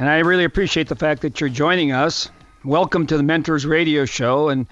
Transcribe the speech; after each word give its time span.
And 0.00 0.08
I 0.08 0.20
really 0.20 0.44
appreciate 0.44 0.88
the 0.88 0.96
fact 0.96 1.20
that 1.20 1.42
you're 1.42 1.50
joining 1.50 1.92
us. 1.92 2.30
Welcome 2.64 3.06
to 3.08 3.18
the 3.18 3.22
Mentors 3.22 3.66
Radio 3.66 4.06
Show. 4.06 4.48
And 4.48 4.66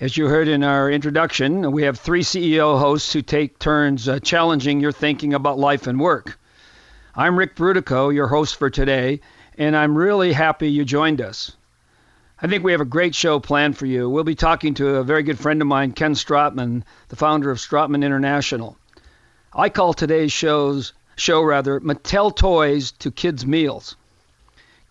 as 0.00 0.16
you 0.16 0.26
heard 0.26 0.48
in 0.48 0.64
our 0.64 0.90
introduction, 0.90 1.70
we 1.70 1.82
have 1.82 1.98
three 2.00 2.22
CEO 2.22 2.78
hosts 2.78 3.12
who 3.12 3.20
take 3.20 3.58
turns 3.58 4.08
uh, 4.08 4.20
challenging 4.20 4.80
your 4.80 4.90
thinking 4.90 5.34
about 5.34 5.58
life 5.58 5.86
and 5.86 6.00
work. 6.00 6.38
I'm 7.14 7.38
Ric 7.38 7.56
Brutocao, 7.56 8.14
your 8.14 8.28
host 8.28 8.56
for 8.56 8.70
today, 8.70 9.20
and 9.58 9.76
I'm 9.76 9.98
really 9.98 10.32
happy 10.32 10.70
you 10.70 10.86
joined 10.86 11.20
us. 11.20 11.54
I 12.40 12.46
think 12.46 12.64
we 12.64 12.72
have 12.72 12.80
a 12.80 12.86
great 12.86 13.14
show 13.14 13.40
planned 13.40 13.76
for 13.76 13.84
you. 13.84 14.08
We'll 14.08 14.24
be 14.24 14.34
talking 14.34 14.72
to 14.76 14.96
a 14.96 15.04
very 15.04 15.24
good 15.24 15.38
friend 15.38 15.60
of 15.60 15.68
mine, 15.68 15.92
Ken 15.92 16.14
Strottman, 16.14 16.84
the 17.10 17.16
founder 17.16 17.50
of 17.50 17.58
Strottman 17.58 18.02
International. 18.02 18.78
I 19.52 19.68
call 19.68 19.92
today's 19.92 20.32
show's 20.32 20.94
show 21.16 21.42
rather 21.42 21.80
Mattel 21.80 22.34
Toys 22.34 22.92
to 22.92 23.10
Kids 23.10 23.44
Meals. 23.44 23.96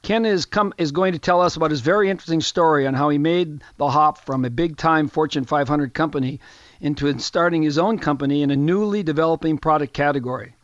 Ken 0.03 0.25
is 0.25 0.45
come 0.45 0.73
is 0.77 0.91
going 0.91 1.13
to 1.13 1.17
tell 1.17 1.39
us 1.39 1.55
about 1.55 1.71
his 1.71 1.79
very 1.79 2.09
interesting 2.09 2.41
story 2.41 2.85
on 2.85 2.93
how 2.93 3.07
he 3.07 3.17
made 3.17 3.63
the 3.77 3.89
hop 3.89 4.17
from 4.17 4.43
a 4.43 4.49
big 4.49 4.75
time 4.75 5.07
Fortune 5.07 5.45
500 5.45 5.93
company 5.93 6.41
into 6.81 7.17
starting 7.19 7.63
his 7.63 7.77
own 7.77 7.97
company 7.97 8.41
in 8.41 8.51
a 8.51 8.55
newly 8.57 9.01
developing 9.01 9.57
product 9.57 9.93
category. 9.93 10.57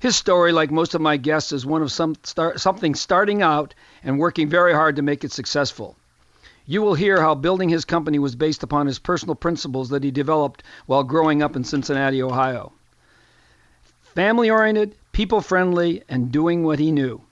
His 0.00 0.16
story, 0.16 0.52
like 0.52 0.70
most 0.70 0.94
of 0.94 1.00
my 1.00 1.16
guests, 1.16 1.50
is 1.52 1.64
one 1.64 1.80
of 1.80 1.90
some 1.90 2.14
start, 2.24 2.60
something 2.60 2.94
starting 2.94 3.40
out 3.40 3.74
and 4.04 4.18
working 4.18 4.50
very 4.50 4.74
hard 4.74 4.96
to 4.96 5.02
make 5.02 5.24
it 5.24 5.32
successful. 5.32 5.96
You 6.66 6.82
will 6.82 6.94
hear 6.94 7.22
how 7.22 7.34
building 7.34 7.70
his 7.70 7.86
company 7.86 8.18
was 8.18 8.36
based 8.36 8.62
upon 8.62 8.86
his 8.86 8.98
personal 8.98 9.34
principles 9.34 9.88
that 9.88 10.04
he 10.04 10.10
developed 10.10 10.62
while 10.84 11.04
growing 11.04 11.42
up 11.42 11.56
in 11.56 11.64
Cincinnati, 11.64 12.22
Ohio. 12.22 12.74
Family 14.02 14.50
oriented, 14.50 14.94
people 15.12 15.40
friendly, 15.40 16.02
and 16.06 16.30
doing 16.30 16.64
what 16.64 16.78
he 16.78 16.92
knew. 16.92 17.22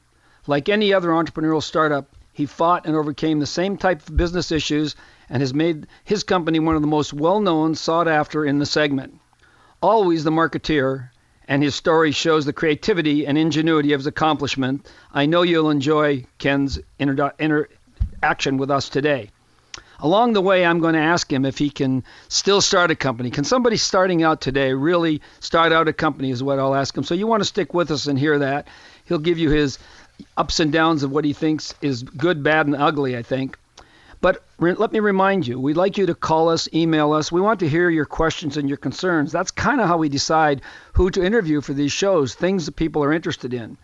Like 0.47 0.69
any 0.69 0.93
other 0.93 1.09
entrepreneurial 1.11 1.63
startup, 1.63 2.07
he 2.33 2.47
fought 2.47 2.87
and 2.87 2.97
overcame 2.97 3.39
the 3.39 3.47
same 3.47 3.77
type 3.77 4.09
of 4.09 4.17
business 4.17 4.51
issues 4.51 4.97
and 5.29 5.43
has 5.43 5.53
made 5.53 5.87
his 6.05 6.25
company 6.25 6.59
one 6.59 6.77
of 6.77 6.81
the 6.81 6.89
most 6.89 7.13
well 7.13 7.41
known, 7.41 7.75
sought 7.75 8.09
after 8.09 8.45
in 8.45 8.59
the 8.59 8.67
segment. 8.67 9.21
Always 9.83 10.25
the 10.25 10.31
marketeer, 10.31 11.11
and 11.47 11.63
his 11.63 11.75
story 11.75 12.13
shows 12.13 12.45
the 12.45 12.53
creativity 12.53 13.27
and 13.27 13.37
ingenuity 13.37 13.93
of 13.93 14.01
his 14.01 14.07
accomplishment. 14.07 14.91
I 15.13 15.27
know 15.27 15.43
you'll 15.43 15.71
enjoy 15.71 16.25
Ken's 16.39 16.79
interaction 16.99 18.57
with 18.57 18.71
us 18.71 18.89
today. 18.89 19.31
Along 20.03 20.33
the 20.33 20.41
way, 20.41 20.65
I'm 20.65 20.81
going 20.81 20.95
to 20.95 21.01
ask 21.01 21.31
him 21.31 21.45
if 21.45 21.59
he 21.59 21.69
can 21.69 22.05
still 22.29 22.63
start 22.63 22.91
a 22.91 22.95
company. 22.95 23.31
Can 23.31 23.45
somebody 23.45 23.77
starting 23.77 24.23
out 24.23 24.41
today 24.41 24.73
really 24.73 25.21
start 25.41 25.73
out 25.73 25.89
a 25.89 25.93
company, 25.93 26.31
is 26.31 26.43
what 26.43 26.59
I'll 26.59 26.75
ask 26.75 26.97
him. 26.97 27.05
So 27.05 27.15
you 27.15 27.27
want 27.27 27.43
to 27.43 27.49
stick 27.49 27.75
with 27.75 27.91
us 27.91 28.07
and 28.07 28.19
hear 28.19 28.39
that. 28.39 28.69
He'll 29.05 29.19
give 29.19 29.39
you 29.39 29.51
his 29.51 29.79
ups 30.37 30.61
and 30.61 30.73
downs 30.73 31.03
of 31.03 31.11
what 31.11 31.25
he 31.25 31.33
thinks 31.33 31.75
is 31.81 32.03
good, 32.03 32.43
bad, 32.43 32.67
and 32.67 32.77
ugly, 32.77 33.17
I 33.17 33.23
think. 33.23 33.59
But 34.21 34.45
re- 34.59 34.75
let 34.75 34.93
me 34.93 35.01
remind 35.01 35.47
you, 35.47 35.59
we'd 35.59 35.77
like 35.77 35.97
you 35.97 36.07
to 36.07 36.15
call 36.15 36.51
us, 36.51 36.69
email 36.75 37.13
us. 37.13 37.33
We 37.33 37.41
want 37.41 37.61
to 37.61 37.69
hear 37.69 37.89
your 37.89 38.05
questions 38.05 38.57
and 38.57 38.69
your 38.69 38.77
concerns. 38.77 39.33
That's 39.33 39.51
kind 39.51 39.81
of 39.81 39.89
how 39.89 39.97
we 39.97 40.09
decide 40.09 40.61
who 40.93 41.11
to 41.11 41.25
interview 41.25 41.61
for 41.61 41.73
these 41.73 41.93
shows, 41.93 42.35
things 42.35 42.67
that 42.67 42.77
people 42.77 43.03
are 43.03 43.13
interested 43.13 43.55
in. 43.55 43.79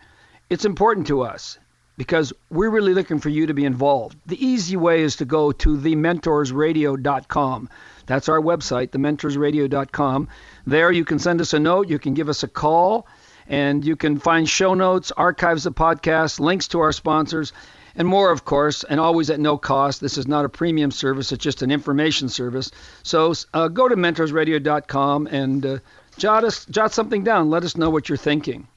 It's 0.49 0.65
important 0.65 1.07
to 1.07 1.23
us 1.23 1.57
because 1.97 2.31
we're 2.51 2.69
really 2.69 2.93
looking 2.93 3.19
for 3.19 3.29
you 3.29 3.47
to 3.47 3.55
be 3.55 3.65
involved. 3.65 4.17
The 4.27 4.45
easy 4.45 4.77
way 4.77 5.01
is 5.01 5.15
to 5.17 5.25
go 5.25 5.51
to 5.51 5.77
thementorsradio.com. 5.77 7.69
That's 8.05 8.29
our 8.29 8.39
website, 8.39 8.89
thementorsradio.com. 8.89 10.29
There 10.67 10.91
you 10.91 11.03
can 11.03 11.19
send 11.19 11.41
us 11.41 11.53
a 11.53 11.59
note, 11.59 11.89
you 11.89 11.97
can 11.99 12.13
give 12.13 12.29
us 12.29 12.43
a 12.43 12.47
call. 12.47 13.07
And 13.47 13.85
you 13.85 13.95
can 13.95 14.19
find 14.19 14.47
show 14.47 14.73
notes, 14.73 15.11
archives 15.11 15.65
of 15.65 15.75
podcasts, 15.75 16.39
links 16.39 16.67
to 16.69 16.79
our 16.81 16.91
sponsors, 16.91 17.53
and 17.95 18.07
more, 18.07 18.31
of 18.31 18.45
course, 18.45 18.83
and 18.83 18.99
always 18.99 19.29
at 19.29 19.39
no 19.39 19.57
cost. 19.57 20.01
This 20.01 20.17
is 20.17 20.27
not 20.27 20.45
a 20.45 20.49
premium 20.49 20.91
service, 20.91 21.31
it's 21.31 21.43
just 21.43 21.61
an 21.61 21.71
information 21.71 22.29
service. 22.29 22.71
So 23.03 23.33
uh, 23.53 23.69
go 23.69 23.87
to 23.87 23.95
mentorsradio.com 23.95 25.27
and 25.27 25.65
uh, 25.65 25.77
jot, 26.17 26.43
us, 26.43 26.65
jot 26.65 26.93
something 26.93 27.23
down. 27.23 27.49
Let 27.49 27.63
us 27.63 27.77
know 27.77 27.89
what 27.89 28.09
you're 28.09 28.17
thinking. 28.17 28.67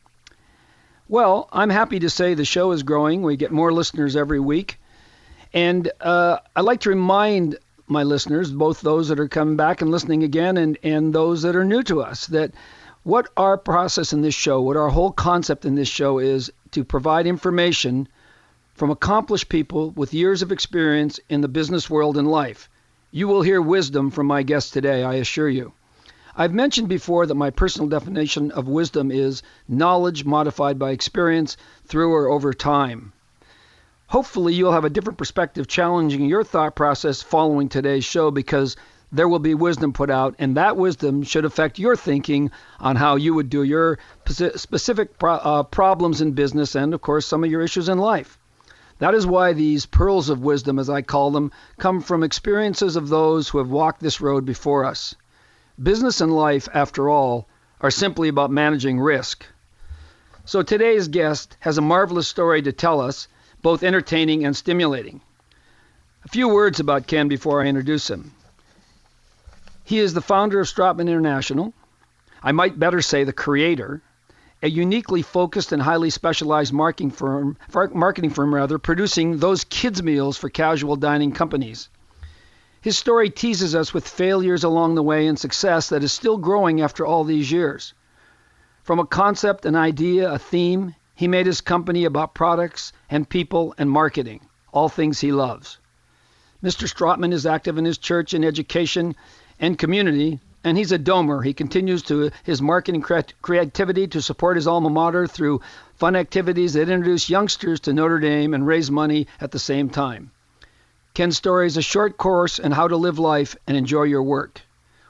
Well, 1.09 1.49
I'm 1.53 1.71
happy 1.71 1.99
to 2.01 2.11
say 2.11 2.35
the 2.35 2.45
show 2.45 2.71
is 2.71 2.85
growing. 2.85 3.23
We 3.23 3.37
get 3.37 3.51
more 3.51 3.73
listeners 3.73 4.15
every 4.15 4.41
week. 4.41 4.79
And 5.53 5.91
uh, 6.01 6.39
I'd 6.55 6.61
like 6.61 6.81
to 6.83 6.91
remind 6.91 7.59
my 7.89 8.05
listeners, 8.05 8.53
both 8.53 8.81
those 8.81 9.09
that 9.09 9.19
are 9.19 9.29
coming 9.29 9.57
back 9.57 9.83
and 9.83 9.91
listening 9.91 10.23
again 10.23 10.57
and, 10.57 10.79
and 10.85 11.13
those 11.13 11.43
that 11.43 11.57
are 11.57 11.65
new 11.65 11.83
to 11.83 12.03
us, 12.03 12.29
that 12.29 12.53
what 13.11 13.29
our 13.37 13.59
process 13.59 14.13
in 14.13 14.21
this 14.21 14.37
show, 14.37 14.63
what 14.63 14.77
our 14.77 14.89
whole 14.89 15.11
concept 15.11 15.65
in 15.65 15.75
this 15.75 15.89
show 15.89 16.21
is 16.21 16.53
to 16.71 16.85
provide 16.85 17.27
information 17.27 18.07
from 18.75 18.89
accomplished 18.89 19.49
people 19.49 19.91
with 19.91 20.15
years 20.15 20.43
of 20.43 20.53
experience 20.53 21.19
in 21.29 21.41
the 21.41 21.49
business 21.49 21.91
world 21.91 22.17
and 22.17 22.31
life. 22.31 22.71
You 23.11 23.27
will 23.27 23.43
hear 23.43 23.61
wisdom 23.61 24.13
from 24.13 24.29
my 24.29 24.45
guest 24.45 24.73
today, 24.73 25.03
I 25.03 25.15
assure 25.15 25.49
you. 25.49 25.73
I've 26.37 26.55
mentioned 26.55 26.89
before 26.89 27.27
that 27.27 27.35
my 27.35 27.51
personal 27.51 27.89
definition 27.89 28.53
of 28.53 28.69
wisdom 28.69 29.11
is 29.11 29.43
knowledge 29.67 30.25
modified 30.25 30.79
by 30.79 30.93
experience 30.93 31.57
through 31.87 32.13
or 32.13 32.29
over 32.29 32.53
time. 32.53 33.13
Hopefully, 34.07 34.55
you'll 34.55 34.71
have 34.71 34.85
a 34.85 34.91
different 34.91 35.19
perspective 35.19 35.67
challenging 35.67 36.27
your 36.27 36.45
thought 36.45 36.77
process 36.77 37.23
following 37.23 37.69
today's 37.69 38.05
show 38.05 38.31
because 38.31 38.77
there 39.13 39.29
will 39.29 39.39
be 39.41 39.55
wisdom 39.55 39.93
put 39.93 40.11
out, 40.11 40.35
and 40.39 40.57
that 40.57 40.77
wisdom 40.77 41.23
should 41.23 41.45
affect 41.45 41.79
your 41.79 41.97
thinking 41.97 42.51
on 42.79 42.97
how 42.97 43.17
you 43.17 43.35
would 43.35 43.51
do 43.51 43.63
your 43.63 43.99
specific 44.27 45.19
pro- 45.19 45.35
uh, 45.35 45.63
problems 45.65 46.21
in 46.21 46.33
business 46.33 46.75
and, 46.75 46.95
of 46.95 47.01
course, 47.01 47.27
some 47.27 47.43
of 47.43 47.51
your 47.51 47.63
issues 47.63 47.89
in 47.89 47.99
life. 47.99 48.39
That 48.99 49.15
is 49.15 49.27
why 49.27 49.53
these 49.53 49.87
pearls 49.87 50.29
of 50.29 50.43
wisdom, 50.43 50.79
as 50.79 50.91
I 50.91 51.03
call 51.03 51.31
them, 51.31 51.51
come 51.79 52.03
from 52.03 52.23
experiences 52.23 52.97
of 52.97 53.09
those 53.09 53.49
who 53.49 53.59
have 53.59 53.71
walked 53.71 54.01
this 54.01 54.21
road 54.21 54.45
before 54.45 54.85
us. 54.85 55.15
Business 55.83 56.21
and 56.21 56.37
life, 56.37 56.69
after 56.75 57.09
all, 57.09 57.49
are 57.81 57.91
simply 57.91 58.29
about 58.29 58.51
managing 58.51 59.01
risk. 59.01 59.47
So 60.45 60.63
today's 60.63 61.09
guest 61.09 61.57
has 61.61 61.79
a 61.79 61.83
marvelous 61.83 62.29
story 62.29 62.61
to 62.63 62.73
tell 62.73 63.01
us, 63.01 63.27
both 63.63 63.83
entertaining 63.83 64.45
and 64.45 64.57
stimulating. 64.57 65.21
A 66.25 66.29
few 66.29 66.49
words 66.49 66.79
about 66.79 67.07
Ken 67.07 67.29
before 67.29 67.63
I 67.63 67.67
introduce 67.67 68.11
him. 68.11 68.33
He 69.85 69.99
is 69.99 70.15
the 70.15 70.21
founder 70.21 70.61
of 70.61 70.67
Strottman 70.67 71.09
International. 71.09 71.73
I 72.43 72.53
might 72.53 72.79
better 72.79 73.01
say 73.01 73.25
the 73.25 73.33
creator, 73.33 74.03
a 74.63 74.69
uniquely 74.69 75.23
focused 75.23 75.73
and 75.73 75.81
highly 75.83 76.11
specialized 76.11 76.73
marketing 76.73 77.11
firm, 77.11 77.57
marketing 77.93 78.31
firm 78.31 78.55
rather, 78.55 78.79
producing 78.79 79.39
those 79.39 79.65
kids 79.65 80.03
meals 80.03 80.37
for 80.37 80.51
casual 80.51 80.97
dining 80.97 81.33
companies. 81.33 81.89
His 82.83 82.99
story 82.99 83.31
teases 83.31 83.75
us 83.75 83.93
with 83.93 84.09
failures 84.09 84.65
along 84.65 84.95
the 84.95 85.03
way 85.03 85.27
and 85.27 85.39
success 85.39 85.89
that 85.89 86.03
is 86.03 86.13
still 86.13 86.39
growing 86.39 86.81
after 86.81 87.05
all 87.05 87.25
these 87.25 87.51
years. 87.53 87.95
From 88.83 88.99
a 88.99 89.07
concept, 89.07 89.67
an 89.67 89.77
idea, 89.77 90.33
a 90.33 90.39
theme, 90.39 90.95
he 91.15 91.29
made 91.29 91.47
his 91.47 91.61
company 91.61 92.05
about 92.05 92.35
products 92.35 92.93
and 93.11 93.29
people 93.29 93.75
and 93.77 93.91
marketing, 93.91 94.41
all 94.73 94.89
things 94.89 95.21
he 95.21 95.33
loves. 95.33 95.79
Mr. 96.63 96.87
Strottman 96.87 97.33
is 97.33 97.47
active 97.47 97.79
in 97.79 97.85
his 97.85 97.99
church 97.99 98.35
and 98.35 98.45
education 98.45 99.15
and 99.61 99.79
community. 99.79 100.41
And 100.65 100.77
he's 100.77 100.93
a 100.93 100.99
domer. 100.99 101.45
He 101.45 101.55
continues 101.55 102.03
to 102.05 102.31
his 102.43 102.61
marketing 102.61 103.03
creativity 103.03 104.09
to 104.09 104.21
support 104.21 104.57
his 104.57 104.67
alma 104.67 104.91
mater 104.91 105.27
through 105.27 105.63
fun 105.95 106.17
activities 106.17 106.75
that 106.75 106.91
introduce 106.91 107.31
youngsters 107.31 107.81
to 107.81 107.93
Notre 107.93 108.19
Dame 108.19 108.53
and 108.53 108.67
raise 108.67 108.91
money 108.91 109.27
at 109.41 109.53
the 109.53 109.59
same 109.59 109.89
time. 109.89 110.33
Ken's 111.15 111.37
story 111.37 111.67
is 111.67 111.77
a 111.77 111.83
short 111.83 112.17
course 112.17 112.59
in 112.59 112.73
how 112.73 112.89
to 112.89 112.97
live 112.97 113.19
life 113.19 113.57
and 113.67 113.77
enjoy 113.77 114.03
your 114.03 114.23
work. 114.23 114.61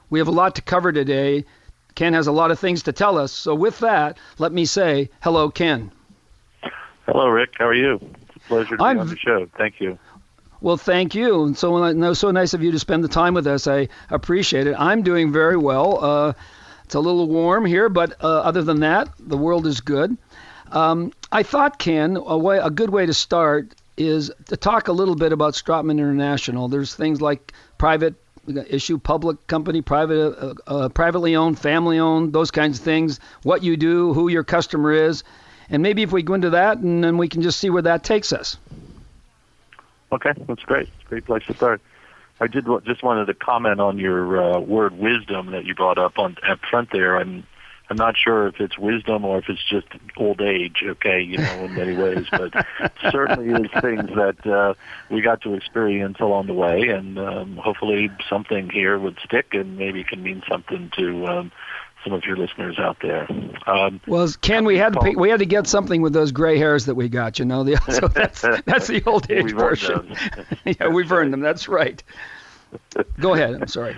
We 0.09 0.19
have 0.19 0.27
a 0.27 0.31
lot 0.31 0.55
to 0.55 0.61
cover 0.61 0.91
today. 0.91 1.45
Ken 1.95 2.13
has 2.13 2.27
a 2.27 2.31
lot 2.31 2.51
of 2.51 2.59
things 2.59 2.83
to 2.83 2.93
tell 2.93 3.17
us. 3.17 3.31
So, 3.31 3.53
with 3.53 3.79
that, 3.79 4.17
let 4.37 4.51
me 4.51 4.65
say 4.65 5.09
hello, 5.21 5.49
Ken. 5.49 5.91
Hello, 7.05 7.27
Rick. 7.27 7.51
How 7.57 7.67
are 7.67 7.73
you? 7.73 7.95
It's 7.95 8.35
a 8.35 8.39
pleasure 8.47 8.77
to 8.77 8.83
I'm, 8.83 8.97
be 8.97 9.01
on 9.01 9.07
the 9.09 9.17
show. 9.17 9.47
Thank 9.57 9.79
you. 9.79 9.99
Well, 10.61 10.77
thank 10.77 11.15
you. 11.15 11.43
And 11.43 11.57
so, 11.57 12.13
so 12.13 12.31
nice 12.31 12.53
of 12.53 12.61
you 12.61 12.71
to 12.71 12.79
spend 12.79 13.03
the 13.03 13.07
time 13.07 13.33
with 13.33 13.47
us. 13.47 13.67
I 13.67 13.89
appreciate 14.11 14.67
it. 14.67 14.75
I'm 14.77 15.01
doing 15.01 15.31
very 15.31 15.57
well. 15.57 16.03
Uh, 16.03 16.33
it's 16.85 16.93
a 16.93 16.99
little 16.99 17.27
warm 17.27 17.65
here, 17.65 17.89
but 17.89 18.23
uh, 18.23 18.27
other 18.27 18.61
than 18.61 18.81
that, 18.81 19.09
the 19.17 19.37
world 19.37 19.65
is 19.65 19.81
good. 19.81 20.15
Um, 20.71 21.13
I 21.31 21.43
thought, 21.43 21.79
Ken, 21.79 22.15
a, 22.15 22.37
way, 22.37 22.59
a 22.59 22.69
good 22.69 22.91
way 22.91 23.05
to 23.07 23.13
start 23.13 23.73
is 23.97 24.31
to 24.47 24.57
talk 24.57 24.87
a 24.87 24.91
little 24.91 25.15
bit 25.15 25.33
about 25.33 25.53
Strottman 25.53 25.99
International. 25.99 26.67
There's 26.67 26.93
things 26.93 27.21
like 27.21 27.53
private 27.77 28.13
issue, 28.67 28.97
public 28.97 29.47
company, 29.47 29.81
private, 29.81 30.37
uh, 30.37 30.53
uh, 30.67 30.89
privately 30.89 31.35
owned, 31.35 31.59
family 31.59 31.97
owned, 31.97 32.33
those 32.33 32.51
kinds 32.51 32.77
of 32.77 32.85
things. 32.85 33.19
What 33.43 33.63
you 33.63 33.77
do, 33.77 34.13
who 34.13 34.29
your 34.29 34.43
customer 34.43 34.91
is, 34.91 35.23
and 35.69 35.81
maybe 35.81 36.03
if 36.03 36.11
we 36.11 36.21
go 36.21 36.35
into 36.35 36.51
that, 36.51 36.77
and 36.77 37.03
then 37.03 37.17
we 37.17 37.27
can 37.27 37.41
just 37.41 37.59
see 37.59 37.69
where 37.69 37.83
that 37.83 38.03
takes 38.03 38.31
us. 38.31 38.57
Okay, 40.11 40.33
that's 40.47 40.63
great. 40.63 40.89
Great 41.05 41.25
place 41.25 41.43
to 41.47 41.53
start. 41.53 41.81
I 42.39 42.47
did 42.47 42.65
just 42.85 43.03
wanted 43.03 43.25
to 43.27 43.33
comment 43.33 43.79
on 43.79 43.99
your 43.99 44.41
uh, 44.41 44.59
word 44.59 44.97
wisdom 44.97 45.51
that 45.51 45.65
you 45.65 45.75
brought 45.75 45.97
up 45.97 46.17
on 46.17 46.37
up 46.47 46.59
front 46.69 46.89
there. 46.91 47.17
I'm 47.17 47.45
I'm 47.89 47.97
not 47.97 48.15
sure 48.17 48.47
if 48.47 48.61
it's 48.61 48.77
wisdom 48.77 49.25
or 49.25 49.39
if 49.39 49.49
it's 49.49 49.63
just 49.69 49.87
old 50.15 50.41
age, 50.41 50.81
okay, 50.81 51.21
you 51.21 51.37
know, 51.37 51.65
in 51.65 51.75
many 51.75 51.93
ways, 51.93 52.25
but 52.31 52.53
certainly 53.11 53.49
is 53.49 53.69
things 53.81 54.09
that 54.15 54.47
uh, 54.47 54.73
we 55.09 55.21
got 55.21 55.41
to 55.41 55.53
experience 55.53 56.17
along 56.21 56.47
the 56.47 56.53
way, 56.53 56.87
and 56.87 57.19
um, 57.19 57.57
hopefully 57.57 58.09
something 58.29 58.69
here 58.69 58.97
would 58.97 59.17
stick 59.25 59.47
and 59.51 59.77
maybe 59.77 60.05
can 60.05 60.23
mean 60.23 60.41
something 60.49 60.89
to 60.97 61.27
um, 61.27 61.51
some 62.03 62.13
of 62.13 62.23
your 62.25 62.37
listeners 62.37 62.77
out 62.79 62.97
there. 63.01 63.27
Um, 63.67 64.01
well, 64.07 64.27
Ken, 64.41 64.65
we 64.65 64.77
had 64.77 64.93
to 64.93 64.99
pick, 64.99 65.17
we 65.17 65.29
had 65.29 65.39
to 65.39 65.45
get 65.45 65.67
something 65.67 66.01
with 66.01 66.13
those 66.13 66.31
gray 66.31 66.57
hairs 66.57 66.85
that 66.85 66.95
we 66.95 67.09
got. 67.09 67.39
You 67.39 67.45
know, 67.45 67.63
the, 67.63 67.77
so 67.89 68.07
that's 68.07 68.41
that's 68.65 68.87
the 68.87 69.03
old 69.05 69.29
age 69.31 69.45
we've 69.45 69.55
version. 69.55 70.15
yeah, 70.65 70.87
we've 70.87 71.11
earned 71.11 71.33
them. 71.33 71.41
That's 71.41 71.67
right. 71.67 72.01
Go 73.19 73.33
ahead. 73.33 73.55
I'm 73.55 73.67
sorry. 73.67 73.95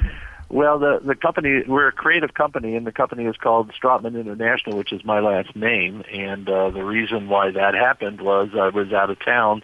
Well, 0.50 0.78
the 0.80 1.00
the 1.04 1.16
company 1.16 1.64
we're 1.68 1.88
a 1.88 1.92
creative 1.92 2.34
company, 2.34 2.76
and 2.76 2.86
the 2.86 2.92
company 2.92 3.26
is 3.26 3.38
called 3.38 3.72
Strottman 3.72 4.20
International, 4.20 4.78
which 4.78 4.92
is 4.92 5.04
my 5.04 5.20
last 5.20 5.56
name. 5.56 6.04
And 6.12 6.48
uh, 6.48 6.70
the 6.70 6.84
reason 6.84 7.28
why 7.28 7.52
that 7.52 7.74
happened 7.74 8.22
was 8.22 8.50
I 8.54 8.70
was 8.70 8.92
out 8.94 9.10
of 9.10 9.20
town 9.24 9.64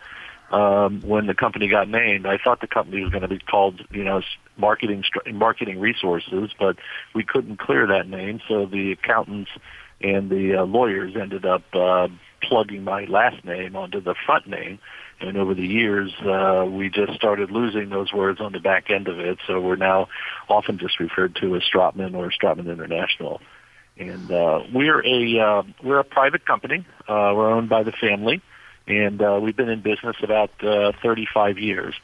um, 0.51 1.01
when 1.01 1.27
the 1.27 1.33
company 1.33 1.67
got 1.67 1.89
named. 1.89 2.25
I 2.25 2.37
thought 2.37 2.61
the 2.61 2.67
company 2.67 3.01
was 3.01 3.11
going 3.11 3.21
to 3.21 3.27
be 3.27 3.39
called, 3.39 3.81
you 3.91 4.03
know, 4.03 4.21
Marketing 4.57 5.03
Marketing 5.31 5.79
Resources, 5.79 6.51
but 6.59 6.77
we 7.13 7.23
couldn't 7.23 7.59
clear 7.59 7.87
that 7.87 8.07
name, 8.07 8.41
so 8.47 8.65
the 8.65 8.91
accountants 8.91 9.51
and 10.01 10.29
the 10.29 10.61
uh, 10.61 10.65
lawyers 10.65 11.15
ended 11.19 11.45
up 11.45 11.63
uh, 11.73 12.07
plugging 12.41 12.83
my 12.83 13.05
last 13.05 13.43
name 13.43 13.75
onto 13.75 14.01
the 14.01 14.15
front 14.25 14.47
name 14.47 14.79
and 15.21 15.37
over 15.37 15.53
the 15.53 15.65
years, 15.65 16.13
uh, 16.21 16.65
we 16.69 16.89
just 16.89 17.13
started 17.13 17.51
losing 17.51 17.89
those 17.89 18.13
words 18.13 18.39
on 18.39 18.53
the 18.53 18.59
back 18.59 18.89
end 18.89 19.07
of 19.07 19.19
it. 19.19 19.37
So 19.47 19.59
we're 19.59 19.75
now 19.75 20.07
often 20.47 20.77
just 20.77 20.99
referred 20.99 21.35
to 21.41 21.55
as 21.55 21.63
Strottman 21.63 22.15
or 22.15 22.31
Strottman 22.31 22.71
International. 22.71 23.41
And 23.97 24.31
uh, 24.31 24.61
we're 24.73 25.05
a 25.05 25.39
uh, 25.39 25.63
we're 25.83 25.99
a 25.99 26.05
private 26.05 26.45
company. 26.45 26.85
Uh, 27.01 27.35
we're 27.35 27.51
owned 27.51 27.67
by 27.67 27.83
the 27.83 27.91
family, 27.91 28.41
and 28.89 29.21
uh, 29.21 29.39
we've 29.41 29.55
been 29.55 29.69
in 29.69 29.81
business 29.81 30.17
about 30.21 30.51
uh, 30.63 30.91
35 31.01 31.59
years. 31.59 31.95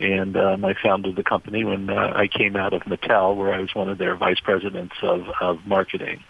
And 0.00 0.34
um, 0.38 0.64
I 0.64 0.74
founded 0.82 1.14
the 1.14 1.22
company 1.22 1.62
when 1.62 1.90
uh, 1.90 2.12
I 2.16 2.26
came 2.26 2.56
out 2.56 2.72
of 2.72 2.82
Mattel, 2.82 3.36
where 3.36 3.52
I 3.52 3.60
was 3.60 3.74
one 3.74 3.90
of 3.90 3.98
their 3.98 4.16
vice 4.16 4.40
presidents 4.40 4.94
of, 5.02 5.28
of 5.42 5.66
marketing. 5.66 6.24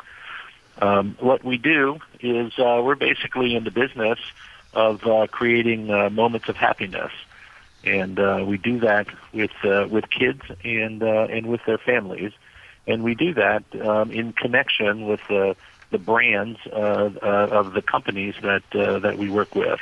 Um, 0.82 1.16
what 1.20 1.44
we 1.44 1.56
do 1.56 2.00
is 2.20 2.52
uh, 2.58 2.80
we're 2.82 2.96
basically 2.96 3.54
in 3.54 3.62
the 3.62 3.70
business 3.70 4.18
of 4.74 5.06
uh, 5.06 5.28
creating 5.30 5.88
uh, 5.88 6.10
moments 6.10 6.48
of 6.48 6.56
happiness, 6.56 7.12
and 7.84 8.18
uh, 8.18 8.44
we 8.46 8.56
do 8.56 8.80
that 8.80 9.06
with 9.32 9.50
uh, 9.64 9.86
with 9.90 10.04
kids 10.10 10.42
and 10.64 11.02
uh, 11.02 11.26
and 11.30 11.46
with 11.46 11.60
their 11.66 11.78
families, 11.78 12.32
and 12.86 13.02
we 13.02 13.14
do 13.14 13.34
that 13.34 13.62
um, 13.84 14.10
in 14.10 14.32
connection 14.32 15.06
with 15.06 15.20
the 15.28 15.54
the 15.90 15.98
brands 15.98 16.58
uh, 16.72 17.10
uh, 17.22 17.48
of 17.50 17.72
the 17.74 17.82
companies 17.82 18.34
that 18.42 18.62
uh, 18.74 19.00
that 19.00 19.18
we 19.18 19.28
work 19.28 19.54
with. 19.54 19.80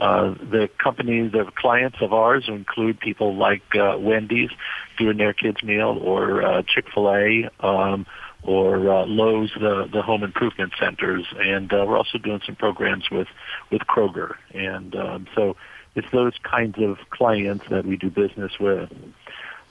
Uh, 0.00 0.34
the 0.50 0.68
companies, 0.78 1.32
the 1.32 1.44
clients 1.56 1.98
of 2.00 2.12
ours 2.12 2.44
include 2.48 2.98
people 2.98 3.36
like 3.36 3.62
uh, 3.74 3.96
Wendy's 3.98 4.50
doing 4.98 5.18
their 5.18 5.34
kids 5.34 5.62
meal, 5.62 5.98
or 6.00 6.42
uh, 6.42 6.62
Chick 6.62 6.86
Fil 6.94 7.10
A, 7.10 7.50
um, 7.60 8.06
or 8.42 8.76
uh, 8.76 9.04
Lowe's, 9.04 9.52
the 9.60 9.88
the 9.92 10.00
home 10.00 10.22
improvement 10.22 10.72
centers, 10.80 11.26
and 11.38 11.72
uh, 11.72 11.84
we're 11.86 11.98
also 11.98 12.16
doing 12.16 12.40
some 12.46 12.56
programs 12.56 13.10
with 13.10 13.28
with 13.70 13.82
Kroger, 13.82 14.36
and 14.54 14.96
um, 14.96 15.26
so 15.34 15.56
it's 15.94 16.10
those 16.12 16.34
kinds 16.42 16.76
of 16.78 16.98
clients 17.10 17.66
that 17.68 17.84
we 17.84 17.96
do 17.96 18.10
business 18.10 18.52
with. 18.58 18.90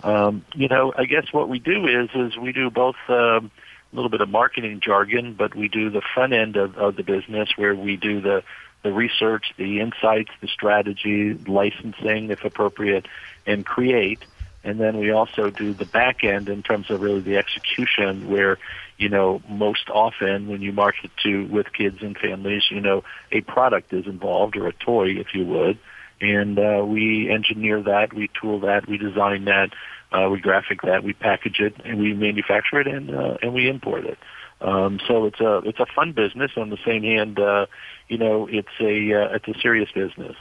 Um, 0.03 0.45
you 0.53 0.67
know, 0.67 0.93
I 0.95 1.05
guess 1.05 1.25
what 1.31 1.49
we 1.49 1.59
do 1.59 1.87
is 1.87 2.09
is 2.13 2.37
we 2.37 2.53
do 2.53 2.69
both 2.69 2.95
um, 3.07 3.51
a 3.91 3.95
little 3.95 4.09
bit 4.09 4.21
of 4.21 4.29
marketing 4.29 4.79
jargon, 4.83 5.33
but 5.33 5.55
we 5.55 5.67
do 5.67 5.89
the 5.89 6.01
front 6.13 6.33
end 6.33 6.55
of, 6.55 6.77
of 6.77 6.95
the 6.95 7.03
business 7.03 7.49
where 7.55 7.75
we 7.75 7.97
do 7.97 8.21
the 8.21 8.43
the 8.83 8.91
research, 8.91 9.53
the 9.57 9.79
insights, 9.79 10.31
the 10.41 10.47
strategy, 10.47 11.33
licensing 11.33 12.31
if 12.31 12.43
appropriate, 12.43 13.07
and 13.45 13.65
create. 13.65 14.19
And 14.63 14.79
then 14.79 14.97
we 14.97 15.11
also 15.11 15.49
do 15.49 15.73
the 15.73 15.85
back 15.85 16.23
end 16.23 16.49
in 16.49 16.63
terms 16.63 16.89
of 16.89 17.01
really 17.01 17.21
the 17.21 17.37
execution 17.37 18.29
where, 18.29 18.57
you 18.97 19.09
know, 19.09 19.41
most 19.47 19.89
often 19.89 20.47
when 20.47 20.61
you 20.61 20.73
market 20.73 21.11
to 21.23 21.45
with 21.45 21.71
kids 21.71 21.99
and 22.01 22.17
families, 22.17 22.63
you 22.69 22.81
know, 22.81 23.03
a 23.31 23.41
product 23.41 23.93
is 23.93 24.05
involved 24.05 24.57
or 24.57 24.67
a 24.67 24.73
toy, 24.73 25.11
if 25.11 25.33
you 25.33 25.45
would. 25.45 25.77
And 26.21 26.59
uh, 26.59 26.83
we 26.85 27.29
engineer 27.29 27.81
that, 27.83 28.13
we 28.13 28.29
tool 28.39 28.59
that, 28.61 28.87
we 28.87 28.97
design 28.97 29.45
that, 29.45 29.69
uh, 30.11 30.27
we 30.29 30.39
graphic 30.39 30.81
that, 30.81 31.03
we 31.03 31.13
package 31.13 31.59
it, 31.59 31.75
and 31.85 31.99
we 31.99 32.13
manufacture 32.13 32.81
it, 32.81 32.87
and 32.87 33.15
uh, 33.15 33.37
and 33.41 33.53
we 33.53 33.69
import 33.69 34.05
it. 34.05 34.17
Um, 34.61 34.99
so 35.07 35.25
it's 35.25 35.39
a 35.39 35.57
it's 35.65 35.79
a 35.79 35.85
fun 35.85 36.13
business. 36.13 36.51
On 36.57 36.69
the 36.69 36.77
same 36.85 37.03
hand, 37.03 37.39
uh, 37.39 37.67
you 38.07 38.17
know, 38.17 38.47
it's 38.47 38.67
a 38.79 39.13
uh, 39.13 39.35
it's 39.35 39.47
a 39.47 39.59
serious 39.61 39.91
business 39.91 40.35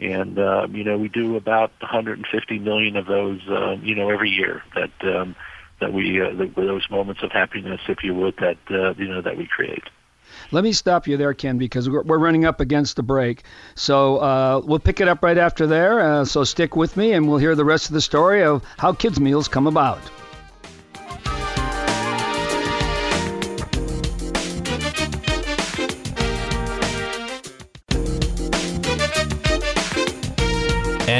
and 0.00 0.38
uh, 0.38 0.66
you 0.70 0.82
know 0.82 0.96
we 0.96 1.08
do 1.08 1.36
about 1.36 1.72
150 1.80 2.58
million 2.60 2.96
of 2.96 3.04
those 3.04 3.40
uh, 3.50 3.72
you 3.82 3.94
know 3.94 4.08
every 4.08 4.30
year 4.30 4.62
that 4.74 4.90
um, 5.02 5.36
that 5.80 5.92
we 5.92 6.20
uh, 6.20 6.32
those 6.56 6.88
moments 6.90 7.22
of 7.22 7.32
happiness, 7.32 7.80
if 7.88 8.04
you 8.04 8.14
would, 8.14 8.36
that 8.36 8.58
uh, 8.70 8.94
you 8.94 9.08
know 9.08 9.20
that 9.20 9.36
we 9.36 9.46
create. 9.46 9.82
Let 10.52 10.62
me 10.62 10.72
stop 10.72 11.08
you 11.08 11.16
there, 11.16 11.34
Ken, 11.34 11.58
because 11.58 11.90
we're, 11.90 12.02
we're 12.02 12.18
running 12.18 12.44
up 12.44 12.60
against 12.60 12.94
the 12.94 13.02
break. 13.02 13.42
So 13.74 14.18
uh, 14.18 14.62
we'll 14.64 14.78
pick 14.78 15.00
it 15.00 15.08
up 15.08 15.24
right 15.24 15.36
after 15.36 15.66
there. 15.66 16.00
Uh, 16.00 16.24
so 16.24 16.44
stick 16.44 16.76
with 16.76 16.96
me, 16.96 17.12
and 17.12 17.28
we'll 17.28 17.38
hear 17.38 17.56
the 17.56 17.64
rest 17.64 17.88
of 17.88 17.94
the 17.94 18.00
story 18.00 18.44
of 18.44 18.64
how 18.78 18.92
kids 18.92 19.18
meals 19.18 19.48
come 19.48 19.66
about. 19.66 19.98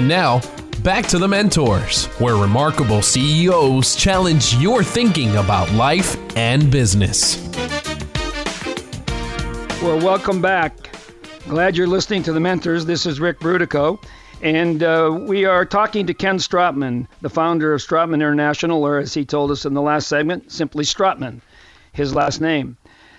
And 0.00 0.08
now, 0.08 0.40
back 0.82 1.04
to 1.08 1.18
the 1.18 1.28
mentors, 1.28 2.06
where 2.18 2.34
remarkable 2.36 3.02
CEOs 3.02 3.94
challenge 3.94 4.54
your 4.54 4.82
thinking 4.82 5.36
about 5.36 5.70
life 5.72 6.16
and 6.38 6.70
business. 6.70 7.36
Well, 9.82 10.00
welcome 10.00 10.40
back. 10.40 10.88
Glad 11.48 11.76
you're 11.76 11.86
listening 11.86 12.22
to 12.22 12.32
the 12.32 12.40
mentors. 12.40 12.86
This 12.86 13.04
is 13.04 13.20
Ric 13.20 13.40
Brutocao. 13.40 14.02
And 14.40 14.82
uh, 14.82 15.18
we 15.20 15.44
are 15.44 15.66
talking 15.66 16.06
to 16.06 16.14
Ken 16.14 16.38
Strottman, 16.38 17.06
the 17.20 17.28
founder 17.28 17.74
of 17.74 17.82
Strottman 17.82 18.14
International, 18.14 18.82
or 18.82 19.00
as 19.00 19.12
he 19.12 19.26
told 19.26 19.50
us 19.50 19.66
in 19.66 19.74
the 19.74 19.82
last 19.82 20.08
segment, 20.08 20.50
simply 20.50 20.86
Strottman, 20.86 21.42
his 21.92 22.14
last 22.14 22.40
name. 22.40 22.78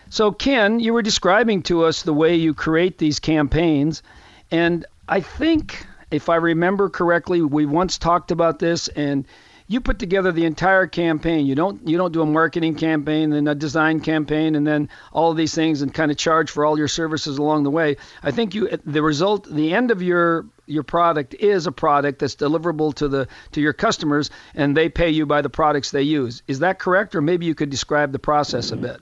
So, 0.09 0.31
Ken, 0.31 0.79
you 0.79 0.93
were 0.93 1.03
describing 1.03 1.61
to 1.61 1.83
us 1.83 2.01
the 2.01 2.11
way 2.11 2.37
you 2.37 2.55
create 2.55 2.97
these 2.97 3.19
campaigns. 3.19 4.01
And 4.49 4.83
I 5.07 5.21
think 5.21 5.85
if 6.11 6.29
I 6.29 6.35
remember 6.35 6.89
correctly, 6.89 7.41
we 7.41 7.65
once 7.65 7.97
talked 7.97 8.31
about 8.31 8.59
this, 8.59 8.89
and 8.89 9.25
you 9.67 9.79
put 9.79 9.99
together 9.99 10.33
the 10.33 10.45
entire 10.45 10.85
campaign. 10.85 11.45
You 11.45 11.55
don't 11.55 11.87
you 11.87 11.97
don't 11.97 12.11
do 12.11 12.21
a 12.21 12.25
marketing 12.25 12.75
campaign, 12.75 13.29
then 13.29 13.47
a 13.47 13.55
design 13.55 14.01
campaign, 14.01 14.55
and 14.55 14.67
then 14.67 14.89
all 15.13 15.31
of 15.31 15.37
these 15.37 15.55
things, 15.55 15.81
and 15.81 15.93
kind 15.93 16.11
of 16.11 16.17
charge 16.17 16.51
for 16.51 16.65
all 16.65 16.77
your 16.77 16.89
services 16.89 17.37
along 17.37 17.63
the 17.63 17.71
way. 17.71 17.95
I 18.21 18.31
think 18.31 18.53
you 18.53 18.67
the 18.85 19.01
result, 19.01 19.47
the 19.49 19.73
end 19.73 19.89
of 19.91 20.01
your 20.01 20.45
your 20.65 20.83
product 20.83 21.33
is 21.33 21.67
a 21.67 21.71
product 21.71 22.19
that's 22.19 22.35
deliverable 22.35 22.93
to 22.95 23.07
the 23.07 23.27
to 23.53 23.61
your 23.61 23.73
customers, 23.73 24.29
and 24.53 24.75
they 24.75 24.89
pay 24.89 25.09
you 25.09 25.25
by 25.25 25.41
the 25.41 25.49
products 25.49 25.91
they 25.91 26.03
use. 26.03 26.43
Is 26.49 26.59
that 26.59 26.77
correct, 26.77 27.15
or 27.15 27.21
maybe 27.21 27.45
you 27.45 27.55
could 27.55 27.69
describe 27.69 28.11
the 28.11 28.19
process 28.19 28.71
a 28.71 28.77
bit? 28.77 28.99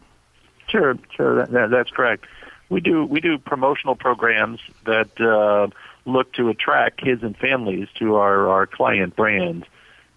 Sure, 0.68 0.96
sure, 1.18 1.36
that, 1.38 1.52
that, 1.52 1.70
that's 1.72 1.90
correct. 1.90 2.26
We 2.70 2.80
do 2.80 3.06
we 3.06 3.22
do 3.22 3.40
promotional 3.40 3.96
programs 3.96 4.60
that. 4.86 5.20
Uh, 5.20 5.76
look 6.12 6.34
to 6.34 6.50
attract 6.50 7.02
kids 7.02 7.24
and 7.24 7.36
families 7.38 7.88
to 8.00 8.16
our, 8.16 8.50
our 8.50 8.68
client 8.68 9.16
brands. 9.16 9.66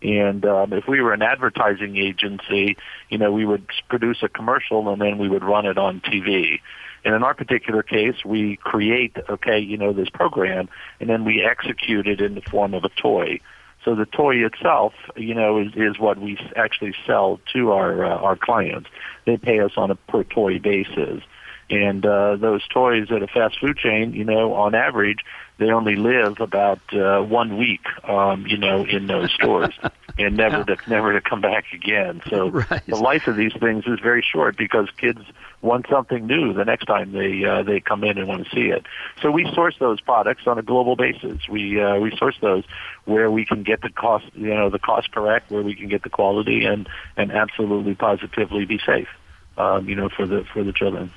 And 0.03 0.45
um, 0.45 0.73
if 0.73 0.89
we 0.89 1.01
were 1.01 1.13
an 1.13 1.23
advertising 1.23 1.97
agency, 1.97 2.77
you 3.09 3.19
know, 3.19 3.31
we 3.31 3.47
would 3.47 3.67
produce 3.89 4.19
a 4.23 4.29
commercial 4.29 4.89
and 4.89 5.01
then 5.01 5.19
we 5.19 5.29
would 5.29 5.45
run 5.45 5.65
it 5.65 5.79
on 5.79 6.01
TV. 6.01 6.61
And 7.05 7.15
in 7.15 7.23
our 7.23 7.35
particular 7.35 7.83
case, 7.83 8.25
we 8.25 8.57
create, 8.57 9.17
okay, 9.29 9.59
you 9.59 9.77
know, 9.77 9.93
this 9.93 10.09
program, 10.09 10.69
and 11.01 11.09
then 11.09 11.25
we 11.25 11.43
execute 11.43 12.07
it 12.07 12.21
in 12.21 12.35
the 12.35 12.43
form 12.43 12.75
of 12.75 12.85
a 12.85 12.91
toy. 12.91 13.41
So 13.85 13.97
the 13.97 14.07
toy 14.07 14.45
itself, 14.47 14.93
you 15.17 15.35
know, 15.35 15.59
is, 15.59 15.73
is 15.75 15.99
what 15.99 16.19
we 16.19 16.39
actually 16.55 16.95
sell 17.05 17.41
to 17.53 17.73
our 17.73 18.05
uh, 18.05 18.17
our 18.17 18.37
clients. 18.37 18.89
They 19.27 19.37
pay 19.37 19.59
us 19.59 19.73
on 19.77 19.91
a 19.91 19.97
per 19.97 20.23
toy 20.23 20.61
basis. 20.61 21.23
And 21.71 22.05
uh, 22.05 22.37
those 22.37 22.67
toys 22.69 23.11
at 23.11 23.23
a 23.23 23.27
fast 23.27 23.59
food 23.59 23.79
chain, 23.79 24.13
you 24.13 24.25
know, 24.25 24.55
on 24.55 24.75
average, 24.75 25.21
they 25.63 25.71
only 25.71 25.95
live 25.95 26.41
about 26.41 26.81
uh, 26.93 27.23
one 27.23 27.57
week, 27.57 27.83
um, 28.05 28.47
you 28.47 28.57
know, 28.57 28.85
in 28.85 29.07
those 29.07 29.33
stores, 29.35 29.73
and 30.19 30.37
never 30.37 30.65
to 30.65 30.77
never 30.89 31.13
to 31.13 31.21
come 31.21 31.41
back 31.41 31.67
again. 31.73 32.21
So 32.29 32.51
right. 32.71 32.85
the 32.87 32.97
life 32.97 33.29
of 33.29 33.37
these 33.37 33.53
things 33.61 33.85
is 33.87 34.01
very 34.01 34.23
short 34.23 34.57
because 34.57 34.89
kids 34.97 35.21
want 35.61 35.87
something 35.89 36.27
new 36.27 36.53
the 36.53 36.65
next 36.65 36.87
time 36.87 37.13
they 37.13 37.45
uh, 37.45 37.63
they 37.63 37.79
come 37.79 38.03
in 38.03 38.19
and 38.19 38.27
want 38.27 38.45
to 38.45 38.51
see 38.51 38.69
it. 38.69 38.85
So 39.23 39.31
we 39.31 39.49
source 39.55 39.77
those 39.79 40.01
products 40.01 40.47
on 40.47 40.59
a 40.59 40.63
global 40.63 40.97
basis. 40.97 41.49
We 41.49 41.81
uh, 41.81 41.99
we 41.99 42.17
source 42.17 42.37
those 42.41 42.65
where 43.05 43.31
we 43.31 43.45
can 43.45 43.63
get 43.63 43.83
the 43.83 43.91
cost, 43.91 44.27
you 44.35 44.55
know, 44.55 44.69
the 44.69 44.81
cost 44.81 45.13
correct, 45.13 45.51
where 45.51 45.63
we 45.63 45.75
can 45.75 45.89
get 45.89 46.03
the 46.03 46.11
quality, 46.11 46.65
and 46.65 46.89
and 47.17 47.31
absolutely 47.31 47.95
positively 47.95 48.65
be 48.65 48.81
safe, 48.85 49.09
um, 49.57 49.89
you 49.89 49.95
know, 49.95 50.09
for 50.09 50.27
the 50.27 50.45
for 50.53 50.65
the 50.65 50.73
children. 50.73 51.13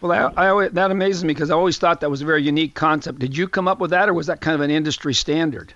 Well, 0.00 0.32
I, 0.36 0.50
I, 0.50 0.68
that 0.68 0.90
amazes 0.90 1.24
me 1.24 1.32
because 1.34 1.50
I 1.50 1.54
always 1.54 1.78
thought 1.78 2.00
that 2.00 2.10
was 2.10 2.22
a 2.22 2.24
very 2.24 2.42
unique 2.42 2.74
concept. 2.74 3.18
Did 3.18 3.36
you 3.36 3.48
come 3.48 3.68
up 3.68 3.78
with 3.78 3.90
that, 3.90 4.08
or 4.08 4.14
was 4.14 4.26
that 4.26 4.40
kind 4.40 4.54
of 4.54 4.60
an 4.60 4.70
industry 4.70 5.14
standard? 5.14 5.72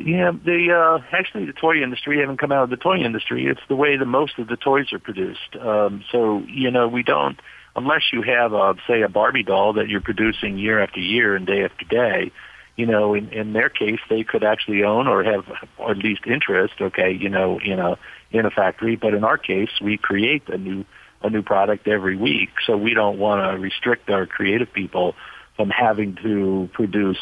Yeah, 0.00 0.32
the 0.32 0.72
uh, 0.72 1.04
actually 1.12 1.44
the 1.44 1.52
toy 1.52 1.82
industry 1.82 2.20
haven't 2.20 2.38
come 2.38 2.50
out 2.50 2.64
of 2.64 2.70
the 2.70 2.76
toy 2.76 2.98
industry. 2.98 3.46
It's 3.46 3.60
the 3.68 3.76
way 3.76 3.96
that 3.96 4.06
most 4.06 4.38
of 4.38 4.48
the 4.48 4.56
toys 4.56 4.92
are 4.92 4.98
produced. 4.98 5.54
Um, 5.60 6.02
so 6.10 6.42
you 6.48 6.70
know 6.70 6.88
we 6.88 7.02
don't 7.02 7.38
unless 7.76 8.12
you 8.12 8.22
have 8.22 8.52
a 8.52 8.74
say 8.86 9.02
a 9.02 9.08
Barbie 9.08 9.42
doll 9.42 9.74
that 9.74 9.88
you're 9.88 10.00
producing 10.00 10.58
year 10.58 10.82
after 10.82 11.00
year 11.00 11.36
and 11.36 11.46
day 11.46 11.64
after 11.64 11.84
day. 11.84 12.32
You 12.74 12.86
know, 12.86 13.12
in, 13.12 13.28
in 13.28 13.52
their 13.52 13.68
case, 13.68 14.00
they 14.08 14.24
could 14.24 14.42
actually 14.42 14.82
own 14.82 15.06
or 15.06 15.22
have 15.22 15.44
or 15.76 15.90
at 15.90 15.98
least 15.98 16.22
interest. 16.26 16.74
Okay, 16.80 17.12
you 17.12 17.28
know, 17.28 17.60
in 17.60 17.78
a 17.78 17.98
in 18.30 18.46
a 18.46 18.50
factory. 18.50 18.96
But 18.96 19.14
in 19.14 19.24
our 19.24 19.38
case, 19.38 19.70
we 19.80 19.98
create 19.98 20.48
a 20.48 20.56
new 20.56 20.84
a 21.22 21.30
new 21.30 21.42
product 21.42 21.86
every 21.88 22.16
week. 22.16 22.50
So 22.66 22.76
we 22.76 22.94
don't 22.94 23.18
want 23.18 23.50
to 23.50 23.60
restrict 23.60 24.10
our 24.10 24.26
creative 24.26 24.72
people 24.72 25.14
from 25.56 25.70
having 25.70 26.16
to 26.22 26.68
produce, 26.72 27.18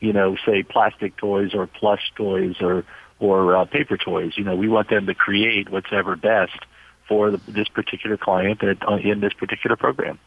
you 0.00 0.12
know, 0.12 0.36
say 0.46 0.62
plastic 0.62 1.16
toys 1.16 1.54
or 1.54 1.66
plush 1.66 2.12
toys 2.16 2.56
or 2.60 2.84
or 3.18 3.56
uh, 3.56 3.64
paper 3.66 3.96
toys. 3.96 4.32
You 4.36 4.44
know, 4.44 4.56
we 4.56 4.68
want 4.68 4.88
them 4.88 5.06
to 5.06 5.14
create 5.14 5.70
what's 5.70 5.92
ever 5.92 6.16
best 6.16 6.58
for 7.06 7.30
the, 7.32 7.38
this 7.48 7.68
particular 7.68 8.16
client 8.16 8.60
that, 8.60 8.78
uh, 8.88 8.96
in 8.96 9.20
this 9.20 9.34
particular 9.34 9.76
program. 9.76 10.18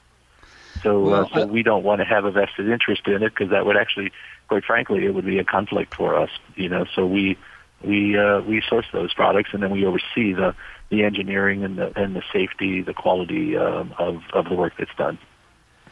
So, 0.81 1.05
uh, 1.05 1.09
well, 1.09 1.29
uh, 1.31 1.39
so 1.39 1.45
we 1.47 1.63
don't 1.63 1.83
want 1.83 1.99
to 1.99 2.05
have 2.05 2.25
a 2.25 2.31
vested 2.31 2.69
interest 2.69 3.07
in 3.07 3.23
it 3.23 3.29
because 3.29 3.49
that 3.51 3.65
would 3.65 3.77
actually, 3.77 4.11
quite 4.47 4.63
frankly, 4.63 5.05
it 5.05 5.13
would 5.13 5.25
be 5.25 5.39
a 5.39 5.43
conflict 5.43 5.95
for 5.95 6.15
us. 6.15 6.29
You 6.55 6.69
know, 6.69 6.85
so 6.95 7.05
we 7.05 7.37
we 7.83 8.17
uh, 8.17 8.41
we 8.41 8.61
source 8.67 8.85
those 8.93 9.13
products 9.13 9.51
and 9.53 9.63
then 9.63 9.71
we 9.71 9.85
oversee 9.85 10.33
the 10.33 10.55
the 10.93 11.03
engineering 11.03 11.63
and 11.63 11.77
the 11.77 11.91
and 11.99 12.15
the 12.15 12.23
safety, 12.31 12.81
the 12.81 12.93
quality 12.93 13.57
um, 13.57 13.93
of 13.97 14.21
of 14.33 14.47
the 14.49 14.55
work 14.55 14.73
that's 14.77 14.95
done. 14.95 15.17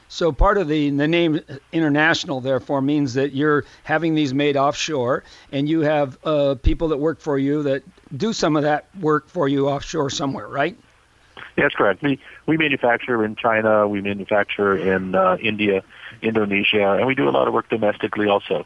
So 0.08 0.32
part 0.32 0.58
of 0.58 0.68
the 0.68 0.90
the 0.90 1.08
name 1.08 1.40
international 1.72 2.42
therefore 2.42 2.82
means 2.82 3.14
that 3.16 3.34
you're 3.34 3.64
having 3.84 4.14
these 4.14 4.34
made 4.34 4.58
offshore, 4.58 5.24
and 5.52 5.68
you 5.68 5.82
have 5.82 6.18
uh, 6.24 6.56
people 6.62 6.90
that 6.90 6.98
work 6.98 7.20
for 7.20 7.38
you 7.38 7.64
that 7.64 7.84
do 8.16 8.34
some 8.34 8.56
of 8.56 8.64
that 8.64 8.86
work 9.00 9.28
for 9.30 9.48
you 9.48 9.70
offshore 9.70 10.10
somewhere, 10.10 10.48
right? 10.48 10.78
Yeah, 11.58 11.64
that's 11.64 11.76
correct. 11.76 12.04
We 12.04 12.20
we 12.46 12.58
manufacture 12.58 13.24
in 13.24 13.36
China, 13.36 13.88
we 13.88 14.02
manufacture 14.02 14.76
in 14.78 15.16
uh, 15.16 15.38
India, 15.42 15.82
Indonesia, 16.22 16.98
and 16.98 17.08
we 17.08 17.16
do 17.16 17.28
a 17.28 17.32
lot 17.32 17.48
of 17.48 17.54
work 17.54 17.70
domestically 17.70 18.28
also, 18.28 18.66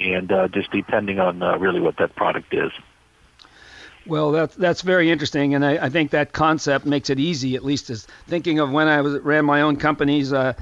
and 0.00 0.32
uh, 0.32 0.48
just 0.48 0.70
depending 0.70 1.20
on 1.20 1.42
uh, 1.42 1.58
really 1.58 1.80
what 1.80 1.96
that 1.98 2.14
product 2.16 2.54
is. 2.54 2.72
Well, 4.06 4.32
that's 4.32 4.54
that's 4.54 4.82
very 4.82 5.10
interesting, 5.10 5.54
and 5.54 5.64
I, 5.64 5.86
I, 5.86 5.88
think 5.88 6.10
that 6.10 6.32
concept 6.32 6.84
makes 6.84 7.08
it 7.08 7.18
easy, 7.18 7.56
at 7.56 7.64
least 7.64 7.88
as 7.88 8.06
thinking 8.26 8.58
of 8.58 8.70
when 8.70 8.86
I 8.86 9.00
was 9.00 9.20
ran 9.20 9.46
my 9.46 9.62
own 9.62 9.76
companies. 9.76 10.30
Uh, 10.30 10.52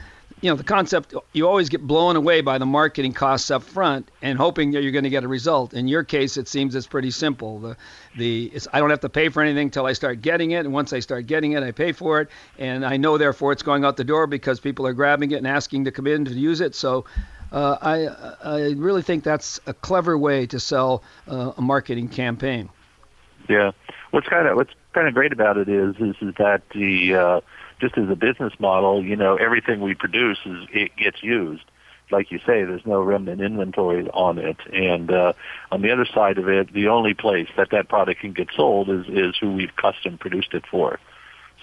you 0.40 0.50
know, 0.50 0.56
the 0.56 0.64
concept 0.64 1.14
you 1.32 1.48
always 1.48 1.68
get 1.68 1.80
blown 1.80 2.16
away 2.16 2.40
by 2.40 2.58
the 2.58 2.66
marketing 2.66 3.12
costs 3.12 3.50
up 3.50 3.62
front 3.62 4.10
and 4.22 4.38
hoping 4.38 4.72
that 4.72 4.82
you're 4.82 4.92
going 4.92 5.04
to 5.04 5.10
get 5.10 5.24
a 5.24 5.28
result. 5.28 5.72
In 5.72 5.86
your 5.88 6.04
case, 6.04 6.36
it 6.36 6.48
seems 6.48 6.74
it's 6.74 6.86
pretty 6.86 7.10
simple. 7.10 7.58
The 7.58 7.76
the 8.16 8.52
I 8.72 8.78
don't 8.78 8.90
have 8.90 9.00
to 9.00 9.08
pay 9.08 9.28
for 9.28 9.42
anything 9.42 9.68
until 9.68 9.86
I 9.86 9.92
start 9.92 10.22
getting 10.22 10.52
it, 10.52 10.64
and 10.64 10.72
once 10.72 10.92
I 10.92 11.00
start 11.00 11.26
getting 11.26 11.52
it, 11.52 11.64
I 11.64 11.72
pay 11.72 11.90
for 11.90 12.20
it, 12.20 12.28
and 12.58 12.86
I 12.86 12.96
know 12.96 13.18
therefore 13.18 13.50
it's 13.50 13.62
going 13.62 13.84
out 13.84 13.96
the 13.96 14.04
door 14.04 14.28
because 14.28 14.60
people 14.60 14.86
are 14.86 14.92
grabbing 14.92 15.32
it 15.32 15.36
and 15.36 15.48
asking 15.48 15.84
to 15.86 15.90
come 15.90 16.06
in 16.06 16.24
to 16.26 16.32
use 16.32 16.60
it. 16.60 16.74
So. 16.74 17.06
Uh, 17.50 17.76
I 17.82 18.06
I 18.48 18.70
really 18.78 19.02
think 19.02 19.24
that's 19.24 19.60
a 19.66 19.74
clever 19.74 20.16
way 20.16 20.46
to 20.46 20.58
sell 20.58 21.02
uh, 21.28 21.52
a 21.58 21.60
marketing 21.60 22.08
campaign. 22.08 22.70
Yeah. 23.48 23.72
What's 24.10 24.28
kind 24.28 24.46
of 24.46 24.56
what's 24.56 24.72
kind 24.92 25.08
of 25.08 25.14
great 25.14 25.32
about 25.32 25.56
it 25.56 25.68
is 25.68 25.96
is, 25.96 26.16
is 26.20 26.34
that 26.38 26.62
the 26.74 27.14
uh, 27.14 27.40
just 27.80 27.96
as 27.98 28.08
a 28.08 28.16
business 28.16 28.52
model, 28.58 29.04
you 29.04 29.16
know, 29.16 29.36
everything 29.36 29.80
we 29.80 29.94
produce 29.94 30.38
is 30.44 30.66
it 30.72 30.96
gets 30.96 31.22
used. 31.22 31.64
Like 32.10 32.30
you 32.30 32.38
say, 32.40 32.64
there's 32.64 32.84
no 32.84 33.00
remnant 33.00 33.40
inventory 33.40 34.06
on 34.10 34.38
it, 34.38 34.58
and 34.70 35.10
uh, 35.10 35.32
on 35.70 35.80
the 35.80 35.90
other 35.90 36.04
side 36.04 36.36
of 36.36 36.46
it, 36.48 36.72
the 36.72 36.88
only 36.88 37.14
place 37.14 37.48
that 37.56 37.70
that 37.70 37.88
product 37.88 38.20
can 38.20 38.32
get 38.32 38.48
sold 38.54 38.90
is 38.90 39.06
is 39.08 39.34
who 39.40 39.52
we've 39.52 39.74
custom 39.76 40.18
produced 40.18 40.52
it 40.52 40.64
for. 40.70 40.98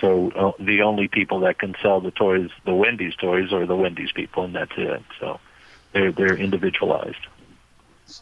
So 0.02 0.32
uh, 0.32 0.52
the 0.60 0.82
only 0.82 1.08
people 1.08 1.42
that 1.42 1.60
can 1.60 1.76
sell 1.82 2.02
the 2.02 2.12
toys, 2.12 2.50
the 2.66 2.74
Wendy's 2.74 3.16
toys, 3.16 3.52
are 3.54 3.66
the 3.66 3.76
Wendy's 3.76 4.12
people, 4.12 4.44
and 4.44 4.56
that's 4.56 4.72
it. 4.76 5.04
So 5.20 5.40
they're 5.94 6.12
they're 6.12 6.38
individualized. 6.38 7.28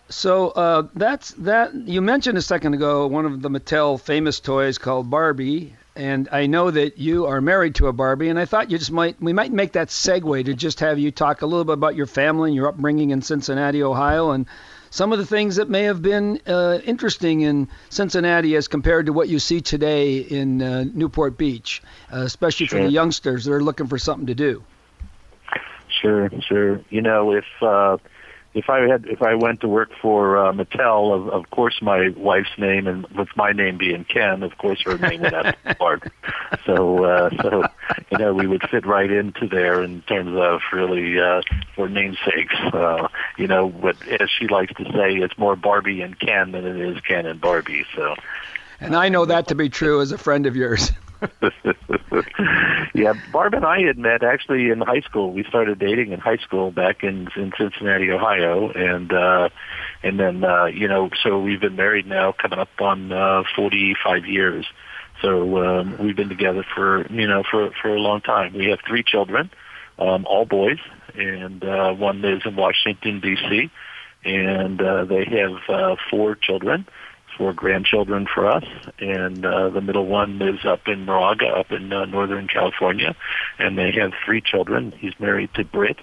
So 0.09 0.49
uh, 0.49 0.87
that's 0.93 1.31
that. 1.33 1.73
You 1.73 2.01
mentioned 2.01 2.37
a 2.37 2.41
second 2.41 2.73
ago 2.73 3.07
one 3.07 3.25
of 3.25 3.41
the 3.41 3.49
Mattel 3.49 3.99
famous 3.99 4.39
toys 4.39 4.77
called 4.77 5.09
Barbie, 5.09 5.75
and 5.95 6.29
I 6.31 6.47
know 6.47 6.69
that 6.71 6.97
you 6.97 7.25
are 7.25 7.41
married 7.41 7.75
to 7.75 7.87
a 7.87 7.93
Barbie, 7.93 8.29
and 8.29 8.39
I 8.39 8.45
thought 8.45 8.71
you 8.71 8.77
just 8.77 8.91
might 8.91 9.21
we 9.21 9.33
might 9.33 9.51
make 9.51 9.73
that 9.73 9.87
segue 9.87 10.45
to 10.45 10.53
just 10.53 10.79
have 10.79 10.99
you 10.99 11.11
talk 11.11 11.41
a 11.41 11.45
little 11.45 11.65
bit 11.65 11.73
about 11.73 11.95
your 11.95 12.05
family 12.05 12.49
and 12.49 12.55
your 12.55 12.67
upbringing 12.67 13.09
in 13.11 13.21
Cincinnati, 13.21 13.83
Ohio, 13.83 14.31
and 14.31 14.45
some 14.89 15.11
of 15.11 15.19
the 15.19 15.25
things 15.25 15.57
that 15.57 15.69
may 15.69 15.83
have 15.83 16.01
been 16.01 16.39
uh, 16.47 16.79
interesting 16.85 17.41
in 17.41 17.67
Cincinnati 17.89 18.55
as 18.55 18.67
compared 18.67 19.07
to 19.07 19.13
what 19.13 19.27
you 19.27 19.39
see 19.39 19.61
today 19.61 20.17
in 20.17 20.61
uh, 20.61 20.85
Newport 20.93 21.37
Beach, 21.37 21.81
uh, 22.13 22.21
especially 22.21 22.67
sure. 22.67 22.79
for 22.79 22.85
the 22.85 22.91
youngsters 22.91 23.45
that 23.45 23.53
are 23.53 23.63
looking 23.63 23.87
for 23.87 23.97
something 23.97 24.27
to 24.27 24.35
do. 24.35 24.63
Sure, 26.01 26.29
sure. 26.47 26.81
You 26.89 27.01
know, 27.01 27.31
if 27.31 27.45
uh, 27.61 27.97
if 28.57 28.71
I 28.71 28.87
had 28.87 29.05
if 29.05 29.21
I 29.21 29.35
went 29.35 29.61
to 29.61 29.67
work 29.67 29.91
for 30.01 30.37
uh, 30.37 30.51
Mattel, 30.51 31.13
of, 31.13 31.29
of 31.29 31.49
course 31.51 31.79
my 31.79 32.09
wife's 32.17 32.57
name 32.57 32.87
and 32.87 33.05
with 33.09 33.29
my 33.35 33.51
name 33.51 33.77
being 33.77 34.03
Ken, 34.03 34.41
of 34.41 34.57
course 34.57 34.81
her 34.81 34.97
name 34.97 35.21
would 35.21 35.33
have 35.33 35.63
to 35.63 35.75
Bart. 35.75 36.11
So 36.65 37.03
uh, 37.03 37.29
so 37.41 37.63
you 38.11 38.17
know 38.17 38.33
we 38.33 38.47
would 38.47 38.67
fit 38.69 38.85
right 38.85 39.09
into 39.09 39.47
there 39.47 39.83
in 39.83 40.01
terms 40.03 40.37
of 40.37 40.61
really 40.73 41.19
uh, 41.19 41.41
for 41.75 41.87
namesakes. 41.87 42.55
Uh, 42.73 43.07
you 43.37 43.47
know, 43.47 43.69
but 43.69 43.95
as 44.07 44.29
she 44.29 44.47
likes 44.47 44.73
to 44.73 44.83
say, 44.91 45.15
it's 45.15 45.37
more 45.37 45.55
Barbie 45.55 46.01
and 46.01 46.17
Ken 46.19 46.51
than 46.51 46.65
it 46.65 46.77
is 46.77 46.99
Ken 47.01 47.25
and 47.25 47.39
Barbie. 47.39 47.85
So. 47.95 48.15
And 48.79 48.95
I 48.95 49.09
know 49.09 49.25
that 49.25 49.47
to 49.47 49.55
be 49.55 49.69
true 49.69 50.01
as 50.01 50.11
a 50.11 50.17
friend 50.17 50.45
of 50.45 50.55
yours. 50.55 50.91
yeah, 52.93 53.13
Barb 53.31 53.53
and 53.53 53.65
I 53.65 53.81
had 53.81 53.97
met 53.97 54.23
actually 54.23 54.69
in 54.69 54.81
high 54.81 55.01
school. 55.01 55.31
We 55.33 55.43
started 55.43 55.79
dating 55.79 56.11
in 56.11 56.19
high 56.19 56.37
school 56.37 56.71
back 56.71 57.03
in 57.03 57.27
in 57.35 57.51
Cincinnati, 57.57 58.11
Ohio, 58.11 58.71
and 58.71 59.11
uh 59.11 59.49
and 60.03 60.19
then 60.19 60.43
uh 60.43 60.65
you 60.65 60.87
know, 60.87 61.09
so 61.23 61.39
we've 61.39 61.61
been 61.61 61.75
married 61.75 62.07
now 62.07 62.33
coming 62.33 62.59
up 62.59 62.69
on 62.79 63.11
uh 63.11 63.43
45 63.55 64.25
years. 64.25 64.65
So 65.21 65.57
um 65.65 65.97
we've 65.99 66.15
been 66.15 66.29
together 66.29 66.65
for, 66.75 67.07
you 67.11 67.27
know, 67.27 67.43
for 67.49 67.71
for 67.81 67.95
a 67.95 67.99
long 67.99 68.21
time. 68.21 68.53
We 68.53 68.67
have 68.67 68.79
three 68.87 69.03
children, 69.03 69.49
um 69.99 70.25
all 70.25 70.45
boys, 70.45 70.79
and 71.15 71.63
uh 71.63 71.93
one 71.93 72.21
lives 72.21 72.43
in 72.45 72.55
Washington 72.55 73.21
D.C. 73.21 73.71
and 74.23 74.81
uh 74.81 75.05
they 75.05 75.25
have 75.25 75.69
uh 75.69 75.95
four 76.09 76.35
children 76.35 76.85
four 77.37 77.53
grandchildren 77.53 78.27
for 78.33 78.47
us, 78.47 78.65
and 78.99 79.45
uh, 79.45 79.69
the 79.69 79.81
middle 79.81 80.05
one 80.05 80.39
lives 80.39 80.65
up 80.65 80.87
in 80.87 81.05
Moraga, 81.05 81.47
up 81.47 81.71
in 81.71 81.93
uh, 81.93 82.05
Northern 82.05 82.47
California, 82.47 83.15
and 83.59 83.77
they 83.77 83.91
have 83.91 84.13
three 84.25 84.41
children. 84.41 84.91
He's 84.91 85.17
married 85.19 85.53
to 85.53 85.63
Britt, 85.63 85.97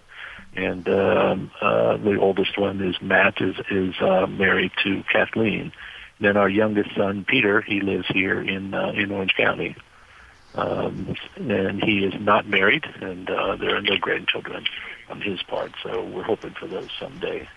and 0.57 0.89
um, 0.89 1.51
uh, 1.61 1.97
the 1.97 2.19
oldest 2.19 2.59
one 2.59 2.81
is 2.81 3.01
Matt, 3.03 3.41
is 3.41 3.57
is 3.71 3.95
uh, 4.01 4.27
married 4.27 4.73
to 4.85 5.03
Kathleen. 5.13 5.73
Then 6.21 6.37
our 6.37 6.49
youngest 6.49 6.95
son, 6.95 7.25
Peter, 7.27 7.61
he 7.61 7.81
lives 7.81 8.07
here 8.09 8.41
in 8.41 8.73
uh, 8.73 8.93
in 8.95 9.11
Orange 9.11 9.35
County, 9.37 9.77
um, 10.55 11.17
and 11.37 11.83
he 11.83 12.05
is 12.05 12.15
not 12.21 12.47
married, 12.47 12.85
and 13.01 13.29
uh, 13.29 13.57
there 13.57 13.77
are 13.77 13.83
no 13.83 13.97
grandchildren 13.99 14.65
on 15.09 15.21
his 15.21 15.43
part. 15.43 15.73
So 15.83 16.05
we're 16.05 16.23
hoping 16.23 16.55
for 16.55 16.67
those 16.67 16.89
someday. 16.99 17.49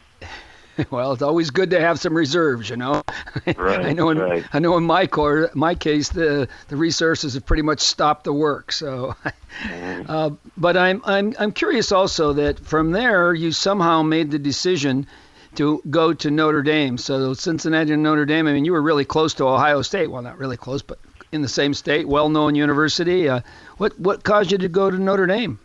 well, 0.91 1.13
it's 1.13 1.21
always 1.21 1.49
good 1.49 1.71
to 1.71 1.79
have 1.79 1.99
some 1.99 2.15
reserves, 2.15 2.69
you 2.69 2.77
know. 2.77 3.03
Right. 3.57 3.85
I 3.85 3.93
know 3.93 4.09
in 4.09 4.17
right. 4.17 4.45
I 4.51 4.59
know 4.59 4.75
in 4.77 4.83
my 4.83 5.07
core, 5.07 5.49
my 5.53 5.73
case, 5.75 6.09
the 6.09 6.47
the 6.67 6.75
resources 6.75 7.33
have 7.35 7.45
pretty 7.45 7.61
much 7.63 7.79
stopped 7.79 8.25
the 8.25 8.33
work. 8.33 8.71
So, 8.71 9.15
Mm-hmm. 9.63 10.03
uh, 10.09 10.31
but 10.57 10.77
I'm 10.77 11.01
I'm 11.05 11.33
I'm 11.39 11.51
curious 11.51 11.91
also 11.91 12.33
that 12.33 12.59
from 12.59 12.91
there 12.91 13.33
you 13.33 13.51
somehow 13.51 14.01
made 14.03 14.31
the 14.31 14.39
decision 14.39 15.07
to 15.55 15.81
go 15.89 16.13
to 16.13 16.29
Notre 16.29 16.61
Dame. 16.61 16.97
So 16.97 17.33
Cincinnati 17.33 17.93
and 17.93 18.03
Notre 18.03 18.25
Dame. 18.25 18.47
I 18.47 18.53
mean, 18.53 18.65
you 18.65 18.73
were 18.73 18.81
really 18.81 19.05
close 19.05 19.33
to 19.35 19.45
Ohio 19.47 19.81
State. 19.81 20.11
Well, 20.11 20.21
not 20.21 20.37
really 20.37 20.57
close, 20.57 20.81
but 20.81 20.99
in 21.31 21.41
the 21.41 21.47
same 21.49 21.73
state, 21.73 22.07
well-known 22.07 22.55
university. 22.55 23.27
Uh, 23.27 23.41
what 23.77 23.97
what 23.99 24.23
caused 24.23 24.51
you 24.51 24.57
to 24.59 24.69
go 24.69 24.89
to 24.91 24.97
Notre 24.97 25.25
Dame? 25.25 25.59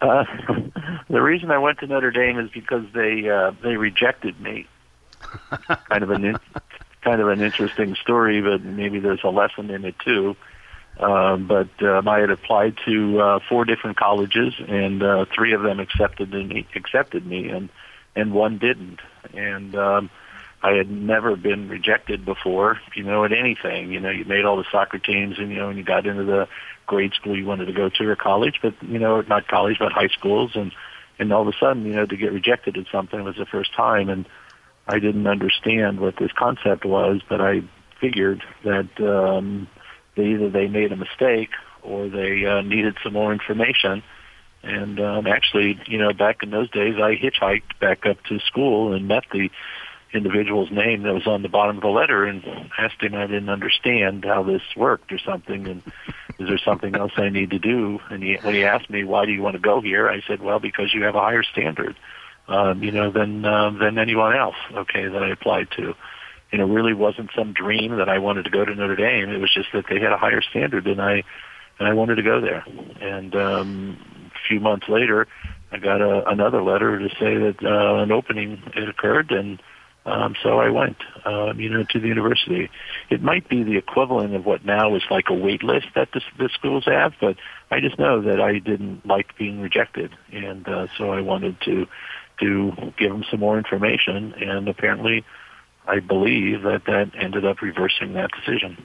Uh, 0.00 0.24
the 1.08 1.22
reason 1.22 1.50
I 1.50 1.58
went 1.58 1.78
to 1.80 1.86
Notre 1.86 2.10
Dame 2.10 2.38
is 2.38 2.50
because 2.50 2.84
they 2.94 3.28
uh, 3.28 3.52
they 3.62 3.76
rejected 3.76 4.40
me. 4.40 4.66
kind 5.88 6.02
of 6.02 6.10
an 6.10 6.24
in, 6.24 6.36
kind 7.02 7.20
of 7.20 7.28
an 7.28 7.40
interesting 7.40 7.94
story, 7.96 8.40
but 8.40 8.62
maybe 8.62 9.00
there's 9.00 9.24
a 9.24 9.28
lesson 9.28 9.70
in 9.70 9.84
it 9.84 9.98
too. 9.98 10.36
Um, 10.98 11.46
but 11.46 11.68
um, 11.82 12.08
I 12.08 12.20
had 12.20 12.30
applied 12.30 12.76
to 12.86 13.20
uh, 13.20 13.38
four 13.48 13.64
different 13.64 13.98
colleges, 13.98 14.54
and 14.66 15.02
uh, 15.02 15.26
three 15.34 15.52
of 15.52 15.62
them 15.62 15.78
accepted 15.78 16.32
me, 16.32 16.66
accepted 16.74 17.26
me, 17.26 17.48
and 17.48 17.68
and 18.14 18.32
one 18.32 18.58
didn't. 18.58 19.00
And 19.34 19.74
um, 19.76 20.10
I 20.62 20.72
had 20.72 20.90
never 20.90 21.36
been 21.36 21.68
rejected 21.68 22.24
before, 22.24 22.80
you 22.94 23.02
know, 23.02 23.24
at 23.24 23.32
anything. 23.32 23.92
You 23.92 24.00
know, 24.00 24.10
you 24.10 24.24
made 24.24 24.44
all 24.44 24.56
the 24.56 24.64
soccer 24.70 24.98
teams, 24.98 25.38
and 25.38 25.50
you 25.50 25.56
know, 25.56 25.68
and 25.68 25.78
you 25.78 25.84
got 25.84 26.06
into 26.06 26.24
the 26.24 26.48
grade 26.86 27.12
school 27.14 27.36
you 27.36 27.44
wanted 27.44 27.66
to 27.66 27.72
go 27.72 27.88
to 27.88 28.08
or 28.08 28.16
college, 28.16 28.60
but 28.62 28.74
you 28.82 28.98
know, 28.98 29.20
not 29.22 29.48
college, 29.48 29.76
but 29.78 29.92
high 29.92 30.08
schools, 30.08 30.52
and 30.54 30.72
and 31.18 31.32
all 31.32 31.42
of 31.42 31.48
a 31.48 31.56
sudden, 31.58 31.84
you 31.84 31.94
know, 31.94 32.06
to 32.06 32.16
get 32.16 32.32
rejected 32.32 32.76
at 32.76 32.86
something 32.90 33.22
was 33.22 33.36
the 33.36 33.46
first 33.46 33.74
time, 33.74 34.08
and 34.08 34.26
I 34.86 34.98
didn't 34.98 35.26
understand 35.26 36.00
what 36.00 36.16
this 36.16 36.30
concept 36.32 36.84
was, 36.84 37.20
but 37.28 37.40
I 37.40 37.62
figured 38.00 38.42
that 38.64 38.88
um, 39.00 39.68
they 40.16 40.26
either 40.26 40.50
they 40.50 40.68
made 40.68 40.92
a 40.92 40.96
mistake 40.96 41.50
or 41.82 42.08
they 42.08 42.44
uh, 42.44 42.62
needed 42.62 42.96
some 43.02 43.12
more 43.12 43.32
information. 43.32 44.02
And 44.62 45.00
um, 45.00 45.26
actually, 45.26 45.78
you 45.86 45.98
know, 45.98 46.12
back 46.12 46.42
in 46.42 46.50
those 46.50 46.70
days, 46.70 46.96
I 46.96 47.14
hitchhiked 47.14 47.78
back 47.80 48.04
up 48.04 48.22
to 48.24 48.40
school 48.40 48.92
and 48.92 49.06
met 49.06 49.24
the 49.32 49.50
individual's 50.12 50.70
name 50.70 51.02
that 51.02 51.12
was 51.12 51.26
on 51.26 51.42
the 51.42 51.48
bottom 51.48 51.76
of 51.76 51.82
the 51.82 51.88
letter 51.88 52.24
and 52.24 52.44
asked 52.78 53.02
him 53.02 53.14
I 53.14 53.26
didn't 53.26 53.48
understand 53.48 54.24
how 54.24 54.42
this 54.42 54.62
worked 54.76 55.12
or 55.12 55.18
something 55.18 55.66
and 55.66 55.82
is 56.38 56.48
there 56.48 56.58
something 56.58 56.94
else 56.94 57.12
I 57.16 57.28
need 57.28 57.50
to 57.50 57.58
do? 57.58 57.98
And 58.10 58.22
he, 58.22 58.36
when 58.42 58.54
he 58.54 58.64
asked 58.64 58.90
me, 58.90 59.04
why 59.04 59.24
do 59.24 59.32
you 59.32 59.42
want 59.42 59.54
to 59.54 59.60
go 59.60 59.80
here? 59.80 60.08
I 60.08 60.20
said, 60.26 60.42
well, 60.42 60.58
because 60.58 60.92
you 60.92 61.04
have 61.04 61.14
a 61.14 61.20
higher 61.20 61.42
standard, 61.42 61.96
um, 62.48 62.82
you 62.82 62.92
know, 62.92 63.10
than, 63.10 63.44
um, 63.44 63.78
than 63.78 63.98
anyone 63.98 64.36
else, 64.36 64.56
okay, 64.72 65.06
that 65.08 65.22
I 65.22 65.30
applied 65.30 65.70
to. 65.76 65.94
And 66.52 66.60
it 66.60 66.64
really 66.64 66.94
wasn't 66.94 67.30
some 67.34 67.52
dream 67.52 67.96
that 67.96 68.08
I 68.08 68.18
wanted 68.18 68.44
to 68.44 68.50
go 68.50 68.64
to 68.64 68.74
Notre 68.74 68.96
Dame. 68.96 69.30
It 69.30 69.40
was 69.40 69.52
just 69.52 69.68
that 69.72 69.86
they 69.88 69.98
had 69.98 70.12
a 70.12 70.18
higher 70.18 70.42
standard 70.42 70.86
and 70.86 71.00
I, 71.00 71.24
and 71.78 71.88
I 71.88 71.94
wanted 71.94 72.16
to 72.16 72.22
go 72.22 72.40
there. 72.40 72.64
And, 73.00 73.34
um, 73.34 73.98
a 74.34 74.48
few 74.48 74.60
months 74.60 74.88
later, 74.88 75.26
I 75.72 75.78
got 75.78 76.00
a, 76.00 76.28
another 76.28 76.62
letter 76.62 76.98
to 76.98 77.08
say 77.16 77.36
that, 77.36 77.56
uh, 77.64 78.02
an 78.02 78.12
opening 78.12 78.62
had 78.74 78.88
occurred 78.88 79.32
and, 79.32 79.60
um, 80.06 80.36
so 80.40 80.60
I 80.60 80.70
went, 80.70 80.96
um, 81.24 81.58
you 81.58 81.68
know, 81.68 81.84
to 81.90 81.98
the 81.98 82.06
university. 82.06 82.70
It 83.10 83.22
might 83.22 83.48
be 83.48 83.64
the 83.64 83.76
equivalent 83.76 84.34
of 84.36 84.46
what 84.46 84.64
now 84.64 84.94
is 84.94 85.02
like 85.10 85.28
a 85.28 85.34
wait 85.34 85.64
list 85.64 85.88
that 85.96 86.08
the, 86.12 86.20
the 86.38 86.48
schools 86.48 86.84
have, 86.86 87.14
but 87.20 87.36
I 87.72 87.80
just 87.80 87.98
know 87.98 88.22
that 88.22 88.40
I 88.40 88.60
didn't 88.60 89.04
like 89.04 89.36
being 89.36 89.60
rejected, 89.60 90.12
and 90.32 90.66
uh, 90.68 90.86
so 90.96 91.10
I 91.10 91.20
wanted 91.20 91.60
to 91.62 91.86
to 92.40 92.72
give 92.98 93.10
them 93.10 93.24
some 93.30 93.40
more 93.40 93.58
information. 93.58 94.34
And 94.34 94.68
apparently, 94.68 95.24
I 95.88 96.00
believe 96.00 96.62
that 96.62 96.84
that 96.86 97.10
ended 97.18 97.44
up 97.44 97.60
reversing 97.62 98.12
that 98.12 98.30
decision. 98.30 98.76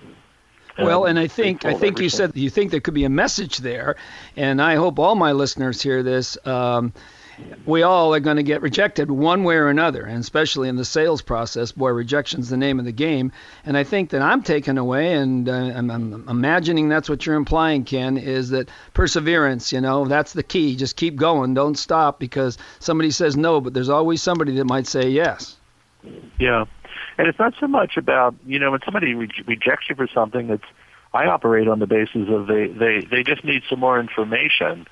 Well, 0.80 1.04
Um, 1.04 1.10
and 1.10 1.20
I 1.20 1.28
think 1.28 1.66
I 1.66 1.76
think 1.76 2.00
you 2.00 2.10
said 2.10 2.32
you 2.36 2.50
think 2.50 2.72
there 2.72 2.80
could 2.80 2.94
be 2.94 3.04
a 3.04 3.10
message 3.10 3.58
there, 3.58 3.96
and 4.36 4.62
I 4.62 4.76
hope 4.76 4.98
all 4.98 5.16
my 5.16 5.34
listeners 5.34 5.82
hear 5.82 6.02
this. 6.02 6.38
Um, 6.48 6.94
we 7.66 7.84
all 7.84 8.14
are 8.14 8.20
going 8.20 8.38
to 8.38 8.44
get 8.44 8.62
rejected 8.62 9.10
one 9.10 9.44
way 9.44 9.56
or 9.56 9.68
another, 9.68 10.04
and 10.04 10.20
especially 10.20 10.70
in 10.70 10.76
the 10.76 10.86
sales 10.86 11.22
process, 11.22 11.72
boy, 11.72 11.90
rejection's 11.90 12.50
the 12.50 12.58
name 12.58 12.80
of 12.80 12.86
the 12.86 12.92
game. 12.92 13.32
And 13.66 13.78
I 13.78 13.84
think 13.84 14.12
that 14.12 14.22
I'm 14.22 14.44
taken 14.44 14.78
away, 14.78 15.14
and 15.14 15.48
uh, 15.48 15.52
I'm, 15.52 15.90
I'm 15.90 16.28
imagining 16.28 16.90
that's 16.90 17.10
what 17.10 17.26
you're 17.26 17.36
implying, 17.36 17.84
Ken, 17.84 18.18
is 18.18 18.50
that 18.50 18.70
perseverance. 18.94 19.72
You 19.72 19.82
know, 19.82 20.06
that's 20.06 20.34
the 20.34 20.44
key. 20.44 20.76
Just 20.76 20.96
keep 20.96 21.16
going, 21.16 21.54
don't 21.54 21.78
stop, 21.78 22.20
because 22.20 22.58
somebody 22.80 23.12
says 23.12 23.38
no, 23.38 23.62
but 23.62 23.74
there's 23.74 23.90
always 23.90 24.22
somebody 24.22 24.56
that 24.56 24.66
might 24.66 24.88
say 24.88 25.10
yes. 25.10 25.58
Yeah, 26.40 26.66
and 27.18 27.28
it's 27.28 27.38
not 27.40 27.54
so 27.60 27.68
much 27.68 27.98
about 27.98 28.36
you 28.46 28.60
know 28.60 28.72
when 28.72 28.80
somebody 28.84 29.14
re- 29.14 29.30
rejects 29.46 29.90
you 29.90 29.96
for 29.96 30.08
something. 30.08 30.48
That's 30.48 30.64
I 31.14 31.26
operate 31.26 31.68
on 31.68 31.80
the 31.80 31.88
basis 31.88 32.28
of 32.30 32.48
they 32.48 32.68
they 32.68 33.02
they 33.02 33.24
just 33.24 33.44
need 33.44 33.64
some 33.70 33.80
more 33.80 34.00
information. 34.00 34.88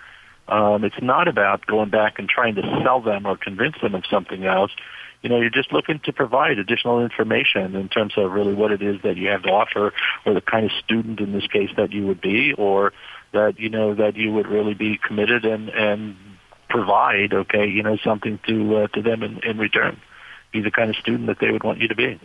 Um, 0.50 0.84
it's 0.84 1.02
not 1.02 1.28
about 1.28 1.66
going 1.66 1.90
back 1.90 2.20
and 2.20 2.28
trying 2.28 2.56
to 2.56 2.82
sell 2.84 3.02
them 3.02 3.26
or 3.26 3.38
convince 3.38 3.76
them 3.82 3.96
of 3.96 4.04
something 4.10 4.46
else. 4.46 4.72
You 5.22 5.30
know, 5.30 5.40
you're 5.40 5.50
just 5.50 5.72
looking 5.74 6.00
to 6.06 6.14
provide 6.14 6.60
additional 6.60 7.02
information 7.02 7.76
in 7.76 7.90
terms 7.90 8.14
of 8.18 8.32
really 8.32 8.54
what 8.54 8.72
it 8.72 8.82
is 8.82 9.02
that 9.04 9.18
you 9.18 9.28
have 9.30 9.44
to 9.44 9.50
offer, 9.50 9.94
or 10.26 10.34
the 10.34 10.42
kind 10.42 10.66
of 10.66 10.72
student 10.84 11.20
in 11.20 11.34
this 11.34 11.46
case 11.48 11.70
that 11.78 11.92
you 11.92 12.08
would 12.08 12.22
be, 12.22 12.54
or 12.54 12.94
that 13.34 13.60
you 13.60 13.70
know 13.70 13.94
that 13.96 14.16
you 14.16 14.32
would 14.32 14.48
really 14.48 14.74
be 14.74 14.98
committed 14.98 15.46
and 15.46 15.70
and 15.70 16.16
provide. 16.70 17.34
Okay, 17.34 17.68
you 17.68 17.84
know 17.84 17.98
something 17.98 18.40
to 18.48 18.78
uh, 18.78 18.88
to 18.88 19.02
them 19.02 19.24
in, 19.24 19.40
in 19.44 19.58
return. 19.58 20.00
Be 20.54 20.62
the 20.62 20.72
kind 20.72 20.90
of 20.90 20.96
student 20.96 21.28
that 21.28 21.38
they 21.40 21.52
would 21.52 21.64
want 21.64 21.80
you 21.80 21.90
to 21.90 21.96
be. 21.96 22.20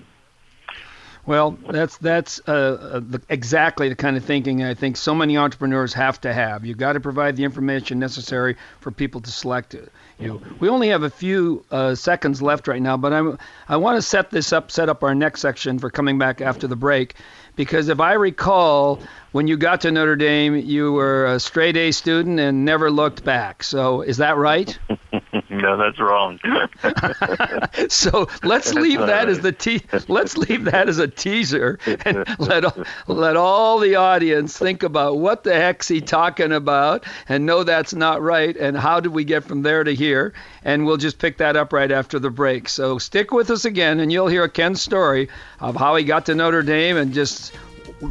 Well, 1.27 1.57
that's 1.71 1.97
that's 1.99 2.41
uh, 2.47 2.53
uh, 2.53 3.01
the, 3.01 3.23
exactly 3.31 3.89
the 3.89 3.95
kind 3.95 4.17
of 4.17 4.25
thinking 4.25 4.63
I 4.63 4.75
think 4.75 4.99
so 4.99 5.15
many 5.15 5.39
entrepreneurs 5.39 5.95
have 5.95 6.21
to 6.21 6.33
have. 6.33 6.67
You've 6.67 6.77
got 6.77 6.95
to 6.95 7.01
provide 7.01 7.37
the 7.37 7.45
information 7.45 7.99
necessary 7.99 8.57
for 8.81 8.91
people 8.91 9.23
to 9.23 9.31
select 9.31 9.75
it. 9.75 9.91
You 10.19 10.29
know, 10.29 10.43
we 10.61 10.69
only 10.69 10.89
have 10.89 11.03
a 11.03 11.11
few 11.11 11.65
uh, 11.71 11.95
seconds 11.95 12.43
left 12.43 12.69
right 12.69 12.81
now, 12.81 12.99
but 12.99 13.15
I'm 13.15 13.39
I 13.69 13.79
want 13.79 13.97
to 13.97 14.03
set 14.03 14.31
this 14.31 14.53
up, 14.53 14.71
set 14.71 14.91
up 14.91 15.03
our 15.03 15.15
next 15.15 15.41
section 15.41 15.79
for 15.79 15.89
coming 15.89 16.19
back 16.19 16.43
after 16.43 16.67
the 16.67 16.77
break, 16.77 17.15
because 17.57 17.89
if 17.89 18.01
I 18.01 18.13
recall, 18.13 19.01
when 19.33 19.47
you 19.47 19.57
got 19.57 19.81
to 19.83 19.91
Notre 19.91 20.17
Dame, 20.17 20.57
you 20.57 20.93
were 20.93 21.27
a 21.27 21.41
straight 21.41 21.77
A 21.79 21.91
student 21.93 22.39
and 22.39 22.67
never 22.67 22.91
looked 22.91 23.25
back. 23.25 23.63
So 23.63 24.03
is 24.03 24.19
that 24.19 24.37
right? 24.37 24.79
no, 25.59 25.77
that's 25.77 25.99
wrong. 25.99 26.39
so 27.89 28.29
let's 28.43 28.75
leave 28.75 29.01
that 29.01 29.29
as 29.29 29.41
the 29.41 29.53
te- 29.53 29.83
let's 30.09 30.37
leave 30.37 30.65
that 30.65 30.89
as 30.89 30.99
a 30.99 31.09
teaser 31.09 31.79
and 32.05 32.25
let 32.39 32.65
all, 32.65 32.85
let 33.07 33.37
all 33.37 33.79
the 33.79 33.97
audience 33.97 34.57
think 34.57 34.83
about 34.83 35.19
what 35.19 35.45
the 35.45 35.55
heck's 35.55 35.89
he 35.89 36.01
talking 36.01 36.53
about 36.53 37.05
and 37.29 37.47
know 37.47 37.65
that's 37.65 37.95
not 37.95 38.23
right 38.23 38.57
and 38.57 38.77
how 38.77 39.01
did 39.01 39.13
we 39.13 39.25
get 39.25 39.45
from 39.45 39.63
there 39.63 39.85
to 39.85 39.95
here 39.95 40.33
and 40.63 40.87
we'll 40.87 40.97
just 40.97 41.19
pick 41.19 41.39
that 41.39 41.57
up 41.57 41.73
right 41.73 41.91
after 41.91 42.19
the 42.19 42.31
break. 42.31 42.69
So 42.69 42.99
stick 42.99 43.33
with 43.33 43.51
us 43.51 43.65
again 43.65 44.01
and 44.01 44.13
you'll 44.13 44.29
hear 44.29 44.49
Ken's 44.49 44.83
story 44.83 45.29
of 45.61 45.77
how 45.77 45.97
he 45.97 46.05
got 46.05 46.27
to 46.27 46.35
Notre 46.35 46.63
Dame 46.63 46.97
and 46.97 47.13
just 47.13 47.55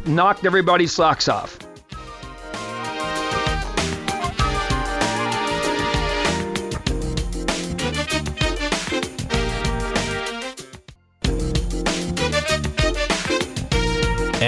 knocked 0.06 0.44
everybody's 0.44 0.92
socks 0.92 1.28
off. 1.28 1.58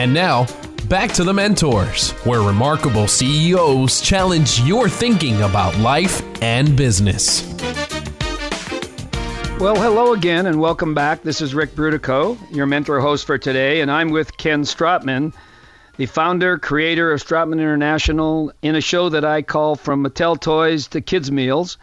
And 0.07 0.14
now, 0.14 0.47
back 0.88 1.11
to 1.14 1.25
the 1.25 1.35
mentors, 1.35 2.12
where 2.23 2.40
remarkable 2.40 3.09
CEOs 3.09 4.01
challenge 4.01 4.61
your 4.61 4.88
thinking 4.88 5.42
about 5.42 5.77
life 5.79 6.23
and 6.40 6.77
business. 6.77 7.42
Well, 9.59 9.75
hello 9.75 10.12
again 10.12 10.47
and 10.47 10.61
welcome 10.61 10.95
back. 10.95 11.25
This 11.25 11.40
is 11.40 11.57
Ric 11.57 11.75
Brutocao, 11.75 12.38
your 12.55 12.66
mentor 12.66 13.01
host 13.01 13.27
for 13.27 13.37
today, 13.37 13.81
and 13.81 13.90
I'm 13.90 14.11
with 14.11 14.37
Ken 14.37 14.62
Strottman, 14.62 15.35
the 15.97 16.07
founder, 16.07 16.57
creator 16.57 17.11
of 17.11 17.21
Strottman 17.21 17.55
International, 17.55 18.53
in 18.62 18.77
a 18.77 18.81
show 18.81 19.09
that 19.09 19.25
I 19.25 19.42
call 19.42 19.75
From 19.75 20.05
Mattel 20.05 20.40
Toys 20.40 20.87
to 20.87 21.01
Kids 21.01 21.33
Meals. 21.33 21.79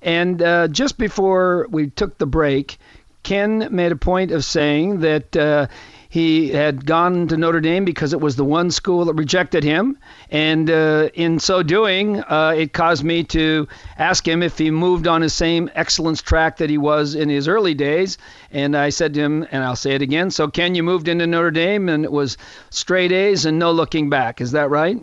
And 0.00 0.40
uh, 0.40 0.68
just 0.68 0.96
before 0.96 1.66
we 1.70 1.90
took 1.90 2.18
the 2.18 2.26
break, 2.26 2.78
Ken 3.24 3.66
made 3.72 3.90
a 3.90 3.96
point 3.96 4.30
of 4.30 4.44
saying 4.44 5.00
that 5.00 5.36
uh, 5.36 5.66
he 6.14 6.50
had 6.50 6.86
gone 6.86 7.26
to 7.26 7.36
Notre 7.36 7.60
Dame 7.60 7.84
because 7.84 8.12
it 8.12 8.20
was 8.20 8.36
the 8.36 8.44
one 8.44 8.70
school 8.70 9.06
that 9.06 9.14
rejected 9.14 9.64
him. 9.64 9.98
And 10.30 10.70
uh, 10.70 11.08
in 11.12 11.40
so 11.40 11.64
doing, 11.64 12.20
uh, 12.20 12.54
it 12.56 12.72
caused 12.72 13.02
me 13.02 13.24
to 13.24 13.66
ask 13.98 14.24
him 14.24 14.40
if 14.40 14.56
he 14.56 14.70
moved 14.70 15.08
on 15.08 15.22
his 15.22 15.32
same 15.32 15.68
excellence 15.74 16.22
track 16.22 16.58
that 16.58 16.70
he 16.70 16.78
was 16.78 17.16
in 17.16 17.28
his 17.28 17.48
early 17.48 17.74
days. 17.74 18.16
And 18.52 18.76
I 18.76 18.90
said 18.90 19.14
to 19.14 19.20
him, 19.22 19.44
and 19.50 19.64
I'll 19.64 19.74
say 19.74 19.96
it 19.96 20.02
again 20.02 20.30
so, 20.30 20.46
Ken, 20.46 20.76
you 20.76 20.84
moved 20.84 21.08
into 21.08 21.26
Notre 21.26 21.50
Dame 21.50 21.88
and 21.88 22.04
it 22.04 22.12
was 22.12 22.36
straight 22.70 23.10
A's 23.10 23.44
and 23.44 23.58
no 23.58 23.72
looking 23.72 24.08
back. 24.08 24.40
Is 24.40 24.52
that 24.52 24.70
right? 24.70 24.96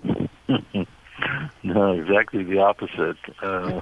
no, 1.64 1.94
exactly 1.94 2.44
the 2.44 2.60
opposite. 2.60 3.18
Uh, 3.42 3.82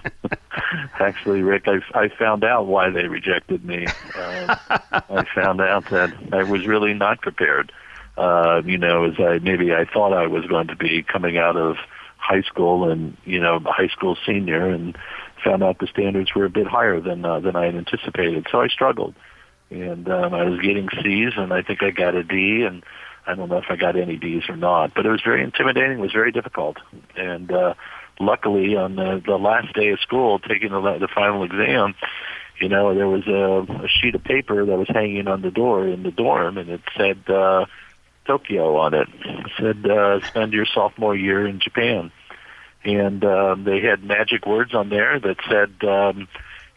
Actually, 0.99 1.41
Rick, 1.41 1.67
I, 1.67 1.79
I 1.97 2.09
found 2.09 2.43
out 2.43 2.67
why 2.67 2.89
they 2.89 3.07
rejected 3.07 3.63
me. 3.63 3.85
Uh, 4.15 4.55
I 4.69 5.25
found 5.33 5.61
out 5.61 5.89
that 5.89 6.13
I 6.33 6.43
was 6.43 6.67
really 6.67 6.93
not 6.93 7.21
prepared. 7.21 7.71
Uh, 8.17 8.61
you 8.65 8.77
know, 8.77 9.05
as 9.05 9.13
I 9.19 9.39
maybe 9.39 9.73
I 9.73 9.85
thought 9.85 10.13
I 10.13 10.27
was 10.27 10.45
going 10.45 10.67
to 10.67 10.75
be 10.75 11.03
coming 11.03 11.37
out 11.37 11.55
of 11.55 11.77
high 12.17 12.41
school 12.41 12.89
and 12.89 13.15
you 13.23 13.39
know 13.39 13.59
high 13.65 13.87
school 13.87 14.17
senior, 14.25 14.67
and 14.67 14.97
found 15.43 15.63
out 15.63 15.79
the 15.79 15.87
standards 15.87 16.35
were 16.35 16.45
a 16.45 16.49
bit 16.49 16.67
higher 16.67 16.99
than 16.99 17.23
uh, 17.23 17.39
than 17.39 17.55
I 17.55 17.65
had 17.65 17.75
anticipated. 17.75 18.47
So 18.51 18.59
I 18.61 18.67
struggled, 18.67 19.15
and 19.69 20.09
um, 20.09 20.33
I 20.33 20.43
was 20.43 20.59
getting 20.59 20.89
C's, 21.01 21.33
and 21.37 21.53
I 21.53 21.61
think 21.61 21.81
I 21.81 21.91
got 21.91 22.15
a 22.15 22.23
D, 22.23 22.63
and 22.63 22.83
I 23.29 23.35
don't 23.35 23.49
know 23.49 23.57
if 23.57 23.65
I 23.69 23.75
got 23.75 23.95
any 23.95 24.17
D's 24.17 24.49
or 24.49 24.57
not. 24.57 24.93
But 24.95 25.05
it 25.05 25.09
was 25.09 25.21
very 25.23 25.43
intimidating. 25.43 25.99
It 25.99 26.01
was 26.01 26.11
very 26.11 26.31
difficult, 26.31 26.77
and 27.15 27.51
uh, 27.51 27.75
luckily 28.19 28.75
on 28.75 28.95
the, 28.95 29.21
the 29.23 29.37
last 29.37 29.73
day 29.73 29.89
of 29.89 29.99
school, 29.99 30.39
taking 30.39 30.69
the, 30.69 30.97
the 30.99 31.07
final 31.13 31.43
exam, 31.43 31.93
you 32.59 32.69
know, 32.69 32.93
there 32.95 33.07
was 33.07 33.27
a, 33.27 33.85
a 33.85 33.87
sheet 33.87 34.15
of 34.15 34.23
paper 34.23 34.65
that 34.65 34.77
was 34.77 34.87
hanging 34.89 35.27
on 35.27 35.41
the 35.41 35.51
door 35.51 35.87
in 35.87 36.03
the 36.03 36.11
dorm, 36.11 36.57
and 36.57 36.69
it 36.69 36.81
said 36.97 37.17
uh, 37.29 37.65
Tokyo 38.25 38.77
on 38.77 38.93
it. 38.95 39.07
It 39.23 39.51
said 39.59 39.89
uh, 39.89 40.25
spend 40.27 40.53
your 40.53 40.65
sophomore 40.65 41.15
year 41.15 41.47
in 41.47 41.59
Japan, 41.59 42.11
and 42.83 43.23
um, 43.23 43.63
they 43.63 43.79
had 43.79 44.03
magic 44.03 44.45
words 44.47 44.73
on 44.73 44.89
there 44.89 45.19
that 45.19 45.37
said. 45.47 45.87
Um, 45.87 46.27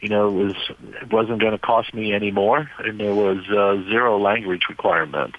you 0.01 0.09
know, 0.09 0.27
it 0.27 0.33
was 0.33 0.55
it 1.01 1.12
wasn't 1.12 1.38
going 1.38 1.53
to 1.53 1.59
cost 1.59 1.95
me 1.95 2.12
any 2.12 2.33
more, 2.33 2.69
and 2.81 2.99
there 2.99 3.15
was 3.15 3.49
uh, 3.49 3.88
zero 3.88 4.19
language 4.19 4.62
requirement. 4.69 5.37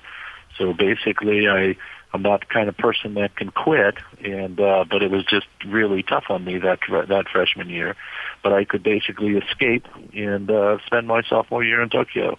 So 0.58 0.74
basically, 0.74 1.48
I 1.48 1.76
I'm 2.14 2.22
not 2.22 2.42
the 2.42 2.46
kind 2.46 2.70
of 2.70 2.78
person 2.78 3.16
that 3.16 3.36
can 3.36 3.50
quit, 3.50 3.96
and 4.24 4.60
uh, 4.60 4.86
but 4.90 5.02
it 5.02 5.10
was 5.10 5.26
just 5.26 5.48
really 5.66 6.04
tough 6.04 6.26
on 6.30 6.46
me 6.46 6.60
that 6.60 6.80
that 6.90 7.26
freshman 7.32 7.70
year. 7.70 7.96
But 8.44 8.54
I 8.54 8.66
could 8.66 8.84
basically 8.84 9.38
escape 9.38 9.88
and 10.14 10.50
uh, 10.50 10.78
spend 10.86 11.08
my 11.08 11.24
sophomore 11.24 11.64
year 11.64 11.82
in 11.82 11.90
Tokyo. 11.90 12.38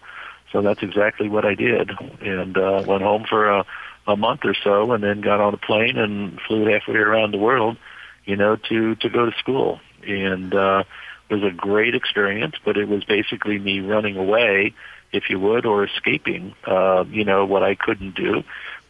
So 0.52 0.62
that's 0.62 0.82
exactly 0.82 1.28
what 1.28 1.44
I 1.44 1.54
did, 1.56 1.90
and 2.20 2.56
uh, 2.56 2.84
went 2.86 3.02
home 3.02 3.24
for 3.28 3.50
a, 3.50 3.66
a 4.06 4.16
month 4.16 4.42
or 4.44 4.54
so, 4.62 4.92
and 4.92 5.02
then 5.02 5.20
got 5.20 5.40
on 5.40 5.54
a 5.54 5.56
plane 5.56 5.98
and 5.98 6.40
flew 6.46 6.66
halfway 6.66 6.94
around 6.94 7.32
the 7.32 7.38
world, 7.38 7.76
you 8.24 8.36
know, 8.36 8.54
to 8.68 8.94
to 8.96 9.08
go 9.08 9.26
to 9.26 9.36
school. 9.38 9.80
And 10.06 10.54
uh, 10.54 10.84
it 11.28 11.34
was 11.34 11.42
a 11.42 11.50
great 11.50 11.96
experience, 11.96 12.54
but 12.64 12.76
it 12.76 12.86
was 12.86 13.02
basically 13.02 13.58
me 13.58 13.80
running 13.80 14.16
away, 14.16 14.74
if 15.14 15.30
you 15.30 15.38
would, 15.40 15.66
or 15.66 15.84
escaping, 15.84 16.54
uh, 16.64 17.04
you 17.08 17.24
know, 17.24 17.44
what 17.44 17.62
I 17.62 17.74
couldn't 17.74 18.14
do 18.14 18.44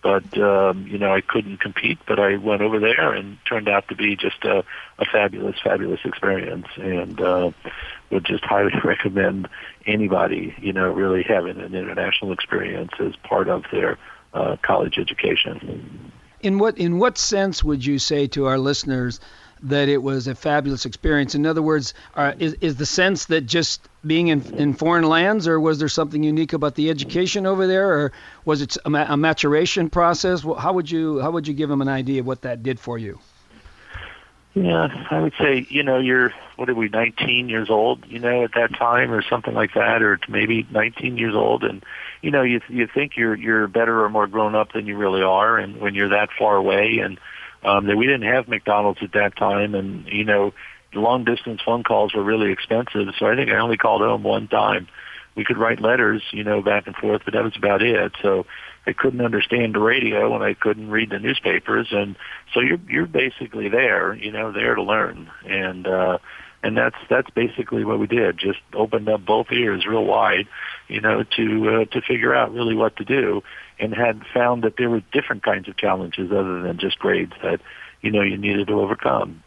but 0.04 0.36
um, 0.38 0.86
you 0.86 0.98
know 0.98 1.12
I 1.12 1.22
couldn't 1.22 1.58
compete. 1.60 1.98
But 2.06 2.20
I 2.20 2.36
went 2.36 2.60
over 2.60 2.78
there 2.78 3.14
and 3.14 3.38
turned 3.46 3.68
out 3.68 3.88
to 3.88 3.96
be 3.96 4.14
just 4.14 4.44
a, 4.44 4.62
a 4.98 5.04
fabulous, 5.06 5.56
fabulous 5.64 6.00
experience, 6.04 6.66
and 6.76 7.18
uh, 7.20 7.50
would 8.10 8.24
just 8.24 8.44
highly 8.44 8.74
recommend 8.84 9.48
anybody 9.86 10.54
you 10.58 10.74
know 10.74 10.92
really 10.92 11.22
having 11.22 11.58
an 11.58 11.74
international 11.74 12.32
experience 12.32 12.92
as 13.00 13.16
part 13.16 13.48
of 13.48 13.64
their 13.72 13.98
uh, 14.34 14.56
college 14.60 14.98
education. 14.98 16.12
In 16.40 16.58
what 16.58 16.76
in 16.76 16.98
what 16.98 17.16
sense 17.16 17.64
would 17.64 17.84
you 17.84 17.98
say 17.98 18.26
to 18.28 18.44
our 18.44 18.58
listeners 18.58 19.20
that 19.64 19.88
it 19.88 20.02
was 20.02 20.26
a 20.26 20.34
fabulous 20.34 20.84
experience. 20.84 21.34
In 21.34 21.46
other 21.46 21.62
words, 21.62 21.94
uh, 22.14 22.32
is, 22.38 22.54
is 22.60 22.76
the 22.76 22.86
sense 22.86 23.26
that 23.26 23.42
just 23.42 23.80
being 24.06 24.28
in, 24.28 24.42
in 24.54 24.74
foreign 24.74 25.04
lands, 25.04 25.48
or 25.48 25.58
was 25.58 25.78
there 25.78 25.88
something 25.88 26.22
unique 26.22 26.52
about 26.52 26.74
the 26.74 26.90
education 26.90 27.46
over 27.46 27.66
there, 27.66 27.90
or 27.98 28.12
was 28.44 28.60
it 28.60 28.76
a, 28.84 28.90
a 29.12 29.16
maturation 29.16 29.90
process? 29.90 30.44
Well, 30.44 30.56
How 30.56 30.74
would 30.74 30.90
you 30.90 31.20
how 31.20 31.30
would 31.30 31.48
you 31.48 31.54
give 31.54 31.68
them 31.68 31.80
an 31.80 31.88
idea 31.88 32.20
of 32.20 32.26
what 32.26 32.42
that 32.42 32.62
did 32.62 32.78
for 32.78 32.98
you? 32.98 33.18
Yeah, 34.54 34.86
I 35.10 35.20
would 35.20 35.32
say 35.38 35.66
you 35.68 35.82
know 35.82 35.98
you're 35.98 36.32
what 36.56 36.68
are 36.68 36.74
we 36.74 36.88
19 36.88 37.48
years 37.48 37.70
old 37.70 38.06
you 38.06 38.20
know 38.20 38.44
at 38.44 38.52
that 38.54 38.72
time 38.74 39.10
or 39.10 39.20
something 39.22 39.52
like 39.52 39.74
that 39.74 40.00
or 40.00 40.20
maybe 40.28 40.64
19 40.70 41.18
years 41.18 41.34
old 41.34 41.64
and 41.64 41.84
you 42.22 42.30
know 42.30 42.42
you 42.42 42.60
you 42.68 42.86
think 42.86 43.16
you're 43.16 43.34
you're 43.34 43.66
better 43.66 44.04
or 44.04 44.08
more 44.08 44.28
grown 44.28 44.54
up 44.54 44.72
than 44.72 44.86
you 44.86 44.96
really 44.96 45.22
are 45.22 45.58
and 45.58 45.80
when 45.80 45.96
you're 45.96 46.10
that 46.10 46.28
far 46.38 46.54
away 46.54 46.98
and 46.98 47.18
um, 47.64 47.86
that 47.86 47.96
we 47.96 48.06
didn't 48.06 48.30
have 48.30 48.48
McDonald's 48.48 49.00
at 49.02 49.12
that 49.12 49.36
time, 49.36 49.74
and 49.74 50.06
you 50.06 50.24
know, 50.24 50.52
long 50.94 51.24
distance 51.24 51.60
phone 51.64 51.82
calls 51.82 52.14
were 52.14 52.22
really 52.22 52.52
expensive. 52.52 53.08
So 53.18 53.26
I 53.26 53.34
think 53.34 53.50
I 53.50 53.58
only 53.58 53.76
called 53.76 54.02
home 54.02 54.22
one 54.22 54.48
time. 54.48 54.88
We 55.34 55.44
could 55.44 55.58
write 55.58 55.80
letters, 55.80 56.22
you 56.32 56.44
know, 56.44 56.62
back 56.62 56.86
and 56.86 56.94
forth, 56.94 57.22
but 57.24 57.34
that 57.34 57.42
was 57.42 57.56
about 57.56 57.82
it. 57.82 58.12
So 58.22 58.46
I 58.86 58.92
couldn't 58.92 59.20
understand 59.20 59.74
the 59.74 59.80
radio 59.80 60.34
and 60.34 60.44
I 60.44 60.54
couldn't 60.54 60.90
read 60.90 61.10
the 61.10 61.18
newspapers, 61.18 61.88
and 61.90 62.16
so 62.52 62.60
you're 62.60 62.80
you're 62.88 63.06
basically 63.06 63.68
there, 63.68 64.14
you 64.14 64.30
know, 64.30 64.52
there 64.52 64.74
to 64.74 64.82
learn, 64.82 65.30
and 65.44 65.86
uh, 65.86 66.18
and 66.62 66.76
that's 66.76 66.96
that's 67.10 67.30
basically 67.30 67.84
what 67.84 67.98
we 67.98 68.06
did. 68.06 68.38
Just 68.38 68.60
opened 68.74 69.08
up 69.08 69.24
both 69.24 69.50
ears 69.50 69.86
real 69.86 70.04
wide, 70.04 70.46
you 70.88 71.00
know, 71.00 71.24
to 71.36 71.68
uh, 71.68 71.84
to 71.92 72.00
figure 72.02 72.34
out 72.34 72.52
really 72.52 72.76
what 72.76 72.96
to 72.96 73.04
do 73.04 73.42
and 73.78 73.94
had 73.94 74.22
found 74.32 74.64
that 74.64 74.76
there 74.76 74.90
were 74.90 75.02
different 75.12 75.42
kinds 75.42 75.68
of 75.68 75.76
challenges 75.76 76.30
other 76.30 76.62
than 76.62 76.78
just 76.78 76.98
grades 76.98 77.32
that 77.42 77.60
you 78.00 78.10
know 78.10 78.22
you 78.22 78.36
needed 78.36 78.68
to 78.68 78.80
overcome. 78.80 79.42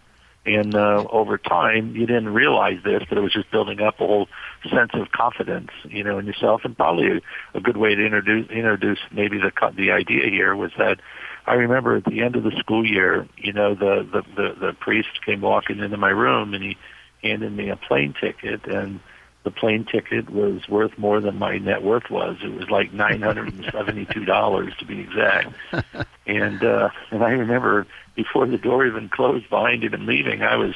And 0.45 0.75
uh, 0.75 1.05
over 1.09 1.37
time, 1.37 1.93
you 1.97 2.05
didn't 2.05 2.29
realize 2.29 2.79
this, 2.81 3.03
but 3.09 3.17
it 3.17 3.21
was 3.21 3.33
just 3.33 3.51
building 3.51 3.81
up 3.81 3.99
a 3.99 4.07
whole 4.07 4.29
sense 4.69 4.91
of 4.93 5.11
confidence, 5.11 5.71
you 5.83 6.05
know, 6.05 6.19
in 6.19 6.25
yourself. 6.25 6.61
And 6.63 6.75
probably 6.75 7.17
a, 7.17 7.57
a 7.57 7.59
good 7.59 7.75
way 7.75 7.95
to 7.95 8.05
introduce 8.05 8.49
introduce 8.49 8.99
maybe 9.11 9.39
the 9.39 9.51
the 9.75 9.91
idea 9.91 10.29
here 10.29 10.55
was 10.55 10.71
that 10.77 11.01
I 11.45 11.55
remember 11.55 11.97
at 11.97 12.05
the 12.05 12.21
end 12.21 12.37
of 12.37 12.43
the 12.43 12.51
school 12.59 12.85
year, 12.85 13.27
you 13.37 13.51
know, 13.51 13.75
the 13.75 14.07
the 14.09 14.21
the, 14.35 14.67
the 14.67 14.73
priest 14.73 15.09
came 15.25 15.41
walking 15.41 15.79
into 15.79 15.97
my 15.97 16.09
room 16.09 16.53
and 16.53 16.63
he 16.63 16.77
handed 17.21 17.51
me 17.51 17.69
a 17.69 17.75
plane 17.75 18.13
ticket 18.19 18.65
and 18.67 19.01
the 19.47 19.51
plane 19.51 19.85
ticket 19.85 20.29
was 20.29 20.67
worth 20.67 20.97
more 20.97 21.21
than 21.21 21.39
my 21.39 21.57
net 21.57 21.81
worth 21.81 22.09
was. 22.09 22.35
It 22.43 22.53
was 22.53 22.69
like 22.69 22.91
nine 22.91 23.21
hundred 23.21 23.53
and 23.53 23.63
seventy-two 23.71 24.25
dollars 24.25 24.73
to 24.79 24.85
be 24.85 24.99
exact. 24.99 25.53
and 26.27 26.61
uh, 26.61 26.89
and 27.11 27.23
I 27.23 27.29
remember 27.29 27.87
before 28.13 28.45
the 28.45 28.57
door 28.57 28.85
even 28.85 29.07
closed 29.07 29.49
behind 29.49 29.85
him 29.85 29.93
and 29.93 30.05
leaving, 30.05 30.41
I 30.41 30.57
was 30.57 30.75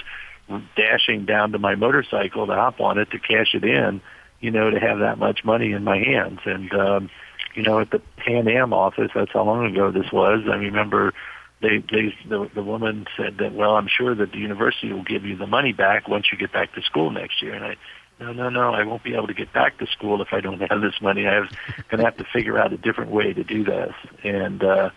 dashing 0.78 1.26
down 1.26 1.52
to 1.52 1.60
my 1.60 1.76
motorcycle 1.76 2.48
to 2.48 2.54
hop 2.54 2.80
on 2.80 2.98
it 2.98 3.12
to 3.12 3.20
cash 3.20 3.54
it 3.54 3.66
in, 3.66 4.00
you 4.40 4.52
know, 4.52 4.70
to 4.70 4.80
have 4.80 5.00
that 5.00 5.18
much 5.18 5.44
money 5.44 5.74
in 5.74 5.84
my 5.84 5.98
hands. 5.98 6.40
And 6.46 6.74
um, 6.74 7.10
you 7.54 7.64
know, 7.64 7.82
at 7.82 7.92
the 7.92 8.02
Pan 8.16 8.48
Am 8.48 8.72
office, 8.72 9.12
that's 9.14 9.34
how 9.34 9.44
long 9.44 9.66
ago 9.66 9.92
this 9.92 10.14
was. 10.14 10.44
I 10.50 10.56
remember 10.56 11.14
they 11.62 11.80
they 11.80 12.16
the, 12.26 12.50
the 12.56 12.64
woman 12.64 13.06
said 13.18 13.40
that 13.40 13.52
well 13.52 13.76
I'm 13.76 13.90
sure 13.90 14.16
that 14.16 14.32
the 14.32 14.38
university 14.38 14.94
will 14.94 15.04
give 15.04 15.26
you 15.26 15.36
the 15.36 15.46
money 15.46 15.74
back 15.74 16.08
once 16.08 16.28
you 16.32 16.38
get 16.38 16.54
back 16.54 16.74
to 16.76 16.82
school 16.84 17.12
next 17.12 17.42
year 17.42 17.54
and 17.54 17.66
I 17.66 17.76
no, 18.22 18.34
no, 18.34 18.50
no, 18.50 18.74
I 18.74 18.84
won't 18.84 19.04
be 19.04 19.16
able 19.16 19.28
to 19.28 19.34
get 19.34 19.52
back 19.52 19.80
to 19.80 19.88
school 19.88 20.22
if 20.22 20.28
I 20.32 20.42
don't 20.42 20.60
have 20.62 20.82
this 20.82 20.94
money. 21.02 21.28
I'm 21.28 21.50
going 21.90 22.00
to 22.00 22.06
have 22.06 22.18
to 22.18 22.26
figure 22.32 22.58
out 22.60 22.72
a 22.72 22.78
different 22.78 23.12
way 23.12 23.34
to 23.34 23.44
do 23.44 23.64
this. 23.64 23.94
And, 24.24 24.64
uh, 24.64 24.92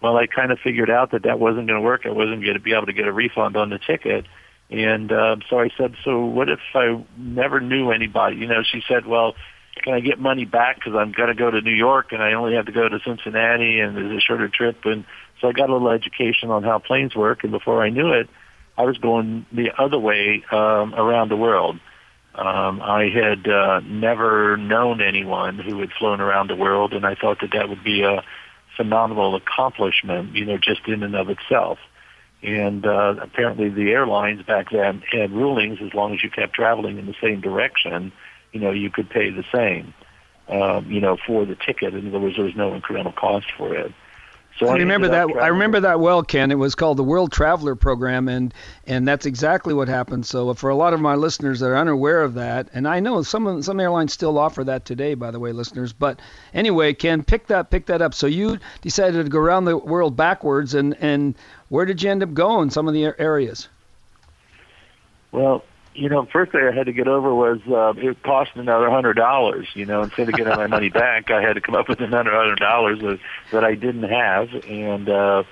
well, 0.00 0.16
I 0.16 0.28
kind 0.28 0.52
of 0.52 0.60
figured 0.60 0.88
out 0.88 1.10
that 1.10 1.24
that 1.24 1.40
wasn't 1.40 1.66
going 1.66 1.80
to 1.80 1.84
work. 1.84 2.02
I 2.06 2.10
wasn't 2.10 2.42
going 2.42 2.54
to 2.54 2.60
be 2.60 2.74
able 2.74 2.86
to 2.86 2.92
get 2.92 3.08
a 3.08 3.12
refund 3.12 3.56
on 3.56 3.70
the 3.70 3.80
ticket. 3.80 4.26
And, 4.70 5.10
uh, 5.10 5.36
so 5.50 5.58
I 5.58 5.70
said, 5.76 5.96
so 6.04 6.24
what 6.24 6.48
if 6.48 6.60
I 6.74 7.04
never 7.16 7.60
knew 7.60 7.90
anybody? 7.90 8.36
You 8.36 8.46
know, 8.46 8.62
she 8.62 8.82
said, 8.86 9.06
well, 9.06 9.34
can 9.82 9.94
I 9.94 10.00
get 10.00 10.20
money 10.20 10.44
back 10.44 10.76
because 10.76 10.94
I'm 10.94 11.10
going 11.10 11.28
to 11.28 11.34
go 11.34 11.50
to 11.50 11.60
New 11.60 11.74
York 11.74 12.12
and 12.12 12.22
I 12.22 12.34
only 12.34 12.54
have 12.54 12.66
to 12.66 12.72
go 12.72 12.88
to 12.88 13.00
Cincinnati 13.04 13.80
and 13.80 13.96
there's 13.96 14.16
a 14.16 14.20
shorter 14.20 14.48
trip. 14.48 14.84
And 14.84 15.04
so 15.40 15.48
I 15.48 15.52
got 15.52 15.68
a 15.68 15.72
little 15.72 15.90
education 15.90 16.50
on 16.50 16.62
how 16.62 16.78
planes 16.78 17.16
work. 17.16 17.42
And 17.42 17.50
before 17.50 17.82
I 17.82 17.90
knew 17.90 18.12
it, 18.12 18.28
I 18.76 18.82
was 18.82 18.98
going 18.98 19.46
the 19.50 19.70
other 19.76 19.98
way 19.98 20.44
um, 20.52 20.94
around 20.94 21.30
the 21.30 21.36
world. 21.36 21.80
Um, 22.38 22.80
I 22.80 23.08
had 23.08 23.48
uh, 23.48 23.80
never 23.80 24.56
known 24.56 25.02
anyone 25.02 25.58
who 25.58 25.80
had 25.80 25.90
flown 25.98 26.20
around 26.20 26.48
the 26.48 26.54
world, 26.54 26.92
and 26.92 27.04
I 27.04 27.16
thought 27.16 27.40
that 27.40 27.50
that 27.52 27.68
would 27.68 27.82
be 27.82 28.04
a 28.04 28.22
phenomenal 28.76 29.34
accomplishment, 29.34 30.36
you 30.36 30.44
know, 30.44 30.56
just 30.56 30.86
in 30.86 31.02
and 31.02 31.16
of 31.16 31.30
itself. 31.30 31.78
And 32.40 32.86
uh, 32.86 33.16
apparently, 33.20 33.70
the 33.70 33.90
airlines 33.90 34.42
back 34.42 34.70
then 34.70 35.02
had 35.10 35.32
rulings 35.32 35.80
as 35.82 35.92
long 35.94 36.14
as 36.14 36.22
you 36.22 36.30
kept 36.30 36.54
traveling 36.54 36.98
in 36.98 37.06
the 37.06 37.16
same 37.20 37.40
direction, 37.40 38.12
you 38.52 38.60
know, 38.60 38.70
you 38.70 38.88
could 38.88 39.10
pay 39.10 39.30
the 39.30 39.44
same, 39.52 39.92
um, 40.48 40.88
you 40.88 41.00
know, 41.00 41.16
for 41.26 41.44
the 41.44 41.56
ticket. 41.56 41.94
In 41.94 42.06
other 42.06 42.20
words, 42.20 42.36
there 42.36 42.44
was 42.44 42.54
no 42.54 42.70
incremental 42.70 43.14
cost 43.16 43.46
for 43.56 43.74
it. 43.74 43.92
So 44.58 44.66
I, 44.66 44.72
I 44.72 44.76
remember 44.78 45.08
that. 45.08 45.28
I 45.40 45.46
remember 45.48 45.80
that 45.80 46.00
well, 46.00 46.22
Ken. 46.22 46.50
It 46.50 46.56
was 46.56 46.74
called 46.74 46.96
the 46.96 47.04
World 47.04 47.30
Traveler 47.30 47.76
Program, 47.76 48.28
and 48.28 48.52
and 48.86 49.06
that's 49.06 49.24
exactly 49.24 49.72
what 49.72 49.86
happened. 49.86 50.26
So 50.26 50.52
for 50.54 50.70
a 50.70 50.74
lot 50.74 50.94
of 50.94 51.00
my 51.00 51.14
listeners 51.14 51.60
that 51.60 51.66
are 51.66 51.76
unaware 51.76 52.22
of 52.22 52.34
that, 52.34 52.68
and 52.74 52.88
I 52.88 52.98
know 52.98 53.22
some 53.22 53.62
some 53.62 53.78
airlines 53.78 54.12
still 54.12 54.36
offer 54.36 54.64
that 54.64 54.84
today, 54.84 55.14
by 55.14 55.30
the 55.30 55.38
way, 55.38 55.52
listeners. 55.52 55.92
But 55.92 56.18
anyway, 56.52 56.92
Ken, 56.92 57.22
pick 57.22 57.46
that 57.46 57.70
pick 57.70 57.86
that 57.86 58.02
up. 58.02 58.14
So 58.14 58.26
you 58.26 58.58
decided 58.82 59.24
to 59.24 59.30
go 59.30 59.38
around 59.38 59.66
the 59.66 59.76
world 59.76 60.16
backwards, 60.16 60.74
and 60.74 60.96
and 61.00 61.36
where 61.68 61.84
did 61.84 62.02
you 62.02 62.10
end 62.10 62.24
up 62.24 62.34
going? 62.34 62.70
Some 62.70 62.88
of 62.88 62.94
the 62.94 63.14
areas. 63.18 63.68
Well, 65.30 65.62
you 65.98 66.08
know, 66.08 66.26
first 66.32 66.52
thing 66.52 66.60
I 66.62 66.74
had 66.74 66.86
to 66.86 66.92
get 66.92 67.08
over 67.08 67.34
was 67.34 67.58
uh, 67.68 67.92
it 67.96 68.22
cost 68.22 68.52
another 68.54 68.88
hundred 68.88 69.14
dollars. 69.14 69.66
You 69.74 69.84
know, 69.84 70.02
instead 70.02 70.28
of 70.28 70.34
getting 70.36 70.54
my 70.54 70.68
money 70.68 70.88
back, 71.04 71.30
I 71.30 71.42
had 71.42 71.54
to 71.54 71.60
come 71.60 71.74
up 71.74 71.88
with 71.88 72.00
another 72.00 72.30
hundred 72.30 72.60
dollars 72.60 73.18
that 73.50 73.64
I 73.64 73.74
didn't 73.74 74.04
have, 74.04 74.48
and 74.64 75.08
uh, 75.08 75.42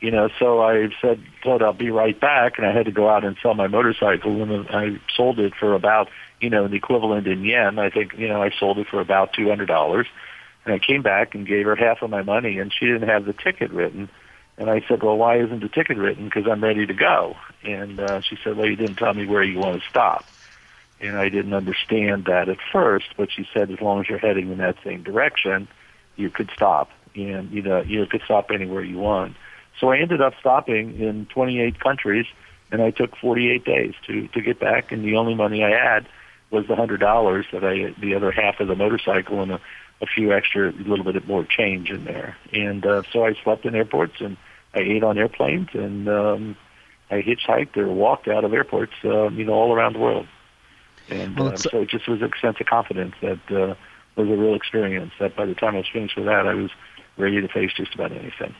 you 0.00 0.10
know, 0.10 0.28
so 0.40 0.60
I 0.60 0.88
said, 1.00 1.22
told 1.44 1.62
I'll 1.62 1.72
be 1.72 1.90
right 1.90 2.18
back, 2.18 2.58
and 2.58 2.66
I 2.66 2.72
had 2.72 2.86
to 2.86 2.92
go 2.92 3.08
out 3.08 3.24
and 3.24 3.36
sell 3.40 3.54
my 3.54 3.68
motorcycle, 3.68 4.42
and 4.42 4.68
I 4.68 5.00
sold 5.16 5.38
it 5.38 5.54
for 5.54 5.74
about, 5.74 6.08
you 6.40 6.50
know, 6.50 6.66
the 6.66 6.74
equivalent 6.74 7.28
in 7.28 7.44
yen. 7.44 7.78
I 7.78 7.88
think, 7.88 8.14
you 8.18 8.26
know, 8.26 8.42
I 8.42 8.50
sold 8.58 8.78
it 8.78 8.88
for 8.88 9.00
about 9.00 9.32
two 9.32 9.48
hundred 9.48 9.66
dollars, 9.66 10.08
and 10.64 10.74
I 10.74 10.80
came 10.80 11.02
back 11.02 11.36
and 11.36 11.46
gave 11.46 11.66
her 11.66 11.76
half 11.76 12.02
of 12.02 12.10
my 12.10 12.22
money, 12.22 12.58
and 12.58 12.72
she 12.76 12.86
didn't 12.86 13.08
have 13.08 13.24
the 13.24 13.32
ticket 13.32 13.70
written. 13.70 14.08
And 14.58 14.70
I 14.70 14.84
said, 14.86 15.02
well, 15.02 15.16
why 15.16 15.38
isn't 15.40 15.60
the 15.60 15.68
ticket 15.68 15.96
written? 15.96 16.26
Because 16.26 16.46
I'm 16.46 16.62
ready 16.62 16.86
to 16.86 16.94
go. 16.94 17.36
And 17.64 17.98
uh, 17.98 18.20
she 18.20 18.36
said, 18.44 18.56
well, 18.56 18.66
you 18.66 18.76
didn't 18.76 18.96
tell 18.96 19.14
me 19.14 19.26
where 19.26 19.42
you 19.42 19.58
want 19.58 19.80
to 19.80 19.88
stop. 19.88 20.24
And 21.00 21.16
I 21.16 21.30
didn't 21.30 21.54
understand 21.54 22.26
that 22.26 22.48
at 22.48 22.58
first, 22.72 23.06
but 23.16 23.30
she 23.32 23.46
said, 23.52 23.70
as 23.70 23.80
long 23.80 24.00
as 24.00 24.08
you're 24.08 24.18
heading 24.18 24.52
in 24.52 24.58
that 24.58 24.76
same 24.84 25.02
direction, 25.02 25.68
you 26.16 26.30
could 26.30 26.50
stop. 26.54 26.90
And, 27.16 27.50
you 27.50 27.62
know, 27.62 27.82
you 27.82 28.06
could 28.06 28.22
stop 28.24 28.50
anywhere 28.50 28.82
you 28.82 28.98
want. 28.98 29.36
So 29.80 29.90
I 29.90 29.98
ended 29.98 30.20
up 30.20 30.34
stopping 30.38 31.00
in 31.00 31.26
28 31.26 31.80
countries, 31.80 32.26
and 32.70 32.80
I 32.80 32.90
took 32.90 33.16
48 33.16 33.64
days 33.64 33.94
to 34.06 34.28
to 34.28 34.40
get 34.40 34.60
back. 34.60 34.92
And 34.92 35.04
the 35.04 35.16
only 35.16 35.34
money 35.34 35.64
I 35.64 35.70
had 35.70 36.06
was 36.50 36.66
the 36.68 36.76
hundred 36.76 37.00
dollars 37.00 37.46
that 37.52 37.64
I 37.64 37.94
the 38.00 38.14
other 38.14 38.30
half 38.30 38.60
of 38.60 38.68
the 38.68 38.76
motorcycle 38.76 39.42
and 39.42 39.52
a, 39.52 39.60
a 40.02 40.06
few 40.06 40.32
extra, 40.32 40.70
a 40.70 40.84
little 40.84 41.04
bit 41.10 41.26
more 41.26 41.44
change 41.44 41.90
in 41.90 42.04
there. 42.04 42.36
And 42.52 42.84
uh, 42.84 43.02
so 43.12 43.24
I 43.24 43.34
slept 43.44 43.64
in 43.64 43.74
airports 43.74 44.14
and 44.20 44.36
I 44.74 44.80
ate 44.80 45.04
on 45.04 45.16
airplanes 45.16 45.68
and 45.72 46.08
um, 46.08 46.56
I 47.10 47.22
hitchhiked 47.22 47.76
or 47.76 47.86
walked 47.88 48.26
out 48.26 48.44
of 48.44 48.52
airports, 48.52 48.92
uh, 49.04 49.28
you 49.30 49.44
know, 49.44 49.52
all 49.52 49.72
around 49.72 49.94
the 49.94 50.00
world. 50.00 50.26
And 51.08 51.38
well, 51.38 51.48
um, 51.48 51.56
so 51.56 51.82
it 51.82 51.88
just 51.88 52.08
was 52.08 52.20
a 52.20 52.30
sense 52.40 52.58
of 52.60 52.66
confidence 52.66 53.14
that 53.22 53.40
uh, 53.50 53.74
was 54.16 54.28
a 54.28 54.36
real 54.36 54.54
experience. 54.54 55.12
That 55.20 55.36
by 55.36 55.46
the 55.46 55.54
time 55.54 55.74
I 55.74 55.78
was 55.78 55.88
finished 55.92 56.16
with 56.16 56.26
that, 56.26 56.46
I 56.46 56.54
was 56.54 56.70
ready 57.16 57.40
to 57.40 57.48
face 57.48 57.72
just 57.76 57.94
about 57.94 58.12
anything. 58.12 58.54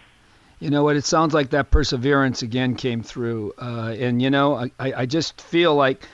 You 0.61 0.71
know 0.71 0.85
what? 0.85 0.95
It 0.97 1.05
sounds 1.05 1.35
like 1.35 1.51
that 1.51 1.71
perseverance 1.71 2.43
again 2.43 2.77
came 2.77 3.03
through, 3.03 3.55
uh, 3.59 3.95
and 3.99 4.23
you 4.23 4.31
know, 4.31 4.71
I, 4.79 4.93
I 4.93 5.07
just 5.07 5.41
feel 5.41 5.75
like 5.75 6.07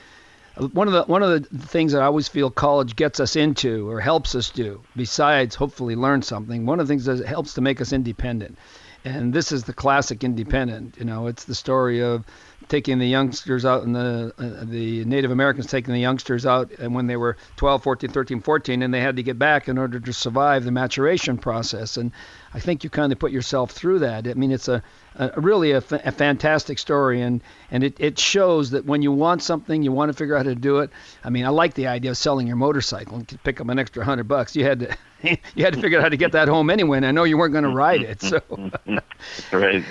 one 0.55 0.87
of 0.87 0.93
the 0.93 1.03
one 1.03 1.23
of 1.23 1.29
the 1.29 1.67
things 1.67 1.93
that 1.93 2.01
I 2.01 2.05
always 2.05 2.27
feel 2.27 2.49
college 2.49 2.95
gets 2.95 3.19
us 3.19 3.35
into 3.35 3.89
or 3.89 3.99
helps 3.99 4.35
us 4.35 4.49
do, 4.49 4.81
besides 4.95 5.55
hopefully 5.55 5.95
learn 5.95 6.21
something. 6.21 6.65
One 6.65 6.79
of 6.79 6.87
the 6.87 6.91
things 6.91 7.05
that 7.05 7.25
helps 7.25 7.53
to 7.55 7.61
make 7.61 7.81
us 7.81 7.93
independent, 7.93 8.57
and 9.05 9.33
this 9.33 9.51
is 9.51 9.63
the 9.63 9.73
classic 9.73 10.23
independent. 10.23 10.95
You 10.97 11.05
know, 11.05 11.27
it's 11.27 11.45
the 11.45 11.55
story 11.55 12.01
of 12.01 12.25
taking 12.67 12.99
the 12.99 13.07
youngsters 13.07 13.65
out 13.65 13.83
and 13.83 13.95
the 13.95 14.33
uh, 14.37 14.63
the 14.65 15.03
Native 15.05 15.31
Americans 15.31 15.65
taking 15.65 15.93
the 15.93 15.99
youngsters 15.99 16.45
out 16.45 16.71
and 16.79 16.93
when 16.93 17.07
they 17.07 17.17
were 17.17 17.35
12, 17.57 17.83
14, 17.83 18.11
13, 18.11 18.41
14 18.41 18.83
and 18.83 18.93
they 18.93 19.01
had 19.01 19.15
to 19.15 19.23
get 19.23 19.39
back 19.39 19.67
in 19.67 19.77
order 19.77 19.99
to 19.99 20.13
survive 20.13 20.63
the 20.63 20.71
maturation 20.71 21.37
process 21.37 21.97
and 21.97 22.11
I 22.53 22.59
think 22.59 22.83
you 22.83 22.89
kind 22.89 23.11
of 23.11 23.19
put 23.19 23.31
yourself 23.31 23.71
through 23.71 23.99
that. 23.99 24.27
I 24.27 24.33
mean 24.35 24.51
it's 24.51 24.67
a, 24.67 24.83
a 25.19 25.41
really 25.41 25.71
a, 25.71 25.77
a 25.77 26.11
fantastic 26.11 26.79
story 26.79 27.21
and 27.21 27.41
and 27.71 27.83
it, 27.83 27.99
it 27.99 28.17
shows 28.17 28.71
that 28.71 28.85
when 28.85 29.01
you 29.01 29.11
want 29.11 29.43
something 29.43 29.83
you 29.83 29.91
want 29.91 30.09
to 30.09 30.17
figure 30.17 30.35
out 30.35 30.45
how 30.45 30.51
to 30.51 30.55
do 30.55 30.79
it. 30.79 30.89
I 31.23 31.29
mean 31.29 31.45
I 31.45 31.49
like 31.49 31.73
the 31.73 31.87
idea 31.87 32.11
of 32.11 32.17
selling 32.17 32.47
your 32.47 32.55
motorcycle 32.55 33.17
and 33.17 33.43
pick 33.43 33.59
up 33.59 33.67
an 33.69 33.77
extra 33.77 34.01
100 34.01 34.27
bucks. 34.27 34.55
You 34.55 34.63
had 34.63 34.79
to 34.79 34.97
you 35.55 35.65
had 35.65 35.73
to 35.73 35.81
figure 35.81 35.99
out 35.99 36.03
how 36.03 36.09
to 36.09 36.17
get 36.17 36.31
that 36.31 36.47
home 36.47 36.69
anyway 36.69 36.97
and 36.97 37.05
I 37.05 37.11
know 37.11 37.25
you 37.25 37.37
weren't 37.37 37.51
going 37.51 37.65
to 37.65 37.69
ride 37.69 38.01
it. 38.01 38.21
So 38.21 38.41
right. 39.51 39.83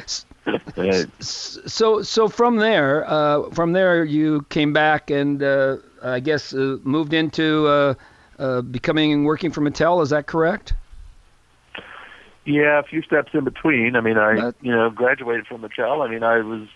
So, 1.20 2.02
so 2.02 2.28
from 2.28 2.56
there, 2.56 3.04
uh, 3.06 3.50
from 3.50 3.72
there, 3.72 4.02
you 4.02 4.46
came 4.48 4.72
back 4.72 5.10
and 5.10 5.42
uh, 5.42 5.76
I 6.02 6.20
guess 6.20 6.54
uh, 6.54 6.78
moved 6.82 7.12
into 7.12 7.66
uh, 7.66 7.94
uh, 8.38 8.62
becoming 8.62 9.24
working 9.24 9.50
for 9.50 9.60
Mattel. 9.60 10.02
Is 10.02 10.10
that 10.10 10.26
correct? 10.26 10.72
Yeah, 12.48 12.78
a 12.78 12.82
few 12.82 13.02
steps 13.02 13.28
in 13.34 13.44
between. 13.44 13.94
I 13.94 14.00
mean, 14.00 14.16
I 14.16 14.52
you 14.62 14.72
know 14.72 14.88
graduated 14.88 15.46
from 15.46 15.60
Mattel. 15.60 16.02
I 16.02 16.10
mean, 16.10 16.22
I 16.22 16.38
was 16.38 16.66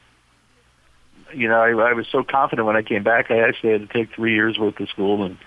you 1.32 1.48
know 1.48 1.58
I, 1.58 1.70
I 1.70 1.92
was 1.94 2.06
so 2.12 2.22
confident 2.22 2.66
when 2.66 2.76
I 2.76 2.82
came 2.82 3.02
back. 3.02 3.30
I 3.30 3.38
actually 3.38 3.72
had 3.72 3.80
to 3.80 3.86
take 3.86 4.14
three 4.14 4.34
years 4.34 4.58
worth 4.58 4.78
of 4.80 4.90
school 4.90 5.24
and 5.24 5.38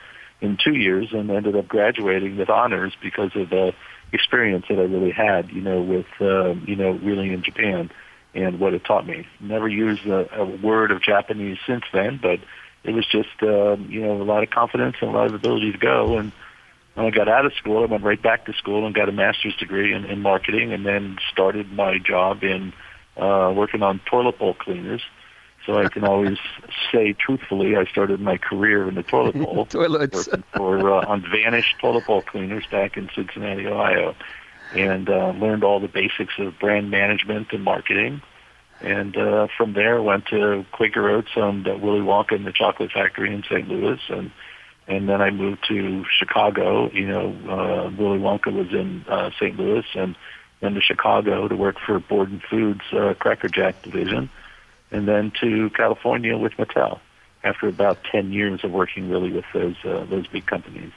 in 0.41 0.57
two 0.57 0.73
years, 0.73 1.09
and 1.11 1.29
ended 1.29 1.55
up 1.55 1.67
graduating 1.67 2.37
with 2.37 2.49
honors 2.49 2.93
because 3.03 3.35
of 3.35 3.51
the 3.51 3.73
experience 4.13 4.65
that 4.67 4.79
I 4.79 4.83
really 4.83 5.11
had. 5.11 5.51
You 5.51 5.61
know, 5.61 5.83
with 5.83 6.07
uh, 6.19 6.55
you 6.65 6.75
know 6.75 6.93
really 6.93 7.31
in 7.31 7.43
Japan 7.43 7.91
and 8.33 8.59
what 8.59 8.73
it 8.73 8.83
taught 8.83 9.05
me. 9.05 9.27
Never 9.39 9.67
used 9.67 10.07
a, 10.07 10.41
a 10.41 10.43
word 10.43 10.89
of 10.89 11.03
Japanese 11.03 11.59
since 11.67 11.83
then, 11.93 12.19
but 12.19 12.39
it 12.83 12.95
was 12.95 13.05
just 13.05 13.43
um, 13.43 13.85
you 13.91 14.01
know 14.01 14.19
a 14.19 14.25
lot 14.25 14.41
of 14.41 14.49
confidence 14.49 14.95
and 15.01 15.11
a 15.11 15.13
lot 15.13 15.27
of 15.27 15.35
ability 15.35 15.71
to 15.71 15.77
go. 15.77 16.17
And 16.17 16.31
when 16.95 17.05
I 17.05 17.09
got 17.11 17.29
out 17.29 17.45
of 17.45 17.53
school, 17.53 17.83
I 17.83 17.85
went 17.85 18.03
right 18.03 18.21
back 18.21 18.45
to 18.47 18.53
school 18.53 18.85
and 18.85 18.95
got 18.95 19.07
a 19.07 19.11
master's 19.11 19.55
degree 19.55 19.93
in, 19.93 20.05
in 20.05 20.21
marketing, 20.21 20.73
and 20.73 20.85
then 20.85 21.17
started 21.31 21.71
my 21.71 21.99
job 21.99 22.43
in 22.43 22.73
uh, 23.17 23.53
working 23.55 23.83
on 23.83 24.01
toilet 24.09 24.39
bowl 24.39 24.55
cleaners. 24.55 25.01
So 25.65 25.77
I 25.77 25.89
can 25.89 26.03
always 26.03 26.37
say 26.91 27.13
truthfully, 27.13 27.75
I 27.75 27.85
started 27.85 28.19
my 28.19 28.37
career 28.37 28.87
in 28.87 28.95
the 28.95 29.03
toilet 29.03 29.35
bowl, 29.35 29.65
toilets 29.69 30.27
for 30.53 30.91
uh, 30.91 31.07
on 31.07 31.21
Vanish 31.21 31.75
toilet 31.79 32.05
bowl 32.07 32.21
cleaners 32.23 32.65
back 32.71 32.97
in 32.97 33.09
Cincinnati, 33.15 33.67
Ohio 33.67 34.15
and 34.73 35.09
uh, 35.09 35.29
learned 35.31 35.63
all 35.63 35.79
the 35.79 35.87
basics 35.87 36.33
of 36.37 36.57
brand 36.59 36.89
management 36.89 37.47
and 37.51 37.63
marketing. 37.63 38.21
And 38.81 39.15
uh, 39.15 39.47
from 39.57 39.73
there, 39.73 40.01
went 40.01 40.27
to 40.27 40.65
Quaker 40.71 41.09
Oats, 41.09 41.29
owned 41.35 41.67
uh, 41.67 41.77
Willy 41.77 42.01
Wonka 42.01 42.35
and 42.35 42.45
the 42.45 42.51
Chocolate 42.51 42.91
Factory 42.91 43.33
in 43.33 43.43
St. 43.43 43.67
Louis, 43.67 43.99
and 44.09 44.31
and 44.87 45.09
then 45.09 45.21
I 45.21 45.31
moved 45.31 45.65
to 45.67 46.05
Chicago. 46.17 46.89
You 46.91 47.07
know, 47.07 47.27
uh, 47.49 47.91
Willy 47.97 48.19
Wonka 48.19 48.53
was 48.53 48.71
in 48.71 49.05
uh, 49.07 49.31
St. 49.39 49.57
Louis, 49.57 49.85
and 49.95 50.15
then 50.61 50.73
to 50.75 50.81
Chicago 50.81 51.47
to 51.47 51.55
work 51.55 51.77
for 51.85 51.99
Borden 51.99 52.41
Foods 52.49 52.81
uh, 52.93 53.13
Cracker 53.17 53.49
Jack 53.49 53.81
division, 53.81 54.29
and 54.91 55.07
then 55.07 55.31
to 55.41 55.69
California 55.71 56.37
with 56.37 56.53
Mattel 56.53 56.99
after 57.43 57.67
about 57.67 58.03
10 58.11 58.33
years 58.33 58.63
of 58.63 58.71
working 58.71 59.09
really 59.09 59.31
with 59.31 59.45
those 59.53 59.75
uh, 59.85 60.05
those 60.05 60.27
big 60.27 60.45
companies. 60.45 60.91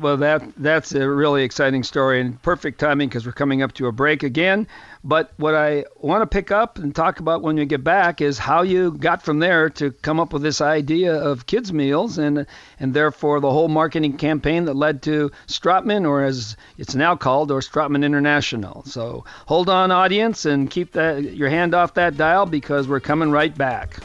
Well, 0.00 0.16
that 0.18 0.42
that's 0.56 0.94
a 0.94 1.06
really 1.06 1.42
exciting 1.44 1.82
story 1.82 2.20
and 2.20 2.40
perfect 2.40 2.80
timing 2.80 3.08
because 3.08 3.26
we're 3.26 3.32
coming 3.32 3.62
up 3.62 3.74
to 3.74 3.88
a 3.88 3.92
break 3.92 4.22
again. 4.22 4.66
But 5.04 5.32
what 5.36 5.54
I 5.54 5.84
want 5.96 6.22
to 6.22 6.26
pick 6.26 6.50
up 6.50 6.78
and 6.78 6.94
talk 6.94 7.20
about 7.20 7.42
when 7.42 7.56
we 7.56 7.66
get 7.66 7.84
back 7.84 8.22
is 8.22 8.38
how 8.38 8.62
you 8.62 8.92
got 8.92 9.22
from 9.22 9.38
there 9.38 9.68
to 9.70 9.90
come 9.90 10.18
up 10.18 10.32
with 10.32 10.42
this 10.42 10.62
idea 10.62 11.14
of 11.14 11.46
kids 11.46 11.74
meals 11.74 12.16
and 12.16 12.46
and 12.80 12.94
therefore 12.94 13.40
the 13.40 13.50
whole 13.50 13.68
marketing 13.68 14.16
campaign 14.16 14.64
that 14.64 14.74
led 14.74 15.02
to 15.02 15.30
Strottman, 15.46 16.08
or 16.08 16.22
as 16.22 16.56
it's 16.78 16.94
now 16.94 17.14
called, 17.14 17.50
or 17.50 17.60
Strottman 17.60 18.02
International. 18.02 18.84
So 18.84 19.24
hold 19.46 19.68
on, 19.68 19.90
audience, 19.90 20.46
and 20.46 20.70
keep 20.70 20.92
that 20.92 21.22
your 21.22 21.50
hand 21.50 21.74
off 21.74 21.94
that 21.94 22.16
dial 22.16 22.46
because 22.46 22.88
we're 22.88 23.00
coming 23.00 23.30
right 23.30 23.54
back. 23.54 23.98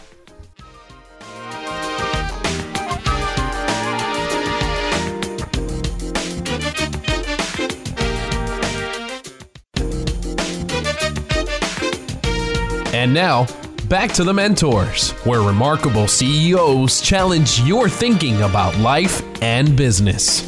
And 12.97 13.13
now, 13.13 13.45
back 13.89 14.11
to 14.13 14.23
the 14.23 14.33
Mentors, 14.33 15.11
where 15.23 15.41
remarkable 15.41 16.07
CEOs 16.07 16.99
challenge 16.99 17.61
your 17.61 17.87
thinking 17.87 18.41
about 18.41 18.75
life 18.79 19.21
and 19.43 19.77
business. 19.77 20.41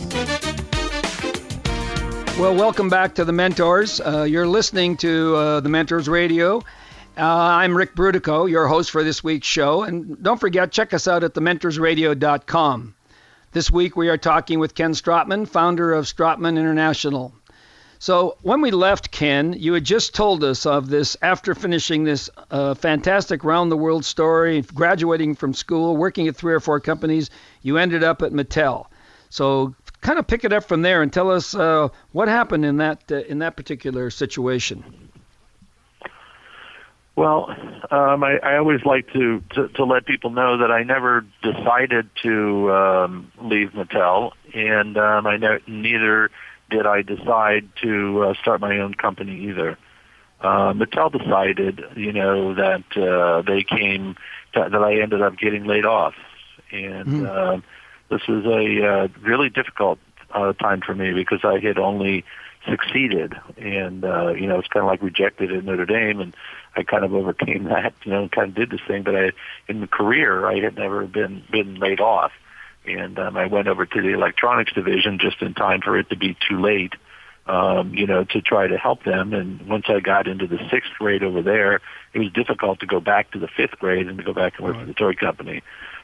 Well, 2.39 2.55
welcome 2.55 2.89
back 2.89 3.13
to 3.13 3.23
the 3.23 3.31
Mentors. 3.31 4.01
Uh, 4.01 4.23
you're 4.23 4.47
listening 4.47 4.97
to 4.97 5.35
uh, 5.35 5.59
the 5.59 5.69
Mentors 5.69 6.09
Radio. 6.09 6.57
Uh, 7.15 7.23
I'm 7.23 7.77
Ric 7.77 7.93
Brutocao, 7.93 8.49
your 8.49 8.65
host 8.65 8.89
for 8.89 9.03
this 9.03 9.23
week's 9.23 9.45
show. 9.45 9.83
And 9.83 10.17
don't 10.23 10.39
forget, 10.39 10.71
check 10.71 10.91
us 10.91 11.07
out 11.07 11.23
at 11.23 11.35
thementorsradio.com. 11.35 12.95
This 13.51 13.69
week 13.69 13.95
we 13.95 14.09
are 14.09 14.17
talking 14.17 14.57
with 14.57 14.73
Ken 14.73 14.93
Strottman, 14.93 15.47
founder 15.47 15.93
of 15.93 16.05
Strottman 16.05 16.57
International. 16.57 17.31
So 18.01 18.37
when 18.41 18.61
we 18.61 18.71
left, 18.71 19.11
Ken, 19.11 19.53
you 19.57 19.73
had 19.73 19.83
just 19.83 20.15
told 20.15 20.41
us 20.45 20.65
of 20.65 20.87
this 20.89 21.17
after 21.21 21.53
finishing 21.53 22.05
this 22.05 22.29
uh, 22.49 22.73
fantastic 22.73 23.43
round 23.43 23.69
the 23.69 23.77
world 23.77 24.05
story, 24.05 24.61
graduating 24.61 25.35
from 25.35 25.53
school, 25.53 25.97
working 25.97 26.29
at 26.29 26.37
three 26.37 26.53
or 26.53 26.61
four 26.61 26.79
companies, 26.79 27.29
you 27.61 27.77
ended 27.77 28.01
up 28.01 28.21
at 28.21 28.31
Mattel. 28.31 28.87
So 29.29 29.75
kind 29.99 30.17
of 30.17 30.27
pick 30.27 30.45
it 30.45 30.53
up 30.53 30.63
from 30.63 30.81
there 30.81 31.01
and 31.01 31.11
tell 31.11 31.29
us 31.29 31.53
uh, 31.53 31.89
what 32.13 32.29
happened 32.29 32.63
in 32.63 32.77
that 32.77 33.03
uh, 33.11 33.17
in 33.17 33.39
that 33.39 33.57
particular 33.57 34.09
situation. 34.09 35.11
Well, 37.17 37.49
um, 37.91 38.23
I, 38.23 38.37
I 38.41 38.57
always 38.57 38.79
like 38.85 39.11
to, 39.11 39.43
to 39.55 39.67
to 39.67 39.83
let 39.83 40.05
people 40.05 40.29
know 40.29 40.59
that 40.59 40.71
I 40.71 40.83
never 40.83 41.25
decided 41.43 42.09
to 42.23 42.71
um, 42.71 43.31
leave 43.41 43.71
Mattel, 43.71 44.31
and 44.53 44.97
um, 44.97 45.27
I 45.27 45.35
know 45.35 45.59
neither 45.67 46.31
did 46.69 46.85
I 46.85 47.01
decide 47.01 47.69
to 47.81 48.23
uh, 48.23 48.33
start 48.35 48.61
my 48.61 48.79
own 48.79 48.93
company 48.93 49.47
either. 49.49 49.77
Uh, 50.41 50.73
Mattel 50.73 51.11
decided, 51.11 51.83
you 51.95 52.13
know, 52.13 52.53
that 52.53 52.83
uh, 52.95 53.41
they 53.41 53.63
came 53.63 54.15
to, 54.53 54.69
that 54.71 54.81
I 54.81 55.01
ended 55.01 55.21
up 55.21 55.37
getting 55.37 55.65
laid 55.65 55.85
off, 55.85 56.15
and 56.71 57.07
mm. 57.07 57.27
uh, 57.27 57.61
this 58.09 58.25
was 58.27 58.45
a 58.45 58.87
uh, 58.87 59.07
really 59.21 59.49
difficult 59.49 59.99
uh, 60.31 60.53
time 60.53 60.81
for 60.81 60.95
me 60.95 61.13
because 61.13 61.39
I 61.43 61.59
had 61.59 61.77
only 61.77 62.23
succeeded. 62.67 63.33
And 63.57 64.03
uh, 64.03 64.33
you 64.33 64.47
know, 64.47 64.59
it's 64.59 64.67
kind 64.67 64.85
of 64.85 64.87
like 64.89 65.01
rejected 65.01 65.51
at 65.51 65.63
Notre 65.63 65.85
Dame, 65.85 66.19
and 66.19 66.35
I 66.75 66.83
kind 66.83 67.03
of 67.03 67.13
overcame 67.13 67.63
that. 67.65 67.93
You 68.03 68.11
know, 68.11 68.21
and 68.23 68.31
kind 68.31 68.49
of 68.49 68.55
did 68.55 68.69
this 68.69 68.81
thing. 68.87 69.03
But 69.03 69.15
I, 69.15 69.31
in 69.67 69.81
the 69.81 69.87
career, 69.87 70.45
I 70.45 70.59
had 70.59 70.75
never 70.75 71.05
been 71.05 71.43
been 71.51 71.75
laid 71.75 71.99
off, 71.99 72.31
and 72.93 73.17
um, 73.19 73.37
I 73.37 73.47
went 73.47 73.67
over 73.67 73.85
to 73.85 74.01
the 74.01 74.13
electronics 74.13 74.73
division 74.73 75.19
just 75.19 75.41
in 75.41 75.53
time 75.53 75.81
for 75.81 75.97
it 75.97 76.09
to 76.09 76.15
be 76.15 76.37
too 76.47 76.59
late. 76.59 76.93
Um, 77.47 77.95
you 77.95 78.05
know, 78.05 78.25
to 78.25 78.41
try 78.41 78.67
to 78.67 78.77
help 78.77 79.03
them. 79.05 79.33
And 79.33 79.67
once 79.67 79.85
I 79.87 80.01
got 80.01 80.27
into 80.27 80.45
the 80.45 80.59
sixth 80.69 80.91
grade 80.99 81.23
over 81.23 81.41
there, 81.41 81.81
it 82.13 82.19
was 82.19 82.31
difficult 82.31 82.79
to 82.81 82.85
go 82.85 82.99
back 82.99 83.31
to 83.31 83.39
the 83.39 83.47
fifth 83.47 83.79
grade 83.79 84.07
and 84.07 84.19
to 84.19 84.23
go 84.23 84.33
back 84.33 84.59
and 84.59 84.67
work 84.67 84.75
right. 84.75 84.81
for 84.81 84.85
the 84.85 84.93
toy 84.93 85.13
company. 85.15 85.63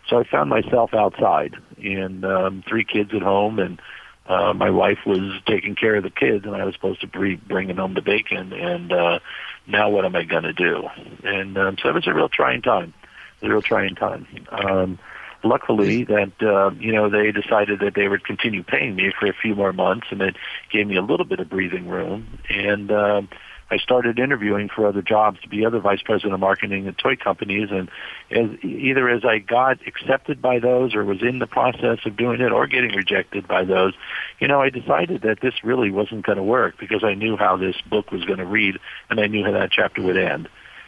So 0.10 0.20
I 0.20 0.24
found 0.24 0.50
myself 0.50 0.94
outside 0.94 1.56
and 1.78 2.26
um, 2.26 2.64
three 2.68 2.84
kids 2.84 3.12
at 3.14 3.22
home 3.22 3.60
and 3.60 3.80
uh, 4.28 4.54
my 4.54 4.70
wife 4.70 5.00
was 5.06 5.40
taking 5.46 5.76
care 5.76 5.96
of 5.96 6.04
the 6.04 6.10
kids 6.10 6.46
and 6.46 6.56
I 6.56 6.66
was 6.66 6.74
supposed 6.74 7.02
to 7.02 7.08
be 7.08 7.36
bringing 7.36 7.76
home 7.78 7.94
the 7.94 8.02
bacon 8.02 8.54
and 8.54 8.92
uh, 8.92 9.20
now 9.68 9.90
what 9.90 10.06
am 10.06 10.16
I 10.16 10.24
going 10.24 10.44
to 10.44 10.54
do? 10.54 10.88
And 11.24 11.58
um, 11.58 11.78
so 11.82 11.90
it 11.90 11.96
was 11.96 12.08
a 12.08 12.14
real 12.14 12.30
trying 12.30 12.62
time, 12.62 12.94
a 13.42 13.50
real 13.50 13.62
trying 13.62 13.96
time. 13.96 14.28
Um, 14.50 15.00
luckily 15.46 16.04
that 16.06 16.32
uh, 16.42 16.72
you 16.80 16.92
know 16.92 17.10
they 17.10 17.32
decided 17.32 17.80
that 17.80 17.94
they 17.96 18.08
would 18.08 18.26
continue 18.26 18.64
paying 18.64 18.96
me 18.96 19.12
for 19.18 19.28
a 19.28 19.34
few 19.34 19.56
more 19.56 19.74
months 19.74 20.08
and 20.12 20.22
it 20.22 20.36
gave 20.72 20.88
me 20.88 20.98
a 20.98 21.02
little 21.02 21.26
bit 21.26 21.40
of 21.40 21.50
breathing 21.50 21.88
room. 21.88 22.40
And 22.50 22.92
uh, 22.92 23.22
I 23.70 23.78
started 23.78 24.20
interviewing 24.20 24.70
for 24.70 24.86
other 24.86 25.02
jobs 25.02 25.42
to 25.42 25.50
be 25.50 25.66
other 25.66 25.80
vice 25.80 26.02
president 26.02 26.36
of 26.36 26.40
marketing 26.40 26.88
at 26.88 26.98
toy 27.00 27.16
companies, 27.16 27.70
and 27.72 27.90
as, 28.30 28.64
either 28.64 29.10
as 29.10 29.26
I 29.26 29.40
got 29.40 29.80
accepted 29.88 30.40
by 30.40 30.60
those, 30.60 30.94
or 30.94 31.04
was 31.04 31.24
in 31.24 31.40
the 31.40 31.48
process 31.48 32.00
of 32.06 32.16
doing 32.16 32.42
it, 32.42 32.52
or 32.52 32.68
getting 32.68 32.96
rejected 32.96 33.48
by 33.48 33.66
those, 33.66 33.94
you 34.40 34.48
know, 34.48 34.62
I 34.62 34.70
decided 34.70 35.24
that 35.24 35.42
this 35.42 35.56
really 35.64 35.90
wasn't 35.90 36.26
going 36.26 36.38
to 36.38 36.44
work 36.44 36.78
because 36.80 37.04
I 37.04 37.16
knew 37.16 37.38
how 37.38 37.58
this 37.58 37.76
book 37.90 38.12
was 38.12 38.24
going 38.24 38.38
to 38.40 38.46
read, 38.46 38.78
and 39.10 39.20
I 39.20 39.26
knew 39.26 39.44
how 39.44 39.52
that 39.52 39.72
chapter 39.72 40.04
would 40.04 40.18
end, 40.18 40.48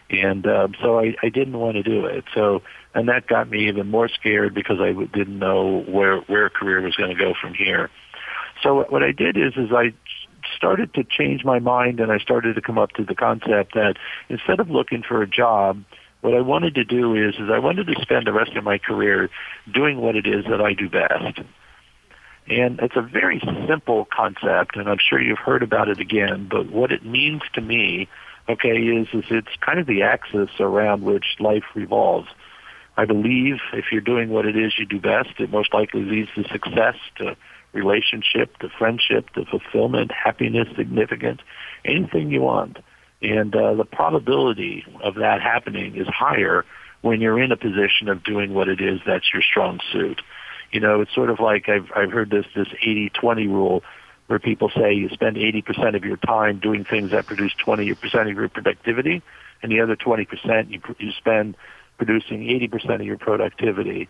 and 0.10 0.46
um, 0.48 0.76
so 0.82 1.00
I, 1.00 1.15
I 1.22 1.30
didn't 1.30 1.58
want 1.58 1.76
to 1.76 1.84
do 1.84 2.06
it. 2.06 2.24
So, 2.34 2.62
and 2.93 3.10
that 3.10 3.28
got 3.28 3.50
me 3.50 3.67
even 3.67 3.89
more 3.89 4.08
scared 4.08 4.54
because 4.54 4.80
I 4.80 4.93
didn't 4.93 5.39
know 5.39 5.84
where 5.88 6.20
where 6.22 6.50
career 6.50 6.82
was 6.82 6.96
going 6.96 7.15
to 7.15 7.22
go 7.22 7.34
from 7.39 7.54
here. 7.54 7.89
So 8.63 8.84
what 8.89 9.04
I 9.04 9.12
did 9.12 9.38
is, 9.38 9.54
is 9.56 9.72
I 9.72 9.93
started 10.56 10.93
to 10.96 11.04
change 11.04 11.43
my 11.43 11.60
mind 11.60 12.00
and 12.00 12.12
I 12.12 12.17
started 12.17 12.56
to 12.56 12.62
come 12.62 12.78
up 12.78 12.91
to 12.93 13.04
the 13.04 13.15
concept 13.15 13.76
that 13.76 13.96
instead 14.30 14.60
of 14.60 14.70
looking 14.70 15.04
for 15.04 15.22
a 15.22 15.28
job, 15.28 15.84
what 16.22 16.34
I 16.34 16.41
wanted 16.41 16.76
to 16.76 16.84
do 16.84 17.15
is, 17.15 17.36
is 17.36 17.50
I 17.52 17.60
wanted 17.60 17.88
to 17.88 18.02
spend 18.02 18.26
the 18.26 18.34
rest 18.34 18.56
of 18.56 18.63
my 18.63 18.78
career 18.78 19.30
doing 19.72 20.02
what 20.02 20.15
it 20.15 20.26
is 20.26 20.46
that 20.46 20.62
I 20.62 20.74
do 20.74 20.89
best. 20.89 21.39
And 22.50 22.80
it's 22.80 22.96
a 22.96 23.02
very 23.02 23.41
simple 23.67 24.08
concept, 24.12 24.78
and 24.78 24.89
I'm 24.89 24.98
sure 24.98 25.22
you've 25.22 25.38
heard 25.38 25.63
about 25.63 25.89
it 25.89 26.00
again, 26.00 26.48
but 26.50 26.72
what 26.72 26.91
it 26.91 27.06
means 27.06 27.41
to 27.54 27.62
me, 27.62 28.08
okay, 28.49 28.77
is, 28.77 29.07
is 29.13 29.25
it's 29.29 29.55
kind 29.62 29.79
of 29.79 29.88
the 29.88 30.03
axis 30.03 30.49
around 30.60 31.03
which 31.03 31.36
life 31.39 31.63
revolves. 31.75 32.29
I 32.95 33.05
believe 33.05 33.57
if 33.73 33.86
you're 33.91 34.01
doing 34.01 34.29
what 34.29 34.45
it 34.45 34.57
is 34.57 34.73
you 34.77 34.86
do 34.86 34.99
best, 34.99 35.39
it 35.39 35.51
most 35.51 35.73
likely 35.73 36.03
leads 36.03 36.29
to 36.36 36.43
success, 36.49 36.95
to 37.17 37.38
relationship, 37.73 38.57
to 38.57 38.69
friendship, 38.69 39.29
to 39.31 39.45
fulfillment, 39.45 40.12
happiness, 40.12 40.67
significance, 40.75 41.41
anything 41.86 42.31
you 42.31 42.41
want. 42.41 42.77
And 43.21 43.55
uh, 43.55 43.75
the 43.75 43.86
probability 43.86 44.83
of 45.03 45.15
that 45.15 45.41
happening 45.41 45.95
is 45.95 46.07
higher 46.07 46.65
when 47.01 47.21
you're 47.21 47.41
in 47.41 47.51
a 47.51 47.57
position 47.57 48.10
of 48.10 48.23
doing 48.23 48.53
what 48.53 48.67
it 48.67 48.81
is 48.81 48.99
that's 49.05 49.31
your 49.31 49.41
strong 49.41 49.79
suit. 49.91 50.21
You 50.71 50.79
know, 50.79 51.01
it's 51.01 51.13
sort 51.13 51.29
of 51.29 51.39
like 51.39 51.69
I've 51.69 51.89
I've 51.95 52.12
heard 52.12 52.29
this 52.29 52.45
this 52.55 52.67
80-20 52.67 53.47
rule 53.47 53.83
where 54.27 54.39
people 54.39 54.69
say 54.69 54.93
you 54.93 55.09
spend 55.09 55.37
80% 55.37 55.95
of 55.95 56.03
your 56.03 56.17
time 56.17 56.59
doing 56.59 56.83
things 56.83 57.11
that 57.11 57.25
produce 57.25 57.53
20% 57.65 58.29
of 58.29 58.37
your 58.37 58.49
productivity, 58.49 59.21
and 59.63 59.71
the 59.71 59.81
other 59.81 59.95
20% 59.95 60.69
you 60.69 60.81
you 60.99 61.11
spend 61.13 61.55
producing 61.97 62.41
80% 62.41 62.95
of 62.95 63.01
your 63.01 63.17
productivity. 63.17 64.07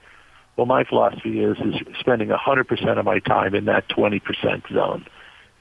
Well, 0.55 0.65
my 0.65 0.83
philosophy 0.83 1.41
is 1.43 1.57
is 1.59 1.75
spending 1.99 2.29
100% 2.29 2.97
of 2.97 3.05
my 3.05 3.19
time 3.19 3.55
in 3.55 3.65
that 3.65 3.87
20% 3.89 4.73
zone, 4.73 5.05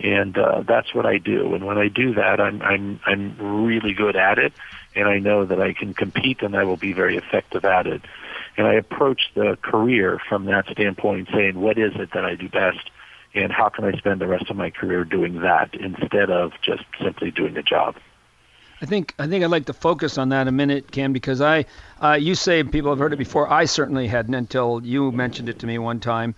and 0.01 0.37
uh, 0.39 0.63
that's 0.67 0.95
what 0.95 1.05
I 1.07 1.19
do. 1.19 1.55
And 1.55 1.67
when 1.67 1.79
I 1.79 1.89
do 1.89 2.15
that, 2.15 2.41
I'm 2.41 2.63
I'm 2.63 3.01
I'm 3.05 3.67
really 3.67 3.93
good 3.93 4.17
at 4.17 4.39
it, 4.39 4.55
and 4.95 5.07
I 5.07 5.19
know 5.19 5.45
that 5.45 5.61
I 5.61 5.75
can 5.75 5.93
compete 5.93 6.43
and 6.43 6.57
I 6.57 6.65
will 6.65 6.79
be 6.79 6.95
very 6.95 7.19
effective 7.19 7.65
at 7.67 7.87
it. 7.87 8.03
And 8.57 8.67
I 8.67 8.75
approach 8.75 9.21
the 9.35 9.59
career 9.61 10.19
from 10.29 10.47
that 10.47 10.67
standpoint, 10.71 11.29
saying, 11.33 11.61
what 11.61 11.79
is 11.79 11.93
it 11.97 12.13
that 12.15 12.25
I 12.25 12.37
do 12.37 12.49
best, 12.49 12.91
and 13.37 13.53
how 13.53 13.69
can 13.69 13.85
I 13.85 13.93
spend 13.93 14.21
the 14.21 14.27
rest 14.27 14.51
of 14.51 14.57
my 14.57 14.71
career 14.71 15.05
doing 15.05 15.41
that 15.41 15.75
instead 15.75 16.31
of 16.31 16.53
just 16.63 16.85
simply 17.03 17.31
doing 17.31 17.57
a 17.57 17.63
job. 17.63 17.97
I 18.81 18.85
think 18.85 19.15
I 19.19 19.27
think 19.27 19.43
I'd 19.43 19.51
like 19.51 19.67
to 19.67 19.73
focus 19.73 20.19
on 20.19 20.29
that 20.31 20.49
a 20.49 20.53
minute, 20.53 20.91
Ken, 20.93 21.13
because 21.15 21.41
I, 21.41 21.65
uh, 22.03 22.13
you 22.21 22.35
say 22.35 22.63
people 22.63 22.91
have 22.91 22.99
heard 22.99 23.15
it 23.15 23.19
before. 23.19 23.51
I 23.51 23.65
certainly 23.65 24.07
hadn't 24.07 24.35
until 24.35 24.83
you 24.85 25.13
mentioned 25.13 25.49
it 25.49 25.61
to 25.61 25.67
me 25.67 25.79
one 25.79 25.99
time. 25.99 26.35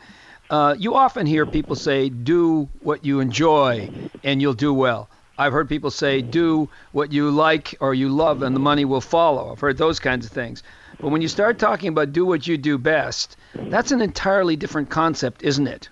Uh, 0.48 0.74
you 0.78 0.94
often 0.94 1.26
hear 1.26 1.46
people 1.46 1.74
say, 1.74 2.08
"Do 2.08 2.68
what 2.80 3.04
you 3.04 3.18
enjoy, 3.18 3.90
and 4.22 4.40
you'll 4.40 4.54
do 4.54 4.72
well." 4.72 5.10
I've 5.36 5.52
heard 5.52 5.68
people 5.68 5.90
say, 5.90 6.22
"Do 6.22 6.68
what 6.92 7.12
you 7.12 7.30
like 7.30 7.74
or 7.80 7.92
you 7.92 8.08
love, 8.08 8.42
and 8.42 8.54
the 8.54 8.60
money 8.60 8.84
will 8.84 9.00
follow." 9.00 9.50
I've 9.50 9.60
heard 9.60 9.78
those 9.78 9.98
kinds 9.98 10.24
of 10.24 10.30
things. 10.30 10.62
But 11.00 11.08
when 11.08 11.22
you 11.22 11.28
start 11.28 11.58
talking 11.58 11.88
about 11.88 12.12
do 12.12 12.24
what 12.24 12.46
you 12.46 12.56
do 12.56 12.78
best, 12.78 13.36
that's 13.54 13.90
an 13.90 14.00
entirely 14.00 14.54
different 14.54 14.90
concept, 14.90 15.42
isn't 15.42 15.66
it? 15.66 15.88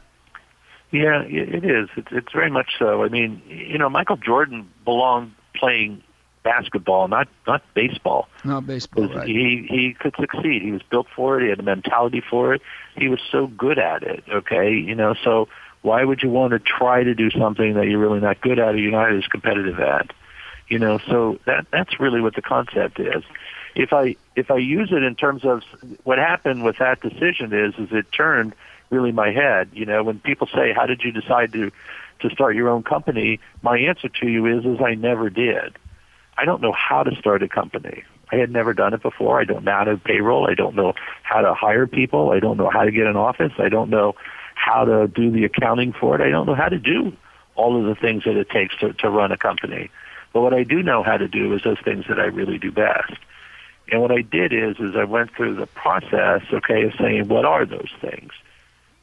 Yeah, 0.90 1.22
it 1.22 1.64
is. 1.64 1.88
It's, 1.96 2.08
it's 2.12 2.32
very 2.32 2.50
much 2.50 2.72
so. 2.78 3.02
I 3.02 3.08
mean, 3.08 3.42
you 3.48 3.76
know, 3.76 3.90
Michael 3.90 4.16
Jordan 4.16 4.70
belonged 4.84 5.32
playing 5.54 6.02
basketball, 6.46 7.08
not 7.08 7.26
not 7.46 7.62
baseball. 7.74 8.28
Not 8.44 8.66
baseball. 8.66 9.08
Right. 9.08 9.26
He 9.26 9.66
he 9.68 9.96
could 9.98 10.14
succeed. 10.18 10.62
He 10.62 10.70
was 10.70 10.82
built 10.82 11.08
for 11.14 11.38
it. 11.38 11.42
He 11.42 11.48
had 11.50 11.58
a 11.58 11.64
mentality 11.64 12.22
for 12.30 12.54
it. 12.54 12.62
He 12.96 13.08
was 13.08 13.18
so 13.32 13.48
good 13.48 13.78
at 13.78 14.04
it. 14.04 14.22
Okay, 14.30 14.72
you 14.72 14.94
know. 14.94 15.14
So 15.24 15.48
why 15.82 16.04
would 16.04 16.22
you 16.22 16.30
want 16.30 16.52
to 16.52 16.60
try 16.60 17.02
to 17.02 17.14
do 17.14 17.30
something 17.30 17.74
that 17.74 17.88
you're 17.88 17.98
really 17.98 18.20
not 18.20 18.40
good 18.40 18.58
at 18.60 18.74
or 18.74 18.78
you're 18.78 18.92
not 18.92 19.12
as 19.12 19.26
competitive 19.26 19.80
at? 19.80 20.12
You 20.68 20.78
know. 20.78 20.98
So 21.08 21.38
that 21.46 21.66
that's 21.72 21.98
really 21.98 22.20
what 22.20 22.36
the 22.36 22.42
concept 22.42 23.00
is. 23.00 23.24
If 23.74 23.92
I 23.92 24.14
if 24.36 24.50
I 24.50 24.56
use 24.56 24.90
it 24.92 25.02
in 25.02 25.16
terms 25.16 25.44
of 25.44 25.62
what 26.04 26.18
happened 26.18 26.62
with 26.62 26.78
that 26.78 27.00
decision 27.00 27.52
is 27.52 27.74
is 27.74 27.88
it 27.90 28.06
turned 28.12 28.54
really 28.90 29.12
my 29.12 29.30
head. 29.30 29.70
You 29.72 29.86
know, 29.86 30.02
when 30.02 30.20
people 30.20 30.48
say, 30.54 30.72
"How 30.72 30.86
did 30.86 31.02
you 31.02 31.12
decide 31.12 31.52
to?" 31.52 31.70
to 32.20 32.30
start 32.30 32.56
your 32.56 32.68
own 32.68 32.82
company, 32.82 33.40
my 33.62 33.78
answer 33.78 34.08
to 34.08 34.26
you 34.26 34.46
is 34.46 34.64
is 34.64 34.80
I 34.80 34.94
never 34.94 35.28
did. 35.30 35.76
I 36.38 36.44
don't 36.44 36.62
know 36.62 36.72
how 36.72 37.02
to 37.02 37.14
start 37.16 37.42
a 37.42 37.48
company. 37.48 38.04
I 38.32 38.36
had 38.36 38.50
never 38.50 38.74
done 38.74 38.92
it 38.92 39.02
before. 39.02 39.40
I 39.40 39.44
don't 39.44 39.64
know 39.64 39.72
how 39.72 39.84
to 39.84 39.96
payroll. 39.96 40.48
I 40.48 40.54
don't 40.54 40.74
know 40.74 40.94
how 41.22 41.40
to 41.40 41.54
hire 41.54 41.86
people. 41.86 42.30
I 42.30 42.40
don't 42.40 42.56
know 42.56 42.68
how 42.68 42.84
to 42.84 42.90
get 42.90 43.06
an 43.06 43.16
office. 43.16 43.52
I 43.58 43.68
don't 43.68 43.88
know 43.88 44.14
how 44.54 44.84
to 44.84 45.06
do 45.06 45.30
the 45.30 45.44
accounting 45.44 45.92
for 45.92 46.14
it. 46.14 46.20
I 46.20 46.30
don't 46.30 46.46
know 46.46 46.54
how 46.54 46.68
to 46.68 46.78
do 46.78 47.12
all 47.54 47.78
of 47.78 47.86
the 47.86 47.94
things 47.94 48.24
that 48.24 48.36
it 48.36 48.50
takes 48.50 48.76
to, 48.78 48.92
to 48.94 49.08
run 49.08 49.32
a 49.32 49.36
company. 49.36 49.90
But 50.32 50.42
what 50.42 50.52
I 50.52 50.64
do 50.64 50.82
know 50.82 51.02
how 51.02 51.16
to 51.16 51.28
do 51.28 51.54
is 51.54 51.62
those 51.62 51.80
things 51.84 52.06
that 52.08 52.18
I 52.18 52.24
really 52.24 52.58
do 52.58 52.72
best. 52.72 53.14
And 53.90 54.02
what 54.02 54.10
I 54.10 54.22
did 54.22 54.52
is, 54.52 54.76
is 54.80 54.96
I 54.96 55.04
went 55.04 55.30
through 55.34 55.54
the 55.54 55.66
process, 55.66 56.42
okay, 56.52 56.82
of 56.82 56.94
saying 56.98 57.28
what 57.28 57.44
are 57.44 57.64
those 57.64 57.92
things. 58.00 58.32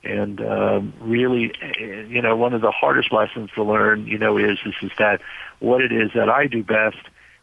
And 0.03 0.41
um, 0.41 0.93
really, 0.99 1.53
you 1.79 2.21
know, 2.21 2.35
one 2.35 2.53
of 2.53 2.61
the 2.61 2.71
hardest 2.71 3.13
lessons 3.13 3.49
to 3.55 3.63
learn, 3.63 4.05
you 4.05 4.17
know, 4.17 4.37
is, 4.37 4.59
is 4.65 4.73
is 4.81 4.91
that 4.99 5.21
what 5.59 5.81
it 5.81 5.93
is 5.93 6.11
that 6.13 6.29
I 6.29 6.47
do 6.47 6.61
best 6.61 6.97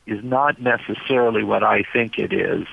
is 0.07 0.23
not 0.23 0.61
necessarily 0.61 1.43
what 1.43 1.63
I 1.63 1.85
think 1.91 2.19
it 2.19 2.33
is, 2.33 2.67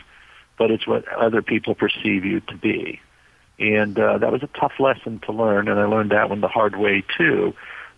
but 0.58 0.71
it's 0.71 0.86
what 0.86 1.08
other 1.08 1.41
people 1.41 1.73
perceive 1.73 2.26
you 2.26 2.41
to 2.41 2.58
be. 2.58 3.00
And 3.60 3.97
uh, 3.97 4.17
that 4.19 4.32
was 4.32 4.43
a 4.43 4.60
tough 4.60 4.73
lesson 4.80 5.19
to 5.26 5.32
learn, 5.32 5.67
and 5.67 5.80
I 5.80 5.86
learned 5.86 6.12
that 6.12 6.30
one 6.30 6.41
the 6.41 6.47
hard 6.47 6.76
way 6.76 7.04
too. 7.17 7.54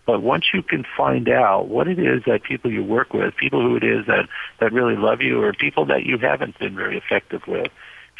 But 0.06 0.22
once 0.22 0.46
you 0.54 0.62
can 0.62 0.84
find 0.96 1.28
out 1.28 1.68
what 1.68 1.86
it 1.86 1.98
is 1.98 2.22
that 2.26 2.42
people 2.42 2.70
you 2.70 2.82
work 2.82 3.12
with, 3.12 3.36
people 3.36 3.60
who 3.60 3.76
it 3.76 3.84
is 3.84 4.06
that, 4.06 4.28
that 4.58 4.72
really 4.72 4.96
love 4.96 5.20
you, 5.20 5.42
or 5.42 5.52
people 5.52 5.86
that 5.86 6.04
you 6.04 6.18
haven't 6.18 6.58
been 6.58 6.74
very 6.74 6.96
effective 6.96 7.42
with, 7.46 7.70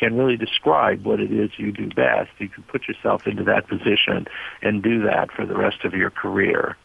can 0.00 0.16
really 0.16 0.36
describe 0.36 1.04
what 1.04 1.20
it 1.20 1.30
is 1.30 1.50
you 1.58 1.70
do 1.70 1.88
best, 1.90 2.30
you 2.38 2.48
can 2.48 2.62
put 2.64 2.88
yourself 2.88 3.26
into 3.26 3.44
that 3.44 3.68
position 3.68 4.26
and 4.62 4.82
do 4.82 5.02
that 5.02 5.30
for 5.30 5.44
the 5.44 5.54
rest 5.54 5.84
of 5.84 5.92
your 5.92 6.10
career. 6.10 6.76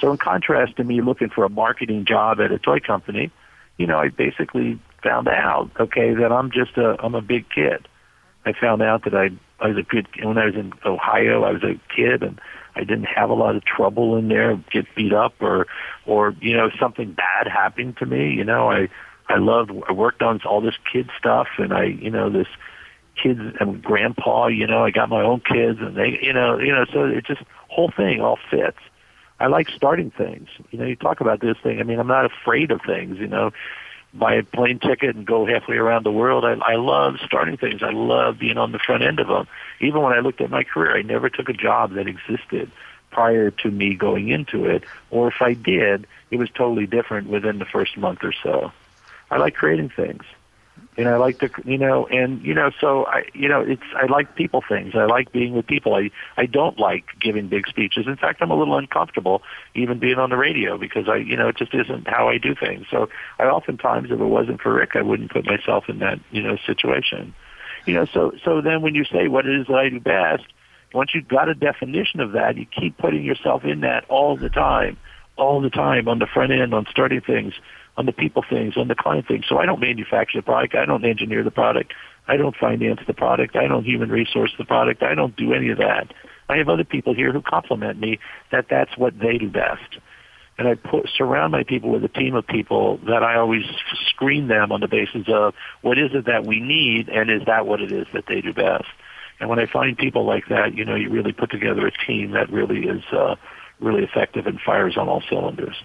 So 0.00 0.10
in 0.10 0.16
contrast 0.16 0.76
to 0.76 0.84
me 0.84 1.02
looking 1.02 1.28
for 1.28 1.44
a 1.44 1.50
marketing 1.50 2.06
job 2.06 2.40
at 2.40 2.50
a 2.50 2.58
toy 2.58 2.80
company, 2.80 3.30
you 3.76 3.86
know, 3.86 3.98
I 3.98 4.08
basically 4.08 4.78
found 5.02 5.28
out, 5.28 5.70
okay, 5.78 6.14
that 6.14 6.32
I'm 6.32 6.50
just 6.50 6.78
a 6.78 6.96
I'm 6.98 7.14
a 7.14 7.20
big 7.20 7.44
kid. 7.50 7.86
I 8.46 8.52
found 8.58 8.82
out 8.82 9.04
that 9.04 9.14
I 9.14 9.30
I 9.62 9.68
was 9.68 9.76
a 9.76 9.82
good 9.82 10.08
when 10.22 10.38
I 10.38 10.46
was 10.46 10.54
in 10.54 10.72
Ohio, 10.84 11.44
I 11.44 11.52
was 11.52 11.62
a 11.62 11.78
kid 11.94 12.22
and 12.22 12.40
I 12.74 12.80
didn't 12.80 13.04
have 13.04 13.28
a 13.28 13.34
lot 13.34 13.56
of 13.56 13.64
trouble 13.64 14.16
in 14.16 14.28
there, 14.28 14.56
get 14.70 14.86
beat 14.94 15.12
up 15.12 15.34
or 15.40 15.66
or 16.06 16.34
you 16.40 16.56
know 16.56 16.70
something 16.80 17.12
bad 17.12 17.48
happened 17.48 17.98
to 17.98 18.06
me. 18.06 18.32
You 18.32 18.44
know, 18.44 18.70
I 18.70 18.88
I 19.28 19.38
loved 19.38 19.72
I 19.88 19.92
worked 19.92 20.22
on 20.22 20.40
all 20.44 20.60
this 20.60 20.76
kid 20.90 21.10
stuff 21.18 21.48
and 21.58 21.72
I 21.72 21.84
you 21.84 22.10
know 22.10 22.30
this 22.30 22.48
kids 23.20 23.40
and 23.60 23.82
grandpa. 23.82 24.46
You 24.46 24.66
know, 24.66 24.84
I 24.84 24.90
got 24.90 25.08
my 25.08 25.22
own 25.22 25.40
kids 25.40 25.80
and 25.80 25.96
they 25.96 26.18
you 26.22 26.32
know 26.32 26.58
you 26.58 26.72
know 26.72 26.84
so 26.92 27.04
it 27.04 27.24
just 27.24 27.42
whole 27.68 27.90
thing 27.90 28.20
all 28.20 28.38
fits. 28.50 28.78
I 29.38 29.48
like 29.48 29.68
starting 29.68 30.10
things. 30.10 30.48
You 30.70 30.78
know, 30.78 30.86
you 30.86 30.96
talk 30.96 31.20
about 31.20 31.40
this 31.40 31.58
thing. 31.62 31.78
I 31.78 31.82
mean, 31.82 31.98
I'm 31.98 32.06
not 32.06 32.24
afraid 32.24 32.70
of 32.70 32.80
things. 32.86 33.18
You 33.18 33.26
know, 33.26 33.52
buy 34.14 34.34
a 34.34 34.42
plane 34.42 34.78
ticket 34.78 35.14
and 35.14 35.26
go 35.26 35.44
halfway 35.46 35.76
around 35.76 36.04
the 36.04 36.12
world. 36.12 36.44
I, 36.44 36.52
I 36.52 36.76
love 36.76 37.16
starting 37.24 37.56
things. 37.56 37.82
I 37.82 37.90
love 37.90 38.38
being 38.38 38.56
on 38.56 38.72
the 38.72 38.78
front 38.78 39.02
end 39.02 39.20
of 39.20 39.28
them. 39.28 39.46
Even 39.80 40.02
when 40.02 40.12
I 40.12 40.20
looked 40.20 40.40
at 40.40 40.50
my 40.50 40.64
career, 40.64 40.96
I 40.96 41.02
never 41.02 41.28
took 41.28 41.48
a 41.48 41.52
job 41.52 41.94
that 41.94 42.06
existed 42.06 42.70
prior 43.10 43.50
to 43.50 43.70
me 43.70 43.94
going 43.94 44.28
into 44.28 44.66
it, 44.66 44.84
or 45.10 45.28
if 45.28 45.40
I 45.40 45.54
did, 45.54 46.06
it 46.30 46.36
was 46.36 46.50
totally 46.50 46.86
different 46.86 47.28
within 47.28 47.58
the 47.58 47.64
first 47.64 47.96
month 47.96 48.20
or 48.22 48.32
so. 48.42 48.72
I 49.30 49.38
like 49.38 49.54
creating 49.54 49.90
things. 49.90 50.22
And 50.98 51.08
I 51.08 51.16
like 51.16 51.38
to, 51.40 51.50
you 51.64 51.76
know, 51.76 52.06
and 52.06 52.42
you 52.42 52.54
know, 52.54 52.70
so 52.80 53.04
I, 53.04 53.24
you 53.34 53.48
know, 53.48 53.60
it's 53.60 53.82
I 53.94 54.06
like 54.06 54.34
people 54.34 54.62
things. 54.66 54.94
I 54.94 55.04
like 55.04 55.30
being 55.30 55.54
with 55.54 55.66
people. 55.66 55.94
I 55.94 56.10
I 56.38 56.46
don't 56.46 56.78
like 56.78 57.04
giving 57.20 57.48
big 57.48 57.66
speeches. 57.66 58.06
In 58.06 58.16
fact, 58.16 58.40
I'm 58.40 58.50
a 58.50 58.56
little 58.56 58.78
uncomfortable 58.78 59.42
even 59.74 59.98
being 59.98 60.18
on 60.18 60.30
the 60.30 60.36
radio 60.36 60.78
because 60.78 61.06
I, 61.06 61.16
you 61.16 61.36
know, 61.36 61.48
it 61.48 61.56
just 61.56 61.74
isn't 61.74 62.08
how 62.08 62.28
I 62.28 62.38
do 62.38 62.54
things. 62.54 62.86
So 62.90 63.10
I 63.38 63.44
oftentimes, 63.44 64.10
if 64.10 64.18
it 64.18 64.24
wasn't 64.24 64.62
for 64.62 64.72
Ric, 64.72 64.96
I 64.96 65.02
wouldn't 65.02 65.30
put 65.30 65.44
myself 65.44 65.84
in 65.88 65.98
that, 65.98 66.18
you 66.30 66.42
know, 66.42 66.56
situation. 66.66 67.34
You 67.84 67.94
know, 67.94 68.06
so 68.06 68.32
so 68.42 68.62
then 68.62 68.80
when 68.80 68.94
you 68.94 69.04
say 69.04 69.28
what 69.28 69.46
it 69.46 69.60
is 69.60 69.66
that 69.66 69.76
I 69.76 69.90
do 69.90 70.00
best, 70.00 70.44
once 70.94 71.10
you've 71.14 71.28
got 71.28 71.50
a 71.50 71.54
definition 71.54 72.20
of 72.20 72.32
that, 72.32 72.56
you 72.56 72.64
keep 72.64 72.96
putting 72.96 73.22
yourself 73.22 73.64
in 73.64 73.80
that 73.80 74.06
all 74.08 74.36
the 74.36 74.48
time, 74.48 74.96
all 75.36 75.60
the 75.60 75.70
time 75.70 76.08
on 76.08 76.20
the 76.20 76.26
front 76.26 76.52
end, 76.52 76.72
on 76.72 76.86
starting 76.90 77.20
things 77.20 77.52
on 77.96 78.06
the 78.06 78.12
people 78.12 78.44
things, 78.48 78.76
on 78.76 78.88
the 78.88 78.94
client 78.94 79.26
things. 79.26 79.44
So 79.48 79.58
I 79.58 79.66
don't 79.66 79.80
manufacture 79.80 80.38
the 80.38 80.42
product. 80.42 80.74
I 80.74 80.84
don't 80.84 81.04
engineer 81.04 81.42
the 81.42 81.50
product. 81.50 81.92
I 82.28 82.36
don't 82.36 82.56
finance 82.56 83.00
the 83.06 83.14
product. 83.14 83.56
I 83.56 83.68
don't 83.68 83.84
human 83.84 84.10
resource 84.10 84.52
the 84.58 84.64
product. 84.64 85.02
I 85.02 85.14
don't 85.14 85.36
do 85.36 85.52
any 85.52 85.70
of 85.70 85.78
that. 85.78 86.12
I 86.48 86.58
have 86.58 86.68
other 86.68 86.84
people 86.84 87.14
here 87.14 87.32
who 87.32 87.40
compliment 87.40 87.98
me 87.98 88.18
that 88.52 88.66
that's 88.68 88.96
what 88.96 89.18
they 89.18 89.38
do 89.38 89.48
best. 89.48 89.98
And 90.58 90.68
I 90.68 90.74
put, 90.74 91.08
surround 91.14 91.52
my 91.52 91.64
people 91.64 91.90
with 91.90 92.04
a 92.04 92.08
team 92.08 92.34
of 92.34 92.46
people 92.46 92.98
that 93.06 93.22
I 93.22 93.36
always 93.36 93.64
screen 94.08 94.48
them 94.48 94.72
on 94.72 94.80
the 94.80 94.88
basis 94.88 95.26
of 95.28 95.54
what 95.82 95.98
is 95.98 96.12
it 96.14 96.26
that 96.26 96.46
we 96.46 96.60
need 96.60 97.08
and 97.08 97.30
is 97.30 97.42
that 97.46 97.66
what 97.66 97.80
it 97.80 97.92
is 97.92 98.06
that 98.14 98.24
they 98.26 98.40
do 98.40 98.52
best. 98.52 98.86
And 99.38 99.50
when 99.50 99.58
I 99.58 99.66
find 99.66 99.98
people 99.98 100.24
like 100.24 100.48
that, 100.48 100.74
you 100.74 100.84
know, 100.84 100.94
you 100.94 101.10
really 101.10 101.32
put 101.32 101.50
together 101.50 101.86
a 101.86 102.06
team 102.06 102.30
that 102.30 102.50
really 102.50 102.86
is 102.86 103.02
uh, 103.12 103.36
really 103.80 104.02
effective 104.02 104.46
and 104.46 104.58
fires 104.58 104.96
on 104.96 105.08
all 105.08 105.22
cylinders. 105.28 105.76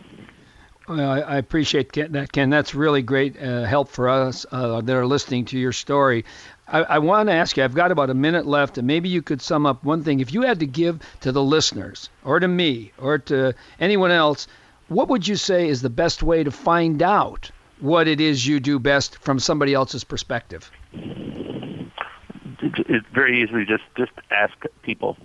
Well, 0.91 1.23
I 1.25 1.37
appreciate 1.37 1.93
that, 1.93 2.33
Ken. 2.33 2.49
That's 2.49 2.75
really 2.75 3.01
great 3.01 3.41
uh, 3.41 3.63
help 3.63 3.87
for 3.87 4.09
us 4.09 4.45
uh, 4.51 4.81
that 4.81 4.93
are 4.93 5.05
listening 5.05 5.45
to 5.45 5.57
your 5.57 5.71
story. 5.71 6.25
I, 6.67 6.81
I 6.81 6.99
want 6.99 7.29
to 7.29 7.33
ask 7.33 7.55
you, 7.55 7.63
I've 7.63 7.73
got 7.73 7.93
about 7.93 8.09
a 8.09 8.13
minute 8.13 8.45
left, 8.45 8.77
and 8.77 8.85
maybe 8.85 9.07
you 9.07 9.21
could 9.21 9.41
sum 9.41 9.65
up 9.65 9.85
one 9.85 10.03
thing. 10.03 10.19
If 10.19 10.33
you 10.33 10.41
had 10.41 10.59
to 10.59 10.65
give 10.65 10.99
to 11.21 11.31
the 11.31 11.41
listeners, 11.41 12.09
or 12.25 12.41
to 12.41 12.47
me, 12.47 12.91
or 12.97 13.19
to 13.19 13.55
anyone 13.79 14.11
else, 14.11 14.47
what 14.89 15.07
would 15.07 15.25
you 15.25 15.37
say 15.37 15.69
is 15.69 15.81
the 15.81 15.89
best 15.89 16.23
way 16.23 16.43
to 16.43 16.51
find 16.51 17.01
out 17.01 17.51
what 17.79 18.09
it 18.09 18.19
is 18.19 18.45
you 18.45 18.59
do 18.59 18.77
best 18.77 19.17
from 19.19 19.39
somebody 19.39 19.73
else's 19.73 20.03
perspective? 20.03 20.69
It's 20.91 23.07
very 23.13 23.41
easily 23.41 23.63
just 23.63 23.83
just 23.95 24.11
ask 24.29 24.53
people 24.83 25.15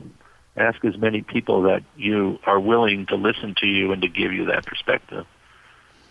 ask 0.57 0.85
as 0.85 0.97
many 0.97 1.23
people 1.23 1.63
that 1.63 1.83
you 1.97 2.39
are 2.47 2.61
willing 2.61 3.07
to 3.07 3.17
listen 3.17 3.57
to 3.59 3.67
you 3.67 3.91
and 3.91 4.03
to 4.03 4.09
give 4.09 4.33
you 4.33 4.47
that 4.47 4.65
perspective 4.65 5.27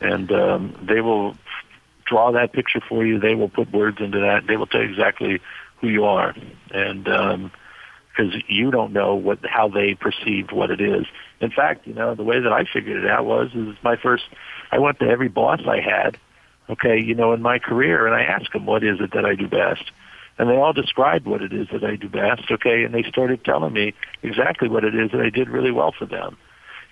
and 0.01 0.31
um, 0.31 0.75
they 0.81 1.01
will 1.01 1.35
draw 2.05 2.31
that 2.31 2.53
picture 2.53 2.81
for 2.87 3.05
you. 3.05 3.19
They 3.19 3.35
will 3.35 3.49
put 3.49 3.71
words 3.71 3.97
into 3.99 4.19
that. 4.19 4.47
They 4.47 4.57
will 4.57 4.67
tell 4.67 4.81
you 4.81 4.89
exactly 4.89 5.41
who 5.77 5.89
you 5.89 6.05
are, 6.05 6.35
and 6.71 7.03
because 7.03 8.33
um, 8.33 8.41
you 8.47 8.71
don't 8.71 8.93
know 8.93 9.15
what 9.15 9.39
how 9.45 9.67
they 9.67 9.95
perceived 9.95 10.51
what 10.51 10.71
it 10.71 10.81
is. 10.81 11.05
In 11.41 11.51
fact, 11.51 11.87
you 11.87 11.93
know 11.93 12.15
the 12.15 12.23
way 12.23 12.39
that 12.39 12.53
I 12.53 12.65
figured 12.65 13.03
it 13.03 13.09
out 13.09 13.25
was 13.25 13.49
is 13.53 13.75
my 13.83 13.95
first. 13.95 14.25
I 14.71 14.79
went 14.79 14.99
to 14.99 15.05
every 15.05 15.29
boss 15.29 15.61
I 15.67 15.79
had, 15.81 16.17
okay, 16.69 16.99
you 16.99 17.15
know, 17.15 17.33
in 17.33 17.41
my 17.41 17.59
career, 17.59 18.05
and 18.05 18.15
I 18.15 18.23
asked 18.23 18.53
them 18.53 18.65
what 18.65 18.83
is 18.83 18.99
it 18.99 19.11
that 19.13 19.25
I 19.25 19.35
do 19.35 19.47
best. 19.47 19.91
And 20.37 20.49
they 20.49 20.57
all 20.57 20.73
described 20.73 21.25
what 21.25 21.41
it 21.41 21.53
is 21.53 21.69
that 21.71 21.85
I 21.85 21.95
do 21.95 22.09
best, 22.09 22.51
okay, 22.51 22.83
and 22.83 22.93
they 22.93 23.03
started 23.03 23.45
telling 23.45 23.71
me 23.71 23.93
exactly 24.21 24.67
what 24.67 24.83
it 24.83 24.93
is 24.93 25.11
that 25.11 25.21
I 25.21 25.29
did 25.29 25.47
really 25.47 25.71
well 25.71 25.93
for 25.97 26.05
them 26.05 26.35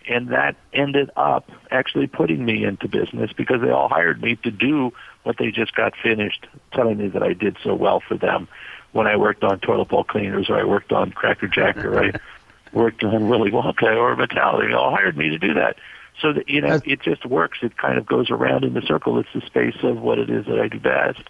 and 0.07 0.29
that 0.29 0.55
ended 0.73 1.09
up 1.15 1.49
actually 1.71 2.07
putting 2.07 2.43
me 2.43 2.63
into 2.63 2.87
business 2.87 3.31
because 3.33 3.61
they 3.61 3.69
all 3.69 3.89
hired 3.89 4.21
me 4.21 4.35
to 4.37 4.51
do 4.51 4.91
what 5.23 5.37
they 5.37 5.51
just 5.51 5.75
got 5.75 5.93
finished 5.95 6.47
telling 6.71 6.97
me 6.97 7.07
that 7.09 7.23
I 7.23 7.33
did 7.33 7.57
so 7.63 7.73
well 7.73 8.01
for 8.05 8.17
them 8.17 8.47
when 8.91 9.07
I 9.07 9.15
worked 9.15 9.43
on 9.43 9.59
toilet 9.59 9.89
bowl 9.89 10.03
cleaners 10.03 10.49
or 10.49 10.59
I 10.59 10.63
worked 10.63 10.91
on 10.91 11.11
Cracker 11.11 11.47
Jack 11.47 11.77
or 11.83 12.03
I 12.03 12.11
worked 12.73 13.03
on 13.03 13.29
Willy 13.29 13.51
Wonka 13.51 13.95
or 13.95 14.15
Mattel. 14.15 14.67
They 14.67 14.73
all 14.73 14.95
hired 14.95 15.17
me 15.17 15.29
to 15.29 15.39
do 15.39 15.53
that. 15.55 15.77
So 16.21 16.33
that 16.33 16.47
you 16.47 16.61
know, 16.61 16.79
it 16.85 17.01
just 17.01 17.25
works. 17.25 17.59
It 17.63 17.75
kind 17.75 17.97
of 17.97 18.05
goes 18.05 18.29
around 18.29 18.63
in 18.63 18.73
the 18.73 18.81
circle. 18.83 19.19
It's 19.19 19.29
the 19.33 19.41
space 19.41 19.75
of 19.83 19.99
what 19.99 20.19
it 20.19 20.29
is 20.29 20.45
that 20.45 20.59
I 20.59 20.67
do 20.67 20.79
best. 20.79 21.21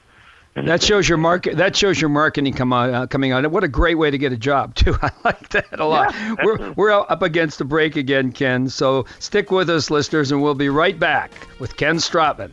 And 0.56 0.68
that 0.68 0.84
shows 0.84 1.10
your 1.10 1.18
market. 1.18 1.58
That 1.58 1.76
shows 1.76 2.00
your 2.00 2.10
marketing 2.10 2.54
come 2.54 2.74
on, 2.74 2.94
uh, 2.94 3.08
coming 3.08 3.34
on. 3.34 3.50
What 3.50 3.64
a 3.64 3.68
great 3.68 3.96
way 3.96 4.12
to 4.12 4.18
get 4.18 4.32
a 4.32 4.38
job 4.38 4.76
too. 4.76 4.96
I 5.02 5.10
like 5.24 5.50
that 5.50 5.80
a 5.80 5.86
lot. 5.86 6.14
Yeah, 6.14 6.36
we're 6.44 6.74
we're 6.74 6.92
up 6.92 7.22
against 7.22 7.58
the 7.58 7.66
break 7.66 7.96
again, 7.96 8.32
Ken. 8.32 8.70
So 8.70 9.06
stick 9.20 9.52
with 9.52 9.70
us, 9.70 9.90
listeners, 9.90 10.32
and 10.32 10.44
we'll 10.44 10.54
be 10.54 10.70
right 10.70 10.98
back 10.98 11.32
with 11.60 11.76
Ken 11.76 11.98
Strottman. 11.98 12.52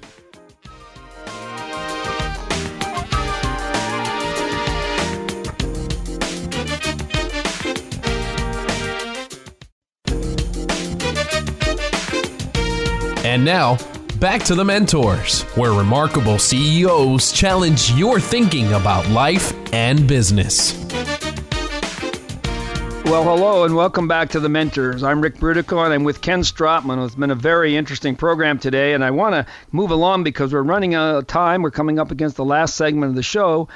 And 13.23 13.45
now 13.45 13.77
Back 14.21 14.43
to 14.45 14.55
the 14.55 14.67
Mentors, 14.67 15.45
where 15.57 15.73
remarkable 15.73 16.39
CEOs 16.39 17.33
challenge 17.33 17.93
your 17.93 18.21
thinking 18.21 18.71
about 18.75 19.09
life 19.09 19.55
and 19.73 20.07
business. 20.07 20.75
Well, 23.07 23.25
hello 23.25 23.65
and 23.65 23.75
welcome 23.75 24.09
back 24.09 24.29
to 24.33 24.41
the 24.41 24.51
Mentors. 24.51 25.03
I'm 25.03 25.23
Ric 25.23 25.37
Brutocao 25.37 25.87
and 25.87 25.95
I'm 25.95 26.05
with 26.05 26.21
Ken 26.21 26.43
Strottman. 26.43 27.03
It's 27.03 27.15
been 27.15 27.31
a 27.31 27.35
very 27.35 27.79
interesting 27.79 28.15
program 28.15 28.59
today, 28.59 28.93
and 28.93 29.03
I 29.03 29.11
want 29.11 29.37
to 29.37 29.47
move 29.73 29.91
along 29.91 30.25
because 30.25 30.53
we're 30.53 30.65
running 30.65 30.93
out 30.93 31.17
of 31.17 31.27
time. 31.27 31.63
We're 31.63 31.71
coming 31.71 31.99
up 31.99 32.11
against 32.11 32.37
the 32.37 32.45
last 32.45 32.77
segment 32.77 33.09
of 33.09 33.17
the 33.17 33.23
show. 33.23 33.69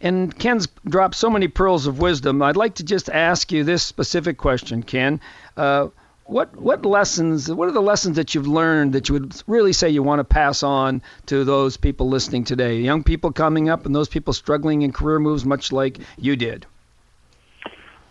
And 0.00 0.36
Ken's 0.38 0.66
dropped 0.88 1.14
so 1.14 1.28
many 1.28 1.46
pearls 1.46 1.86
of 1.86 1.98
wisdom. 1.98 2.40
I'd 2.40 2.56
like 2.56 2.76
to 2.76 2.84
just 2.84 3.10
ask 3.10 3.52
you 3.52 3.64
this 3.64 3.82
specific 3.82 4.38
question, 4.38 4.82
Ken. 4.82 5.20
Uh, 5.58 5.88
what 6.30 6.56
what 6.56 6.86
lessons 6.86 7.52
what 7.52 7.68
are 7.68 7.72
the 7.72 7.82
lessons 7.82 8.16
that 8.16 8.34
you've 8.34 8.46
learned 8.46 8.92
that 8.92 9.08
you 9.08 9.14
would 9.14 9.42
really 9.46 9.72
say 9.72 9.90
you 9.90 10.02
want 10.02 10.20
to 10.20 10.24
pass 10.24 10.62
on 10.62 11.02
to 11.26 11.44
those 11.44 11.76
people 11.76 12.08
listening 12.08 12.44
today? 12.44 12.78
Young 12.78 13.02
people 13.02 13.32
coming 13.32 13.68
up 13.68 13.84
and 13.84 13.94
those 13.94 14.08
people 14.08 14.32
struggling 14.32 14.82
in 14.82 14.92
career 14.92 15.18
moves 15.18 15.44
much 15.44 15.72
like 15.72 15.98
you 16.16 16.36
did. 16.36 16.66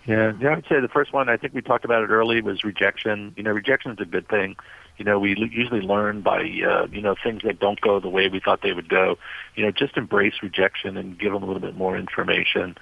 Yeah 0.05 0.33
yeah 0.39 0.55
i'd 0.57 0.65
say 0.67 0.79
the 0.81 0.89
first 0.89 1.13
one 1.13 1.29
i 1.29 1.37
think 1.37 1.53
we 1.53 1.61
talked 1.61 1.85
about 1.85 2.03
it 2.03 2.09
early 2.09 2.41
was 2.41 2.63
rejection. 2.63 3.33
You 3.37 3.43
know 3.43 3.51
rejection 3.51 3.91
is 3.91 3.99
a 3.99 4.05
good 4.05 4.27
thing. 4.27 4.57
You 4.97 5.05
know 5.05 5.17
we 5.17 5.29
usually 5.51 5.81
learn 5.81 6.21
by 6.21 6.39
uh, 6.39 6.87
you 6.91 7.01
know 7.01 7.15
things 7.23 7.43
that 7.43 7.59
don't 7.59 7.79
go 7.79 8.01
the 8.01 8.09
way 8.09 8.27
we 8.27 8.41
thought 8.41 8.61
they 8.61 8.73
would 8.73 8.89
go. 8.89 9.17
You 9.55 9.65
know 9.65 9.71
just 9.71 9.95
embrace 9.95 10.33
rejection 10.43 10.97
and 10.97 11.17
give 11.17 11.31
them 11.31 11.41
a 11.41 11.45
little 11.45 11.61
bit 11.61 11.77
more 11.77 11.97
information. 11.97 12.77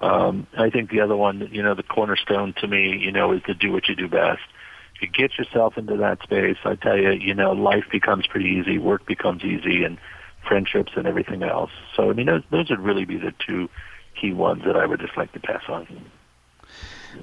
Um, 0.00 0.46
I 0.56 0.70
think 0.70 0.90
the 0.90 1.00
other 1.00 1.16
one, 1.16 1.48
you 1.50 1.60
know, 1.60 1.74
the 1.74 1.82
cornerstone 1.82 2.54
to 2.60 2.68
me, 2.68 2.96
you 2.96 3.10
know, 3.10 3.32
is 3.32 3.42
to 3.48 3.54
do 3.54 3.72
what 3.72 3.88
you 3.88 3.96
do 3.96 4.06
best 4.06 4.38
you 5.00 5.08
get 5.08 5.38
yourself 5.38 5.78
into 5.78 5.96
that 5.98 6.22
space, 6.22 6.56
I 6.64 6.74
tell 6.74 6.96
you, 6.96 7.10
you 7.10 7.34
know, 7.34 7.52
life 7.52 7.84
becomes 7.90 8.26
pretty 8.26 8.48
easy, 8.48 8.78
work 8.78 9.06
becomes 9.06 9.44
easy, 9.44 9.84
and 9.84 9.98
friendships 10.46 10.92
and 10.96 11.06
everything 11.06 11.42
else. 11.42 11.70
So, 11.94 12.10
I 12.10 12.14
mean, 12.14 12.26
those, 12.26 12.42
those 12.50 12.70
would 12.70 12.80
really 12.80 13.04
be 13.04 13.18
the 13.18 13.32
two 13.38 13.68
key 14.20 14.32
ones 14.32 14.62
that 14.64 14.76
I 14.76 14.86
would 14.86 15.00
just 15.00 15.16
like 15.16 15.32
to 15.32 15.40
pass 15.40 15.62
on. 15.68 15.86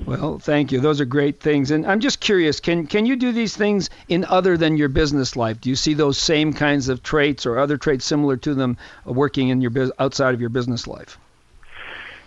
Well, 0.05 0.39
thank 0.39 0.71
you. 0.71 0.81
Those 0.81 0.99
are 0.99 1.05
great 1.05 1.39
things. 1.39 1.71
And 1.71 1.85
I'm 1.85 1.99
just 1.99 2.19
curious, 2.19 2.59
can 2.59 2.87
can 2.87 3.05
you 3.05 3.15
do 3.15 3.31
these 3.31 3.55
things 3.55 3.89
in 4.07 4.25
other 4.25 4.57
than 4.57 4.77
your 4.77 4.89
business 4.89 5.35
life? 5.35 5.61
Do 5.61 5.69
you 5.69 5.75
see 5.75 5.93
those 5.93 6.17
same 6.17 6.53
kinds 6.53 6.89
of 6.89 7.03
traits 7.03 7.45
or 7.45 7.59
other 7.59 7.77
traits 7.77 8.05
similar 8.05 8.35
to 8.37 8.55
them 8.55 8.77
working 9.05 9.49
in 9.49 9.61
your 9.61 9.71
outside 9.99 10.33
of 10.33 10.41
your 10.41 10.49
business 10.49 10.87
life? 10.87 11.19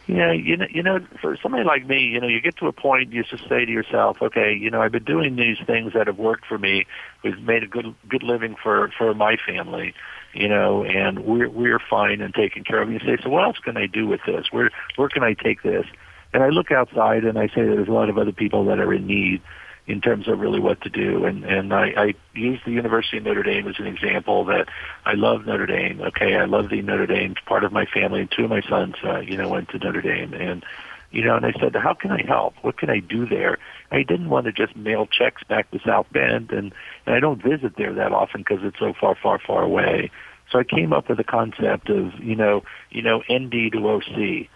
Yeah, 0.09 0.33
you 0.33 0.57
know, 0.57 0.67
you 0.71 0.83
know, 0.83 1.01
for 1.21 1.37
somebody 1.43 1.65
like 1.65 1.87
me, 1.87 1.99
you 2.01 2.19
know, 2.19 2.29
you 2.29 2.41
get 2.41 2.57
to 2.57 2.67
a 2.67 2.73
point 2.73 3.13
you 3.13 3.23
just 3.25 3.47
say 3.47 3.67
to 3.67 3.71
yourself, 3.71 4.17
okay, 4.23 4.55
you 4.55 4.71
know, 4.71 4.81
I've 4.81 4.91
been 4.91 5.05
doing 5.05 5.37
these 5.37 5.59
things 5.67 5.93
that 5.93 6.07
have 6.07 6.17
worked 6.17 6.47
for 6.47 6.57
me. 6.57 6.87
We've 7.23 7.39
made 7.43 7.63
a 7.63 7.67
good 7.67 7.95
good 8.09 8.23
living 8.23 8.57
for 8.63 8.91
for 8.97 9.13
my 9.13 9.37
family, 9.47 9.93
you 10.33 10.49
know, 10.49 10.83
and 10.83 11.27
we're 11.27 11.51
we're 11.51 11.79
fine 11.91 12.23
and 12.23 12.33
taken 12.33 12.65
care 12.65 12.81
of. 12.81 12.89
And 12.89 12.99
you 12.99 13.07
say, 13.07 13.23
so 13.23 13.29
what 13.29 13.45
else 13.45 13.59
can 13.59 13.77
I 13.77 13.85
do 13.87 14.07
with 14.07 14.21
this? 14.27 14.47
Where 14.51 14.71
where 14.97 15.11
can 15.11 15.23
I 15.23 15.35
take 15.35 15.63
this? 15.63 15.85
And 16.33 16.43
I 16.43 16.49
look 16.49 16.73
outside 16.73 17.25
and 17.25 17.39
I 17.39 17.49
say 17.49 17.57
there's 17.57 17.89
a 17.89 17.93
lot 17.93 18.09
of 18.09 18.17
other 18.17 18.33
people 18.33 18.65
that 18.65 18.79
are 18.79 18.95
in 18.95 19.07
need 19.07 19.43
in 19.89 20.01
terms 20.03 20.29
of 20.29 20.39
really 20.39 20.61
what 20.61 20.81
to 20.83 20.91
do. 20.91 21.25
And 21.25 21.45
and 21.45 21.73
I, 21.73 21.87
I 21.97 22.15
use 22.35 22.61
the 22.65 22.73
University 22.73 23.17
of 23.17 23.25
Notre 23.25 23.43
Dame 23.43 23.67
as 23.67 23.77
an 23.79 23.87
example 23.87 24.45
that 24.45 24.69
I 25.05 25.15
love 25.15 25.47
Notre 25.47 25.67
Dame. 25.67 26.01
Okay, 26.03 26.37
I 26.37 26.45
love 26.45 26.69
the 26.69 26.83
Notre 26.83 27.07
Dame. 27.07 27.35
Part 27.47 27.65
of 27.65 27.73
my 27.73 27.87
family, 27.87 28.21
and 28.21 28.31
two 28.31 28.45
of 28.45 28.51
my 28.51 28.61
sons, 28.61 28.95
uh, 29.03 29.21
you 29.21 29.37
know, 29.37 29.49
went 29.49 29.71
to 29.71 29.79
Notre 29.79 30.03
Dame, 30.03 30.35
and 30.35 30.65
you 31.11 31.25
know, 31.25 31.37
and 31.37 31.47
I 31.47 31.53
said, 31.59 31.75
how 31.75 31.95
can 31.95 32.11
I 32.11 32.23
help? 32.27 32.55
What 32.61 32.77
can 32.77 32.91
I 32.91 33.01
do 33.01 33.27
there? 33.27 33.59
I 33.91 34.03
didn't 34.03 34.29
want 34.29 34.45
to 34.45 34.53
just 34.53 34.77
mail 34.77 35.07
checks 35.07 35.43
back 35.43 35.71
to 35.71 35.81
South 35.85 36.07
Bend, 36.13 36.51
and, 36.51 36.73
and 37.07 37.15
I 37.15 37.21
don't 37.21 37.43
visit 37.43 37.77
there 37.79 37.95
that 37.95 38.13
often 38.13 38.43
because 38.43 38.63
it's 38.63 38.79
so 38.79 38.93
far, 39.01 39.15
far, 39.15 39.39
far 39.39 39.63
away. 39.63 40.11
So 40.51 40.59
I 40.59 40.65
came 40.65 40.93
up 40.93 41.09
with 41.09 41.19
a 41.19 41.25
concept 41.25 41.89
of, 41.89 42.13
you 42.21 42.37
know, 42.37 42.63
you 42.91 43.01
know, 43.01 43.23
ND 43.31 43.73
to 43.73 43.89
OC. 43.89 44.49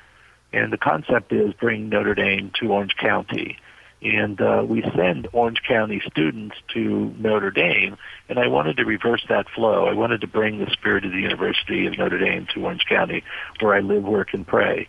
And 0.52 0.70
the 0.70 0.78
concept 0.78 1.32
is 1.32 1.54
bring 1.54 1.88
Notre 1.88 2.14
Dame 2.14 2.50
to 2.60 2.72
Orange 2.72 2.96
County. 2.96 3.56
And 4.02 4.40
uh, 4.40 4.64
we 4.66 4.82
send 4.96 5.28
Orange 5.32 5.62
County 5.66 6.02
students 6.10 6.56
to 6.74 7.14
Notre 7.18 7.52
Dame, 7.52 7.96
and 8.28 8.38
I 8.38 8.48
wanted 8.48 8.78
to 8.78 8.84
reverse 8.84 9.24
that 9.28 9.46
flow. 9.54 9.86
I 9.86 9.92
wanted 9.92 10.22
to 10.22 10.26
bring 10.26 10.58
the 10.58 10.70
spirit 10.72 11.04
of 11.04 11.12
the 11.12 11.20
University 11.20 11.86
of 11.86 11.96
Notre 11.96 12.18
Dame 12.18 12.48
to 12.54 12.64
Orange 12.64 12.84
County, 12.88 13.22
where 13.60 13.74
I 13.74 13.80
live, 13.80 14.02
work, 14.02 14.34
and 14.34 14.44
pray. 14.44 14.88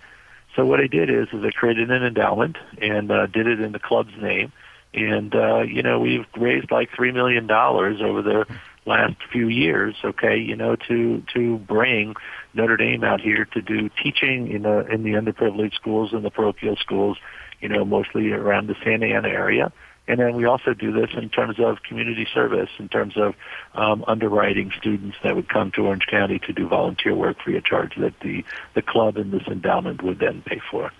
So 0.55 0.65
what 0.65 0.79
I 0.79 0.87
did 0.87 1.09
is, 1.09 1.27
is 1.31 1.43
I 1.43 1.51
created 1.51 1.91
an 1.91 2.03
endowment 2.03 2.57
and 2.81 3.11
uh, 3.11 3.27
did 3.27 3.47
it 3.47 3.59
in 3.59 3.71
the 3.71 3.79
club's 3.79 4.13
name, 4.19 4.51
and 4.93 5.33
uh, 5.33 5.61
you 5.61 5.81
know 5.81 5.99
we've 5.99 6.25
raised 6.37 6.71
like 6.71 6.89
three 6.95 7.11
million 7.11 7.47
dollars 7.47 8.01
over 8.01 8.21
the 8.21 8.45
last 8.85 9.15
few 9.31 9.47
years. 9.47 9.95
Okay, 10.03 10.37
you 10.37 10.55
know 10.55 10.75
to 10.87 11.23
to 11.33 11.57
bring 11.57 12.15
Notre 12.53 12.77
Dame 12.77 13.03
out 13.03 13.21
here 13.21 13.45
to 13.53 13.61
do 13.61 13.89
teaching 14.01 14.51
in 14.51 14.63
the 14.63 14.85
in 14.87 15.03
the 15.03 15.11
underprivileged 15.11 15.73
schools 15.73 16.13
and 16.13 16.23
the 16.23 16.29
parochial 16.29 16.75
schools, 16.75 17.17
you 17.63 17.69
know 17.69 17.83
mostly 17.83 18.31
around 18.31 18.67
the 18.67 18.75
Santa 18.83 19.07
Ana 19.07 19.29
area 19.29 19.71
and 20.07 20.19
then 20.19 20.35
we 20.35 20.45
also 20.45 20.73
do 20.73 20.91
this 20.91 21.11
in 21.15 21.29
terms 21.29 21.59
of 21.59 21.83
community 21.83 22.27
service, 22.33 22.69
in 22.77 22.89
terms 22.89 23.15
of 23.15 23.35
um, 23.73 24.03
underwriting 24.05 24.71
students 24.77 25.17
that 25.23 25.35
would 25.35 25.47
come 25.47 25.71
to 25.71 25.87
Orange 25.87 26.07
County 26.07 26.39
to 26.39 26.51
do 26.51 26.67
volunteer 26.67 27.15
work 27.15 27.41
free 27.41 27.55
of 27.55 27.63
charge 27.63 27.95
that 27.95 28.19
the, 28.19 28.43
the 28.73 28.81
club 28.81 29.15
and 29.15 29.31
this 29.31 29.47
endowment 29.47 30.03
would 30.03 30.19
then 30.19 30.41
pay 30.45 30.61
for. 30.69 30.91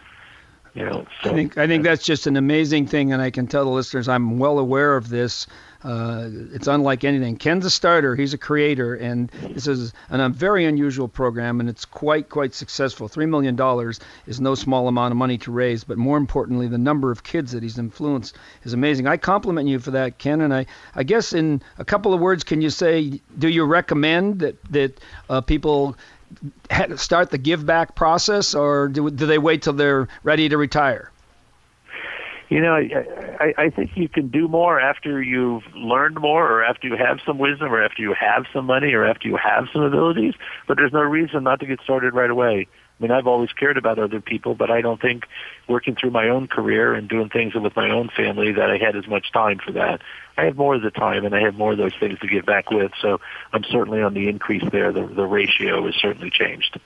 You 0.73 0.85
know, 0.85 1.05
so, 1.21 1.29
I 1.29 1.33
think 1.33 1.57
I 1.57 1.67
think 1.67 1.83
that's 1.83 2.03
just 2.03 2.25
an 2.25 2.35
amazing 2.35 2.87
thing, 2.87 3.13
and 3.13 3.21
I 3.21 3.29
can 3.29 3.45
tell 3.45 3.63
the 3.63 3.69
listeners 3.69 4.07
I'm 4.07 4.39
well 4.39 4.57
aware 4.57 4.97
of 4.97 5.09
this. 5.09 5.45
Uh, 5.83 6.29
it's 6.53 6.67
unlike 6.67 7.03
anything. 7.03 7.35
Ken's 7.35 7.65
a 7.65 7.69
starter. 7.69 8.15
He's 8.15 8.33
a 8.33 8.37
creator, 8.37 8.95
and 8.95 9.29
this 9.49 9.67
is 9.67 9.93
an, 10.09 10.21
a 10.21 10.29
very 10.29 10.65
unusual 10.65 11.07
program, 11.07 11.59
and 11.59 11.67
it's 11.67 11.83
quite 11.83 12.29
quite 12.29 12.53
successful. 12.53 13.07
Three 13.07 13.25
million 13.25 13.55
dollars 13.55 13.99
is 14.25 14.39
no 14.39 14.55
small 14.55 14.87
amount 14.87 15.11
of 15.11 15.17
money 15.17 15.37
to 15.39 15.51
raise, 15.51 15.83
but 15.83 15.97
more 15.97 16.17
importantly, 16.17 16.67
the 16.67 16.77
number 16.77 17.11
of 17.11 17.23
kids 17.23 17.51
that 17.51 17.63
he's 17.63 17.77
influenced 17.77 18.37
is 18.63 18.73
amazing. 18.73 19.07
I 19.07 19.17
compliment 19.17 19.67
you 19.67 19.79
for 19.79 19.91
that, 19.91 20.17
Ken, 20.17 20.41
and 20.41 20.53
I 20.53 20.67
I 20.95 21.03
guess 21.03 21.33
in 21.33 21.61
a 21.77 21.85
couple 21.85 22.13
of 22.13 22.21
words, 22.21 22.43
can 22.43 22.61
you 22.61 22.69
say, 22.69 23.19
do 23.37 23.49
you 23.49 23.65
recommend 23.65 24.39
that 24.39 24.63
that 24.71 24.99
uh, 25.29 25.41
people 25.41 25.97
start 26.95 27.29
the 27.29 27.37
give 27.37 27.65
back 27.65 27.95
process, 27.95 28.55
or 28.55 28.87
do, 28.87 29.09
do 29.11 29.25
they 29.25 29.37
wait 29.37 29.61
till 29.61 29.73
they're 29.73 30.07
ready 30.23 30.49
to 30.49 30.57
retire? 30.57 31.11
You 32.53 32.61
know, 32.61 32.75
I, 32.75 33.05
I 33.39 33.53
I 33.57 33.69
think 33.71 33.91
you 33.95 34.07
can 34.07 34.27
do 34.27 34.47
more 34.47 34.79
after 34.79 35.19
you've 35.23 35.63
learned 35.73 36.19
more 36.21 36.47
or 36.47 36.63
after 36.63 36.87
you 36.87 36.95
have 36.95 37.17
some 37.25 37.39
wisdom 37.39 37.73
or 37.73 37.83
after 37.83 38.03
you 38.03 38.13
have 38.13 38.45
some 38.53 38.67
money 38.67 38.93
or 38.93 39.03
after 39.05 39.27
you 39.27 39.37
have 39.37 39.69
some 39.73 39.81
abilities, 39.81 40.35
but 40.67 40.77
there's 40.77 40.93
no 40.93 41.01
reason 41.01 41.43
not 41.43 41.59
to 41.61 41.65
get 41.65 41.79
started 41.81 42.13
right 42.13 42.29
away. 42.29 42.67
I 42.99 43.03
mean, 43.03 43.09
I've 43.09 43.25
always 43.25 43.51
cared 43.53 43.77
about 43.77 43.97
other 43.97 44.21
people, 44.21 44.53
but 44.53 44.69
I 44.69 44.81
don't 44.81 45.01
think 45.01 45.23
working 45.67 45.95
through 45.95 46.11
my 46.11 46.29
own 46.29 46.45
career 46.47 46.93
and 46.93 47.09
doing 47.09 47.29
things 47.29 47.55
with 47.55 47.75
my 47.75 47.89
own 47.89 48.09
family 48.15 48.51
that 48.51 48.69
I 48.69 48.77
had 48.77 48.95
as 48.95 49.07
much 49.07 49.31
time 49.31 49.57
for 49.57 49.71
that. 49.71 50.01
I 50.37 50.45
have 50.45 50.55
more 50.55 50.75
of 50.75 50.83
the 50.83 50.91
time 50.91 51.25
and 51.25 51.33
I 51.33 51.41
have 51.41 51.55
more 51.55 51.71
of 51.71 51.79
those 51.79 51.95
things 51.99 52.19
to 52.19 52.27
give 52.27 52.45
back 52.45 52.69
with. 52.69 52.91
So 53.01 53.19
I'm 53.51 53.63
certainly 53.63 54.03
on 54.03 54.13
the 54.13 54.29
increase 54.29 54.63
there. 54.71 54.91
The, 54.91 55.07
the 55.07 55.25
ratio 55.25 55.87
has 55.87 55.95
certainly 55.95 56.29
changed. 56.29 56.79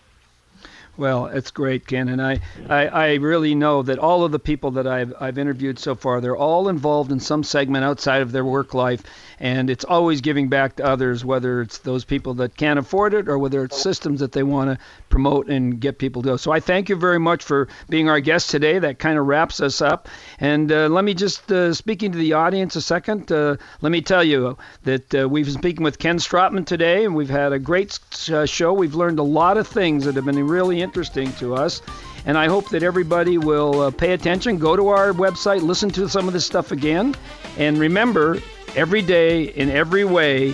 Well, 0.97 1.27
it's 1.27 1.51
great, 1.51 1.85
Ken, 1.85 2.09
and 2.09 2.19
I, 2.19 2.39
I, 2.67 2.87
I, 2.87 3.13
really 3.15 3.53
know 3.53 3.83
that 3.83 3.99
all 3.99 4.23
of 4.23 4.31
the 4.31 4.39
people 4.39 4.71
that 4.71 4.87
I've, 4.87 5.13
I've 5.19 5.37
interviewed 5.37 5.77
so 5.77 5.93
far, 5.93 6.19
they're 6.19 6.35
all 6.35 6.69
involved 6.69 7.11
in 7.11 7.19
some 7.19 7.43
segment 7.43 7.85
outside 7.85 8.23
of 8.23 8.31
their 8.31 8.43
work 8.43 8.73
life, 8.73 9.03
and 9.39 9.69
it's 9.69 9.85
always 9.85 10.21
giving 10.21 10.49
back 10.49 10.77
to 10.77 10.85
others, 10.85 11.23
whether 11.23 11.61
it's 11.61 11.77
those 11.77 12.03
people 12.03 12.33
that 12.35 12.57
can't 12.57 12.79
afford 12.79 13.13
it 13.13 13.29
or 13.29 13.37
whether 13.37 13.63
it's 13.63 13.79
systems 13.79 14.21
that 14.21 14.31
they 14.31 14.41
want 14.41 14.71
to 14.71 14.85
promote 15.17 15.49
and 15.49 15.79
get 15.79 15.97
people 15.97 16.21
to 16.21 16.27
go. 16.27 16.37
So 16.37 16.51
I 16.51 16.59
thank 16.59 16.89
you 16.89 16.95
very 16.95 17.17
much 17.17 17.43
for 17.43 17.67
being 17.89 18.07
our 18.07 18.19
guest 18.19 18.51
today. 18.51 18.77
That 18.77 18.99
kind 18.99 19.17
of 19.17 19.25
wraps 19.25 19.59
us 19.61 19.81
up. 19.81 20.07
And 20.39 20.71
uh, 20.71 20.89
let 20.89 21.03
me 21.03 21.15
just, 21.15 21.51
uh, 21.51 21.73
speaking 21.73 22.11
to 22.11 22.19
the 22.19 22.33
audience 22.33 22.75
a 22.75 22.83
second, 22.83 23.31
uh, 23.31 23.57
let 23.81 23.91
me 23.91 24.01
tell 24.01 24.23
you 24.23 24.59
that 24.83 25.15
uh, 25.15 25.27
we've 25.27 25.45
been 25.45 25.55
speaking 25.55 25.83
with 25.83 25.97
Ken 25.97 26.17
Strottman 26.19 26.67
today, 26.67 27.03
and 27.03 27.15
we've 27.15 27.31
had 27.31 27.51
a 27.51 27.57
great 27.57 27.97
uh, 28.31 28.45
show. 28.45 28.73
We've 28.73 28.93
learned 28.93 29.17
a 29.17 29.23
lot 29.23 29.57
of 29.57 29.67
things 29.67 30.05
that 30.05 30.13
have 30.13 30.25
been 30.25 30.47
really 30.47 30.83
interesting 30.83 31.33
to 31.33 31.55
us. 31.55 31.81
And 32.27 32.37
I 32.37 32.45
hope 32.47 32.69
that 32.69 32.83
everybody 32.83 33.39
will 33.39 33.81
uh, 33.81 33.89
pay 33.89 34.13
attention, 34.13 34.59
go 34.59 34.75
to 34.75 34.89
our 34.89 35.13
website, 35.13 35.63
listen 35.63 35.89
to 35.97 36.07
some 36.07 36.27
of 36.27 36.33
this 36.33 36.45
stuff 36.45 36.71
again. 36.71 37.15
And 37.57 37.79
remember, 37.79 38.37
every 38.75 39.01
day, 39.01 39.45
in 39.45 39.71
every 39.71 40.05
way, 40.05 40.53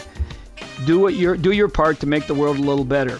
do, 0.86 1.00
what 1.00 1.16
your, 1.16 1.36
do 1.36 1.52
your 1.52 1.68
part 1.68 2.00
to 2.00 2.08
make 2.08 2.28
the 2.28 2.34
world 2.34 2.60
a 2.60 2.62
little 2.62 2.86
better. 2.86 3.20